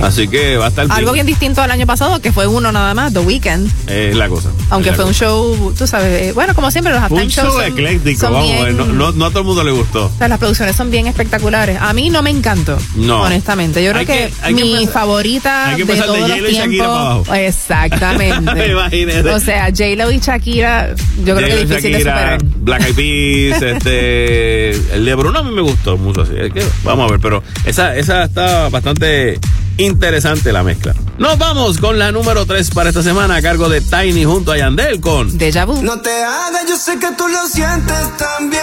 Así 0.02 0.28
que 0.28 0.56
va 0.56 0.66
a 0.66 0.68
estar 0.68 0.86
Algo 0.90 1.12
bien 1.12 1.26
distinto 1.26 1.62
al 1.62 1.70
año 1.70 1.86
pasado, 1.86 2.20
que 2.20 2.32
fue 2.32 2.46
uno 2.46 2.70
nada 2.72 2.94
más, 2.94 3.12
The 3.12 3.20
Weeknd. 3.20 3.68
Es 3.88 4.16
la 4.16 4.28
cosa. 4.28 4.50
Aunque 4.70 4.92
fue 4.92 5.04
un 5.04 5.14
show, 5.14 5.74
tú 5.76 5.86
sabes, 5.86 6.22
eh, 6.22 6.32
bueno, 6.32 6.54
como 6.54 6.70
siempre, 6.70 6.92
los 6.92 7.00
halftime 7.02 7.22
un 7.24 7.28
shows 7.28 7.48
show 7.48 7.60
son, 7.60 7.72
ecléctico, 7.72 8.20
son 8.20 8.32
vamos 8.34 8.48
bien- 8.52 8.76
No, 8.76 8.86
no, 8.86 9.12
no 9.12 9.24
a 9.26 9.28
todo 9.30 9.40
el 9.40 9.46
mundo 9.46 9.64
le 9.64 9.70
gustó. 9.72 10.06
o 10.06 10.12
sea, 10.18 10.28
las 10.28 10.38
producciones 10.38 10.76
son 10.76 10.90
bien 10.90 11.06
espectaculares. 11.06 11.78
A 11.80 11.92
mí 11.92 12.10
no 12.10 12.22
me 12.22 12.30
encantó, 12.30 12.78
No. 12.96 13.22
honestamente. 13.22 13.82
Yo 13.82 13.92
creo 13.92 14.06
que, 14.06 14.30
que- 14.46 14.52
mi 14.52 14.74
empezar- 14.74 14.92
favorita 14.92 15.68
hay 15.70 15.76
que 15.76 15.84
de 15.84 15.92
empezar 15.92 16.06
de 16.06 16.18
todos 16.18 16.28
los 16.28 16.38
J-Lo 16.38 16.48
y 16.50 16.54
Shakira 16.54 16.84
para 16.86 17.00
abajo. 17.00 17.22
tiempos. 17.22 17.38
Exactamente. 17.38 18.68
Imagínate. 18.72 19.30
O 19.30 19.40
sea, 19.40 19.66
J-Lo 19.66 20.10
y 20.12 20.18
Shakira, 20.20 20.94
yo 21.24 21.36
creo 21.36 21.48
que 21.48 21.62
es 21.62 21.68
difícil 21.68 21.92
de 21.92 21.98
Shakira, 21.98 22.12
superar. 22.14 22.38
Black 22.60 22.82
Eyed 22.88 22.94
Peas, 22.94 23.62
este, 23.76 24.70
el 24.94 25.04
de 25.04 25.14
Bruno 25.14 25.38
a 25.38 25.42
mí 25.42 25.50
me 25.50 25.62
gustó 25.62 25.96
mucho 25.96 26.22
así. 26.22 26.32
es 26.36 26.52
que 26.52 26.64
vamos 26.84 27.08
a 27.08 27.12
ver, 27.12 27.20
pero 27.20 27.42
esa, 27.64 27.96
esa 27.96 28.24
está 28.24 28.68
bastante 28.68 29.38
interesante 29.78 30.52
la 30.52 30.62
mezcla. 30.62 30.94
Nos 31.16 31.38
vamos 31.38 31.78
con 31.78 31.98
la 31.98 32.12
número 32.12 32.44
3 32.46 32.70
para 32.70 32.90
esta 32.90 33.02
semana 33.02 33.36
a 33.36 33.42
cargo 33.42 33.68
de 33.68 33.80
Tiny 33.80 34.24
junto 34.24 34.52
a 34.52 34.58
Yandel 34.58 35.00
con 35.00 35.38
Deja 35.38 35.64
Vu. 35.64 35.82
No 35.82 36.00
te 36.00 36.10
hagas, 36.10 36.66
yo 36.68 36.76
sé 36.76 36.98
que 36.98 37.10
tú 37.16 37.26
lo 37.26 37.46
sientes 37.46 38.16
también. 38.16 38.62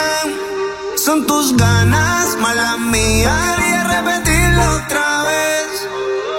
Son 0.98 1.26
tus 1.26 1.56
ganas, 1.58 2.38
mala 2.38 2.78
mía. 2.78 3.56
Quería 3.58 3.84
repetirlo 3.84 4.76
otra 4.78 5.24
vez. 5.24 5.88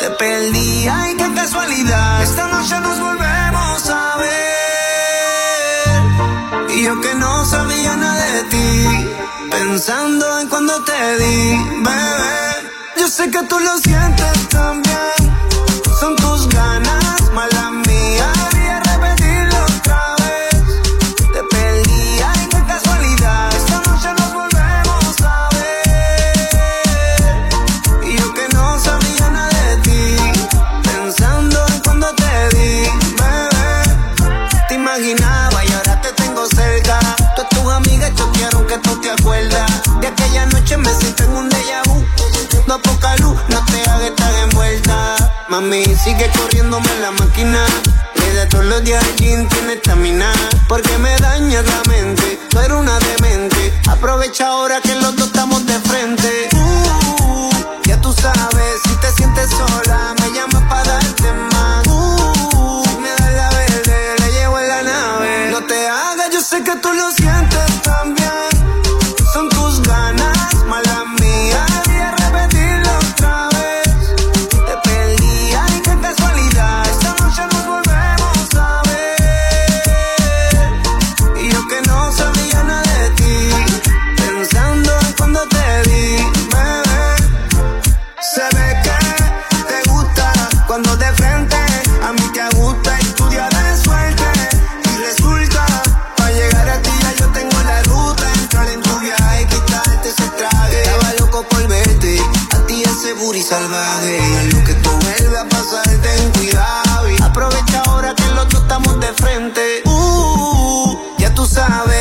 Te 0.00 0.10
perdí, 0.10 0.88
ay, 0.88 1.14
qué 1.16 1.34
casualidad. 1.34 2.22
Esta 2.22 2.48
noche 2.48 2.80
nos 2.80 3.00
volvemos 3.00 3.90
a 3.90 4.16
ver. 4.18 4.30
Y 6.76 6.82
yo 6.84 7.00
que 7.00 7.14
no 7.14 7.44
sabía 7.44 7.96
nada 7.96 8.32
de 8.32 8.42
ti. 8.44 9.08
Pensando 9.50 10.40
en 10.40 10.48
cuando 10.48 10.82
te 10.84 11.18
di, 11.18 11.56
bebé. 11.82 12.55
Yo 12.98 13.08
sé 13.08 13.30
que 13.30 13.42
tú 13.42 13.58
lo 13.60 13.76
sientes 13.78 14.48
también. 14.48 15.12
Son 16.00 16.16
tus 16.16 16.48
ganas, 16.48 17.30
mala 17.34 17.70
mía. 17.70 18.32
Quería 18.50 18.80
repetirlo 18.80 19.64
otra 19.64 20.16
vez. 20.18 20.56
Te 21.32 21.42
perdí, 21.50 22.20
ay, 22.26 22.48
qué 22.50 22.62
casualidad. 22.66 23.54
Esta 23.54 23.80
noche 23.82 24.08
nos 24.18 24.32
volvemos 24.32 25.20
a 25.22 25.48
ver. 25.52 26.38
Y 28.08 28.16
yo 28.16 28.32
que 28.32 28.48
no 28.54 28.78
sabía 28.80 29.28
nada 29.30 29.60
de 29.68 29.76
ti. 29.82 30.16
Pensando 30.82 31.66
en 31.68 31.80
cuando 31.80 32.14
te 32.14 32.48
di, 32.56 32.88
bebé. 33.18 33.78
Te 34.68 34.74
imaginaba 34.74 35.64
y 35.64 35.72
ahora 35.72 36.00
te 36.00 36.12
tengo 36.12 36.46
cerca. 36.46 36.98
Tú 37.36 37.42
y 37.42 37.54
tus 37.54 37.72
amigas, 37.72 38.12
yo 38.16 38.32
quiero 38.32 38.66
que 38.66 38.78
tú 38.78 38.98
te 39.00 39.10
acuerdas. 39.10 39.70
De 40.00 40.06
aquella 40.08 40.46
noche 40.46 40.76
me 40.78 40.94
siento 40.94 41.24
en 41.24 41.36
un 41.36 41.55
No 42.66 42.80
poca 42.82 43.16
luz, 43.16 43.38
no 43.48 43.64
te 43.66 43.80
hagas 43.82 44.02
estar 44.02 44.34
envuelta. 44.42 45.16
Mami, 45.48 45.84
sigue 45.84 46.30
corriéndome 46.36 46.88
la 47.00 47.12
máquina. 47.12 47.64
Que 48.14 48.32
de 48.32 48.46
todos 48.46 48.64
los 48.64 48.82
días 48.82 49.04
gym 49.16 49.48
tiene 49.48 49.74
estamina. 49.74 50.32
Porque 50.68 50.98
me 50.98 51.16
dañas 51.18 51.64
la 51.64 51.82
mente. 51.88 52.40
Tú 52.50 52.58
eres 52.58 52.76
una 52.76 52.98
demente. 52.98 53.72
Aprovecha 53.88 54.48
ahora 54.48 54.80
que 54.80 54.94
los 54.96 55.14
dos 55.14 55.28
estamos 55.28 55.64
de 55.66 55.78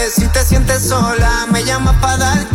si 0.10 0.28
te 0.28 0.46
sientes 0.46 0.88
sola, 0.88 1.48
me 1.52 1.64
llamas 1.64 1.96
para 2.02 2.18
darte 2.18 2.55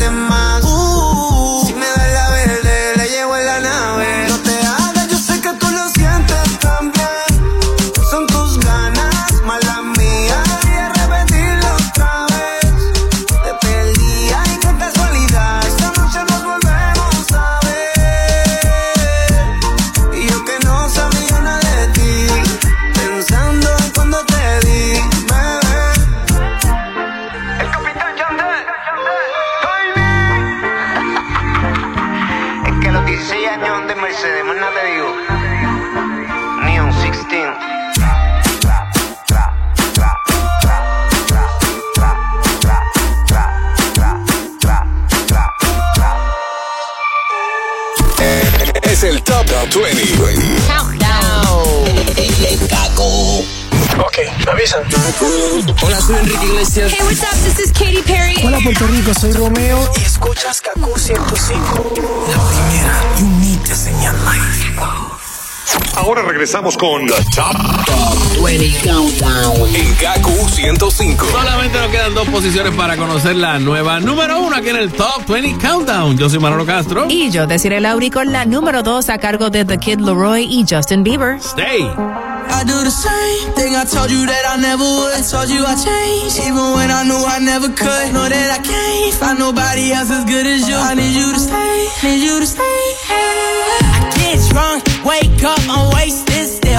regresamos 66.52 66.76
con 66.76 67.06
The 67.06 67.14
Top, 67.36 68.42
20 68.42 68.80
Countdown. 68.82 69.72
en 69.72 69.96
Gaku 70.00 70.48
105. 70.48 71.26
Solamente 71.30 71.78
nos 71.78 71.90
quedan 71.92 72.12
dos 72.12 72.26
posiciones 72.26 72.74
para 72.74 72.96
conocer 72.96 73.36
la 73.36 73.60
nueva 73.60 74.00
número 74.00 74.40
uno 74.40 74.56
aquí 74.56 74.70
en 74.70 74.76
el 74.76 74.90
Top 74.90 75.28
20 75.28 75.64
Countdown. 75.64 76.18
Yo 76.18 76.28
soy 76.28 76.40
Manolo 76.40 76.66
Castro. 76.66 77.06
Y 77.08 77.30
yo, 77.30 77.46
Desiree 77.46 77.80
Lauri, 77.80 78.10
con 78.10 78.32
la 78.32 78.46
número 78.46 78.82
2 78.82 79.10
a 79.10 79.18
cargo 79.18 79.48
de 79.50 79.64
The 79.64 79.78
Kid 79.78 80.00
Leroy 80.00 80.42
y 80.42 80.66
Justin 80.68 81.04
Bieber. 81.04 81.38
Stay. 81.40 81.82
I 81.82 82.64
do 82.64 82.82
the 82.82 82.90
same 82.90 83.54
thing 83.54 83.76
I 83.76 83.84
told 83.84 84.10
you 84.10 84.26
that 84.26 84.44
I 84.52 84.60
never 84.60 84.82
would. 84.82 85.14
I 85.14 85.22
told 85.22 85.48
you 85.48 85.62
I 85.64 85.76
changed, 85.76 86.36
even 86.40 86.74
when 86.74 86.90
I 86.90 87.04
knew 87.04 87.24
I 87.24 87.38
never 87.38 87.68
could. 87.68 88.12
Know 88.12 88.28
that 88.28 88.50
I 88.50 88.58
can't 88.58 89.14
find 89.14 89.38
nobody 89.38 89.92
else 89.92 90.10
as 90.10 90.24
good 90.24 90.46
as 90.46 90.68
you. 90.68 90.74
I 90.74 90.94
need 90.94 91.14
you 91.14 91.32
to 91.32 91.38
stay, 91.38 91.86
need 92.02 92.24
you 92.24 92.40
to 92.40 92.46
stay. 92.46 92.82
I 93.08 94.10
get 94.18 94.50
drunk, 94.50 94.82
wake 95.04 95.44
up, 95.44 95.60
I'm 95.68 95.94
wasted. 95.94 96.29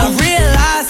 I 0.01 0.07
realize 0.17 0.80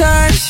touch. 0.00 0.49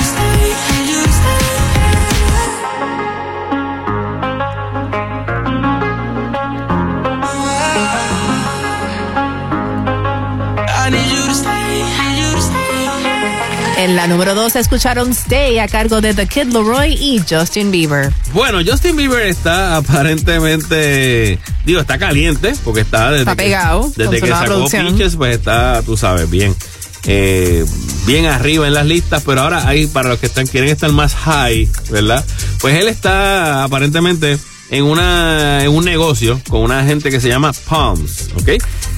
En 13.91 13.97
la 13.97 14.07
número 14.07 14.33
2 14.35 14.55
escucharon 14.55 15.11
Stay 15.11 15.59
a 15.59 15.67
cargo 15.67 15.99
de 15.99 16.13
The 16.13 16.25
Kid 16.25 16.45
Leroy 16.53 16.93
y 16.93 17.21
Justin 17.29 17.71
Bieber. 17.71 18.09
Bueno, 18.33 18.59
Justin 18.65 18.95
Bieber 18.95 19.27
está 19.27 19.75
aparentemente, 19.75 21.37
digo, 21.65 21.81
está 21.81 21.97
caliente 21.97 22.53
porque 22.63 22.79
está 22.79 23.11
desde 23.11 23.23
Está 23.23 23.35
que- 23.35 23.43
pegado 23.43 23.81
con 23.81 23.91
desde 23.97 24.21
que 24.21 24.27
sacó. 24.29 24.69
Peaches, 24.69 25.17
pues 25.17 25.35
está, 25.35 25.81
tú 25.85 25.97
sabes, 25.97 26.29
bien, 26.29 26.55
eh, 27.03 27.65
bien 28.05 28.27
arriba 28.27 28.65
en 28.65 28.75
las 28.75 28.85
listas. 28.85 29.23
Pero 29.25 29.41
ahora 29.41 29.67
hay 29.67 29.87
para 29.87 30.07
los 30.07 30.19
que 30.19 30.27
están 30.27 30.47
quieren 30.47 30.69
estar 30.69 30.89
más 30.93 31.13
high, 31.13 31.69
¿verdad? 31.89 32.23
Pues 32.61 32.75
él 32.77 32.87
está 32.87 33.65
aparentemente 33.65 34.37
en 34.69 34.85
una 34.85 35.65
en 35.65 35.69
un 35.69 35.83
negocio 35.83 36.39
con 36.47 36.61
una 36.61 36.85
gente 36.85 37.11
que 37.11 37.19
se 37.19 37.27
llama 37.27 37.51
Palms, 37.67 38.29
¿ok? 38.37 38.51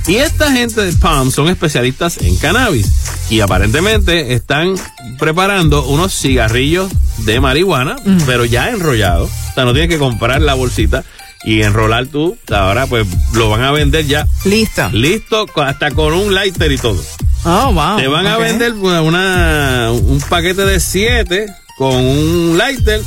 Y 0.06 0.16
esta 0.18 0.52
gente 0.52 0.82
de 0.82 0.92
Palms 0.94 1.34
son 1.34 1.48
especialistas 1.48 2.18
en 2.18 2.36
cannabis 2.36 2.92
y 3.30 3.40
aparentemente 3.40 4.34
están 4.34 4.76
preparando 5.18 5.86
unos 5.86 6.14
cigarrillos 6.14 6.92
de 7.20 7.40
marihuana, 7.40 7.96
pero 8.26 8.44
ya 8.44 8.70
enrollados. 8.70 9.30
O 9.52 9.54
sea, 9.54 9.64
no 9.64 9.72
tienes 9.72 9.90
que 9.90 9.98
comprar 9.98 10.42
la 10.42 10.56
bolsita 10.56 11.06
y 11.46 11.62
enrolar 11.62 12.08
tú. 12.08 12.38
Ahora 12.52 12.86
pues 12.88 13.08
lo 13.34 13.50
van 13.50 13.64
a 13.64 13.72
vender 13.72 14.06
ya. 14.06 14.28
Listo. 14.44 14.90
Listo, 14.92 15.46
hasta 15.56 15.92
con 15.92 16.14
un 16.14 16.34
lighter 16.34 16.72
y 16.72 16.78
todo. 16.78 17.02
Oh, 17.46 17.72
wow. 17.74 17.98
Te 17.98 18.08
van 18.08 18.28
a 18.28 18.38
vender 18.38 18.74
una, 18.74 19.92
un 19.92 20.22
paquete 20.30 20.66
de 20.66 20.80
siete 20.80 21.48
con 21.78 21.96
un 21.96 22.58
lighter 22.58 23.02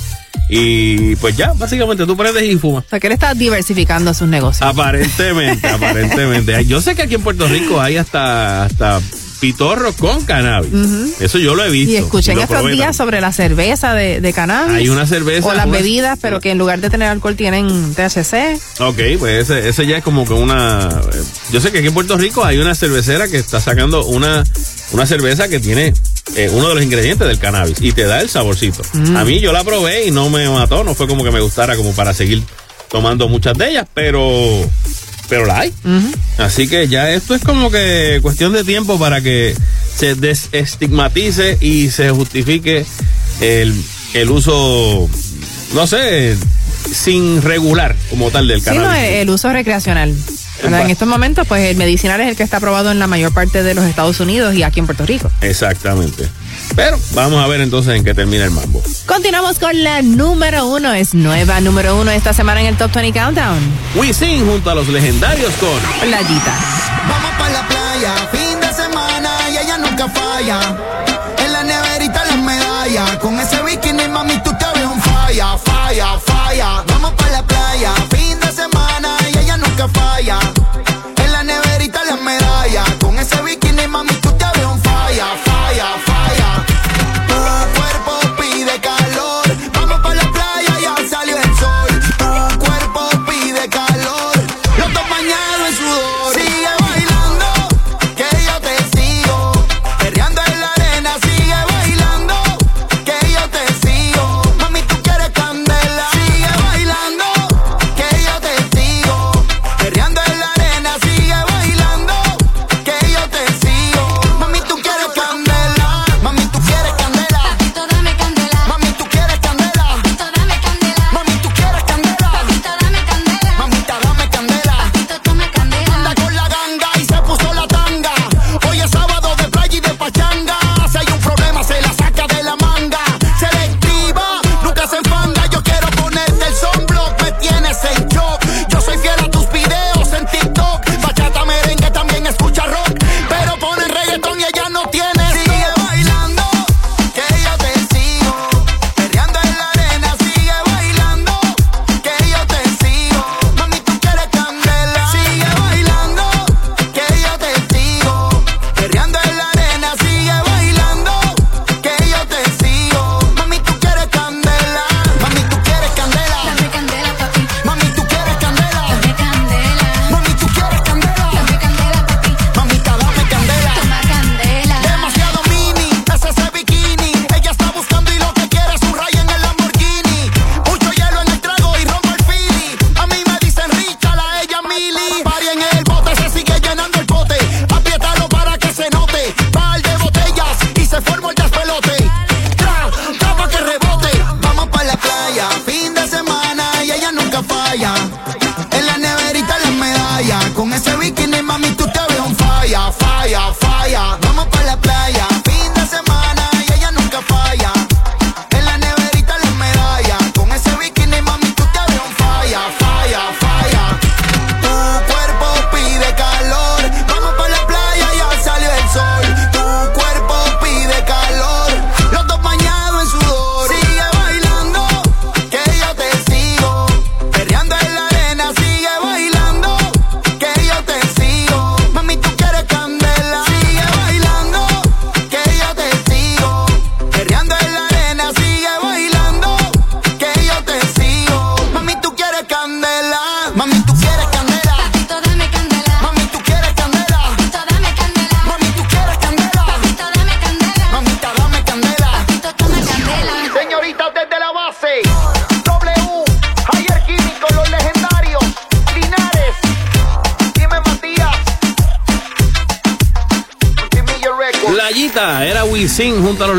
y 0.48 1.16
pues 1.16 1.36
ya, 1.36 1.52
básicamente 1.54 2.06
tú 2.06 2.16
prendes 2.16 2.44
y 2.44 2.56
fumas. 2.56 2.84
O 2.84 2.88
sea, 2.88 3.00
que 3.00 3.08
él 3.08 3.12
está 3.12 3.34
diversificando 3.34 4.14
sus 4.14 4.28
negocios. 4.28 4.68
Aparentemente, 4.68 5.68
aparentemente. 5.68 6.64
Yo 6.66 6.80
sé 6.80 6.94
que 6.94 7.02
aquí 7.02 7.14
en 7.16 7.22
Puerto 7.22 7.48
Rico 7.48 7.80
hay 7.80 7.96
hasta, 7.96 8.64
hasta 8.64 9.00
pitorros 9.40 9.94
con 9.96 10.24
cannabis. 10.24 10.72
Eso 11.20 11.38
yo 11.38 11.54
lo 11.54 11.64
he 11.64 11.70
visto. 11.70 11.92
Y 11.92 11.96
escuché 11.96 12.32
en 12.32 12.38
lo 12.38 12.44
estos 12.44 12.58
días 12.62 12.68
también. 12.78 12.94
sobre 12.94 13.20
la 13.20 13.32
cerveza 13.32 13.94
de, 13.94 14.20
de 14.20 14.32
cannabis. 14.32 14.74
Hay 14.76 14.88
una 14.88 15.06
cerveza, 15.06 15.48
O 15.48 15.52
las 15.54 15.66
una- 15.66 15.76
bebidas, 15.78 16.18
pero 16.20 16.40
que 16.40 16.50
en 16.50 16.58
lugar 16.58 16.80
de 16.80 16.90
tener 16.90 17.08
alcohol 17.08 17.36
tienen 17.36 17.66
THC. 17.94 18.58
Ok, 18.80 18.98
pues 19.18 19.48
ese, 19.50 19.68
ese 19.68 19.86
ya 19.86 19.98
es 19.98 20.04
como 20.04 20.24
que 20.26 20.32
una... 20.32 20.88
eh, 21.12 21.22
Yo 21.52 21.60
sé 21.60 21.70
que 21.72 21.78
aquí 21.78 21.88
en 21.88 21.94
Puerto 21.94 22.16
Rico 22.16 22.44
hay 22.44 22.58
una 22.58 22.74
cervecera 22.74 23.28
que 23.28 23.36
está 23.36 23.60
sacando 23.60 24.04
una, 24.06 24.44
una 24.92 25.06
cerveza 25.06 25.48
que 25.48 25.60
tiene 25.60 25.92
eh, 26.34 26.50
uno 26.52 26.68
de 26.70 26.74
los 26.74 26.84
ingredientes 26.84 27.26
del 27.28 27.38
cannabis 27.38 27.76
y 27.80 27.92
te 27.92 28.04
da 28.04 28.20
el 28.20 28.28
saborcito. 28.28 28.82
Mm. 28.94 29.16
A 29.16 29.24
mí 29.24 29.40
yo 29.40 29.52
la 29.52 29.64
probé 29.64 30.06
y 30.06 30.10
no 30.10 30.28
me 30.30 30.48
mató, 30.48 30.82
no 30.84 30.94
fue 30.94 31.06
como 31.06 31.22
que 31.24 31.30
me 31.30 31.40
gustara 31.40 31.76
como 31.76 31.92
para 31.92 32.14
seguir 32.14 32.42
tomando 32.88 33.28
muchas 33.28 33.58
de 33.58 33.70
ellas, 33.70 33.86
pero, 33.92 34.30
pero 35.28 35.46
la 35.46 35.60
hay. 35.60 35.72
Así 36.38 36.68
que 36.68 36.88
ya 36.88 37.10
esto 37.10 37.34
es 37.34 37.42
como 37.42 37.70
que 37.70 38.18
cuestión 38.22 38.52
de 38.52 38.64
tiempo 38.64 38.98
para 38.98 39.20
que 39.20 39.54
se 39.96 40.14
desestigmatice 40.14 41.58
y 41.60 41.90
se 41.90 42.10
justifique 42.10 42.84
el, 43.40 43.74
el 44.14 44.30
uso, 44.30 45.08
no 45.74 45.86
sé, 45.86 46.36
sin 46.92 47.42
regular 47.42 47.96
como 48.10 48.30
tal 48.30 48.48
del 48.48 48.60
Sí, 48.60 48.70
no, 48.70 48.74
cannabis. 48.76 49.10
el 49.10 49.30
uso 49.30 49.52
recreacional. 49.52 50.14
¿Verdad? 50.62 50.82
En 50.82 50.90
estos 50.90 51.08
momentos, 51.08 51.46
pues 51.46 51.70
el 51.70 51.76
medicinal 51.76 52.20
es 52.20 52.28
el 52.28 52.36
que 52.36 52.42
está 52.42 52.58
aprobado 52.58 52.90
en 52.90 52.98
la 52.98 53.06
mayor 53.06 53.32
parte 53.32 53.62
de 53.62 53.74
los 53.74 53.84
Estados 53.84 54.20
Unidos 54.20 54.54
y 54.54 54.62
aquí 54.62 54.80
en 54.80 54.86
Puerto 54.86 55.06
Rico. 55.06 55.30
Exactamente. 55.40 56.28
Pero 56.74 56.98
vamos 57.12 57.42
a 57.42 57.46
ver 57.46 57.60
entonces 57.60 57.94
en 57.94 58.04
qué 58.04 58.14
termina 58.14 58.44
el 58.44 58.50
mambo. 58.50 58.82
Continuamos 59.06 59.58
con 59.58 59.82
la 59.82 60.02
número 60.02 60.66
uno. 60.66 60.92
Es 60.92 61.14
nueva 61.14 61.60
número 61.60 61.96
uno 61.96 62.10
esta 62.10 62.32
semana 62.32 62.60
en 62.60 62.66
el 62.66 62.76
Top 62.76 62.92
20 62.92 63.18
Countdown. 63.18 63.58
Wisin 63.94 64.46
junto 64.46 64.70
a 64.70 64.74
los 64.74 64.88
legendarios 64.88 65.52
con 65.54 65.78
Playita. 66.00 66.54
Vamos 67.08 67.30
para 67.38 67.52
la 67.52 67.68
playa, 67.68 68.14
fin 68.32 68.60
de 68.60 68.72
semana 68.74 69.30
y 69.50 69.56
ella 69.58 69.78
nunca 69.78 70.08
falla. 70.08 70.60
En 71.44 71.52
la 71.52 71.62
neverita 71.62 72.24
las 72.24 72.38
medallas, 72.38 73.16
con 73.18 73.38
ese 73.38 73.62
bikini 73.62 74.08
mami 74.08 74.36
tú 74.42 74.50
te 74.58 74.66
ves 74.78 74.86
un 74.86 75.00
falla, 75.00 75.56
falla, 75.58 76.18
falla. 76.18 76.84
Vamos 76.88 77.12
para 77.12 77.32
la 77.32 77.42
playa, 77.42 77.92
En 80.28 81.30
la 81.30 81.44
neverita 81.44 82.04
las 82.04 82.20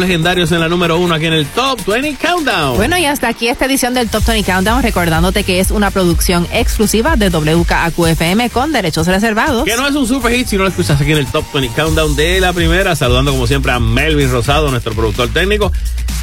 legendarios 0.07 0.53
en 0.53 0.61
la 0.61 0.69
número 0.69 0.97
uno 0.97 1.15
aquí 1.15 1.25
en 1.25 1.33
el 1.33 1.45
Top 1.47 1.85
20 1.85 2.15
Countdown. 2.15 2.77
Bueno, 2.77 2.97
y 2.97 3.03
hasta 3.03 3.27
aquí 3.27 3.49
esta 3.49 3.65
edición 3.65 3.93
del 3.93 4.07
Top 4.07 4.25
20 4.25 4.49
Countdown, 4.49 4.81
recordándote 4.81 5.43
que 5.43 5.59
es 5.59 5.69
una 5.69 5.91
producción 5.91 6.47
exclusiva 6.53 7.17
de 7.17 7.29
WKAQFM 7.29 8.49
con 8.49 8.71
derechos 8.71 9.05
reservados. 9.07 9.65
Que 9.65 9.75
no 9.75 9.85
es 9.85 9.95
un 9.95 10.07
super 10.07 10.31
hit 10.31 10.47
si 10.47 10.55
no 10.55 10.63
lo 10.63 10.69
escuchas 10.69 11.01
aquí 11.01 11.11
en 11.11 11.17
el 11.17 11.27
Top 11.27 11.43
20 11.53 11.75
Countdown 11.75 12.15
de 12.15 12.39
la 12.39 12.53
primera. 12.53 12.95
Saludando 12.95 13.31
como 13.31 13.47
siempre 13.47 13.73
a 13.73 13.79
Melvin 13.79 14.31
Rosado, 14.31 14.71
nuestro 14.71 14.93
productor 14.93 15.27
técnico. 15.27 15.73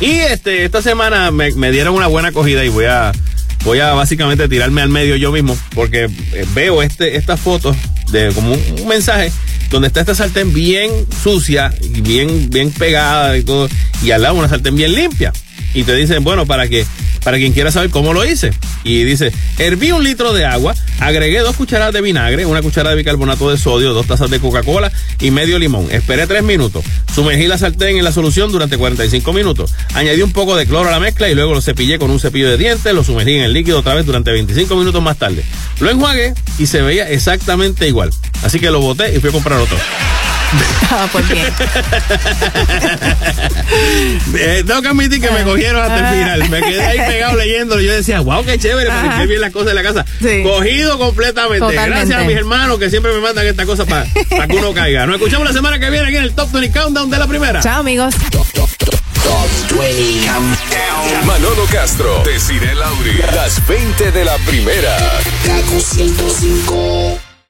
Y 0.01 0.13
este 0.13 0.65
esta 0.65 0.81
semana 0.81 1.31
me, 1.31 1.53
me 1.53 1.71
dieron 1.71 1.95
una 1.95 2.07
buena 2.07 2.29
acogida 2.29 2.65
y 2.65 2.71
voy 2.71 2.87
a 2.87 3.13
voy 3.65 3.81
a 3.81 3.93
básicamente 3.93 4.49
tirarme 4.49 4.81
al 4.81 4.89
medio 4.89 5.17
yo 5.17 5.31
mismo 5.31 5.57
porque 5.75 6.05
eh, 6.33 6.47
veo 6.55 6.83
este 6.83 7.17
estas 7.17 7.39
fotos 7.39 7.77
de 8.11 8.33
como 8.33 8.53
un, 8.55 8.61
un 8.81 8.89
mensaje 8.89 9.31
donde 9.71 9.89
está 9.89 10.01
esta 10.01 10.15
sartén 10.15 10.53
bien 10.53 10.91
sucia 11.23 11.75
bien 12.03 12.51
bien 12.51 12.71
pegada 12.71 13.37
y 13.37 13.43
todo 13.43 13.69
y 14.03 14.11
al 14.11 14.23
lado 14.23 14.35
una 14.35 14.49
sartén 14.49 14.77
bien 14.77 14.95
limpia 14.95 15.33
y 15.75 15.83
te 15.85 15.95
dicen 15.95 16.23
bueno 16.25 16.47
para 16.47 16.69
que 16.69 16.87
para 17.25 17.39
quien 17.39 17.53
quiera 17.53 17.73
saber 17.73 17.91
cómo 17.91 18.13
lo 18.13 18.25
hice. 18.25 18.53
Y 18.85 19.03
dice, 19.03 19.33
herví 19.59 19.91
un 19.91 20.05
litro 20.05 20.35
de 20.35 20.45
agua, 20.45 20.75
agregué 21.01 21.41
dos 21.41 21.57
cucharadas 21.57 21.95
de 21.95 22.03
vinagre, 22.03 22.45
una 22.45 22.61
cucharada 22.61 22.91
de 22.91 22.99
bicarbonato 22.99 23.51
de 23.51 23.57
sodio, 23.57 23.95
dos 23.95 24.07
tazas 24.07 24.31
de 24.31 24.39
Coca-Cola 24.39 24.93
y 25.21 25.31
medio 25.31 25.59
limón. 25.59 25.89
Esperé 25.91 26.27
tres 26.27 26.43
minutos. 26.43 26.85
Sumergí 27.15 27.47
la 27.47 27.57
sartén 27.57 27.97
en 27.97 28.05
la 28.05 28.13
solución 28.13 28.53
durante 28.53 28.77
45 28.77 29.33
minutos. 29.33 29.75
Añadí 29.95 30.21
un 30.21 30.33
poco 30.33 30.55
de 30.55 30.67
cloro 30.67 30.89
a 30.91 30.93
la 30.93 31.01
mezcla 31.01 31.29
y 31.31 31.35
luego 31.35 31.55
lo 31.55 31.63
cepillé 31.63 31.99
con 31.99 32.11
un 32.11 32.21
cepillo 32.21 32.51
de 32.51 32.59
dientes, 32.59 32.93
lo 32.95 33.03
sumergí 33.03 33.33
en 33.33 33.45
el 33.45 33.55
líquido 33.55 33.79
otra 33.79 33.95
vez 33.95 34.05
durante 34.05 34.31
25 34.31 34.77
minutos 34.77 35.03
más 35.03 35.17
tarde. 35.17 35.43
Lo 35.81 35.91
enjuagué 35.91 36.35
y 36.59 36.67
se 36.67 36.83
veía 36.83 37.09
exactamente 37.09 37.89
igual. 37.89 38.11
Así 38.45 38.61
que 38.61 38.71
lo 38.71 38.81
boté 38.81 39.15
y 39.17 39.21
fui 39.21 39.31
a 39.31 39.33
comprar 39.33 39.59
otro. 39.59 39.77
Ah, 40.91 41.09
pues 41.11 41.29
bien. 41.29 41.47
Eh, 44.37 44.63
tengo 44.67 44.83
que 44.83 44.89
admitir 44.89 45.21
que 45.21 45.31
me 45.31 45.43
cogieron 45.43 45.81
hasta 45.83 45.99
el 45.99 46.17
final. 46.17 46.49
Me 46.51 46.61
quedé 46.61 46.83
ahí 46.85 46.99
pegado 46.99 47.37
leyéndolo. 47.37 47.81
Yo 47.81 47.93
decía, 47.93 48.21
wow, 48.21 48.45
qué 48.45 48.59
chévere, 48.59 48.91
porque 48.91 49.09
Ajá. 49.09 49.21
qué 49.21 49.27
bien 49.27 49.41
las 49.41 49.53
cosas 49.53 49.69
de 49.69 49.75
la 49.75 49.83
casa. 49.83 50.05
Sí. 50.21 50.43
Cogido 50.43 50.99
completamente. 50.99 51.59
Totalmente. 51.61 51.91
Gracias 51.91 52.21
a 52.21 52.25
mis 52.25 52.37
hermanos 52.37 52.79
que 52.79 52.91
siempre 52.91 53.13
me 53.13 53.21
mandan 53.21 53.47
estas 53.47 53.67
cosas 53.67 53.87
para 53.87 54.07
que 54.47 54.57
uno 54.57 54.73
caiga. 54.73 55.07
Nos 55.07 55.17
escuchamos 55.17 55.47
la 55.47 55.53
semana 55.53 55.79
que 55.79 55.91
viene 55.91 56.07
aquí 56.07 56.17
en 56.17 56.25
el 56.25 56.35
Top 56.35 56.51
20 56.53 56.79
Countdown 56.79 57.11
de 57.11 57.19
la 57.19 57.27
primera. 57.27 57.61
Chao, 57.61 57.81
amigos. 57.81 58.15
Manolo 61.27 61.65
Castro, 61.73 62.23
Desiree 62.25 62.75
Lauri, 62.75 63.19
las 63.35 63.67
20 63.67 64.13
de 64.13 64.25
la 64.25 64.37
primera. 64.39 64.97
Kaku 65.45 65.81
105. 65.81 67.24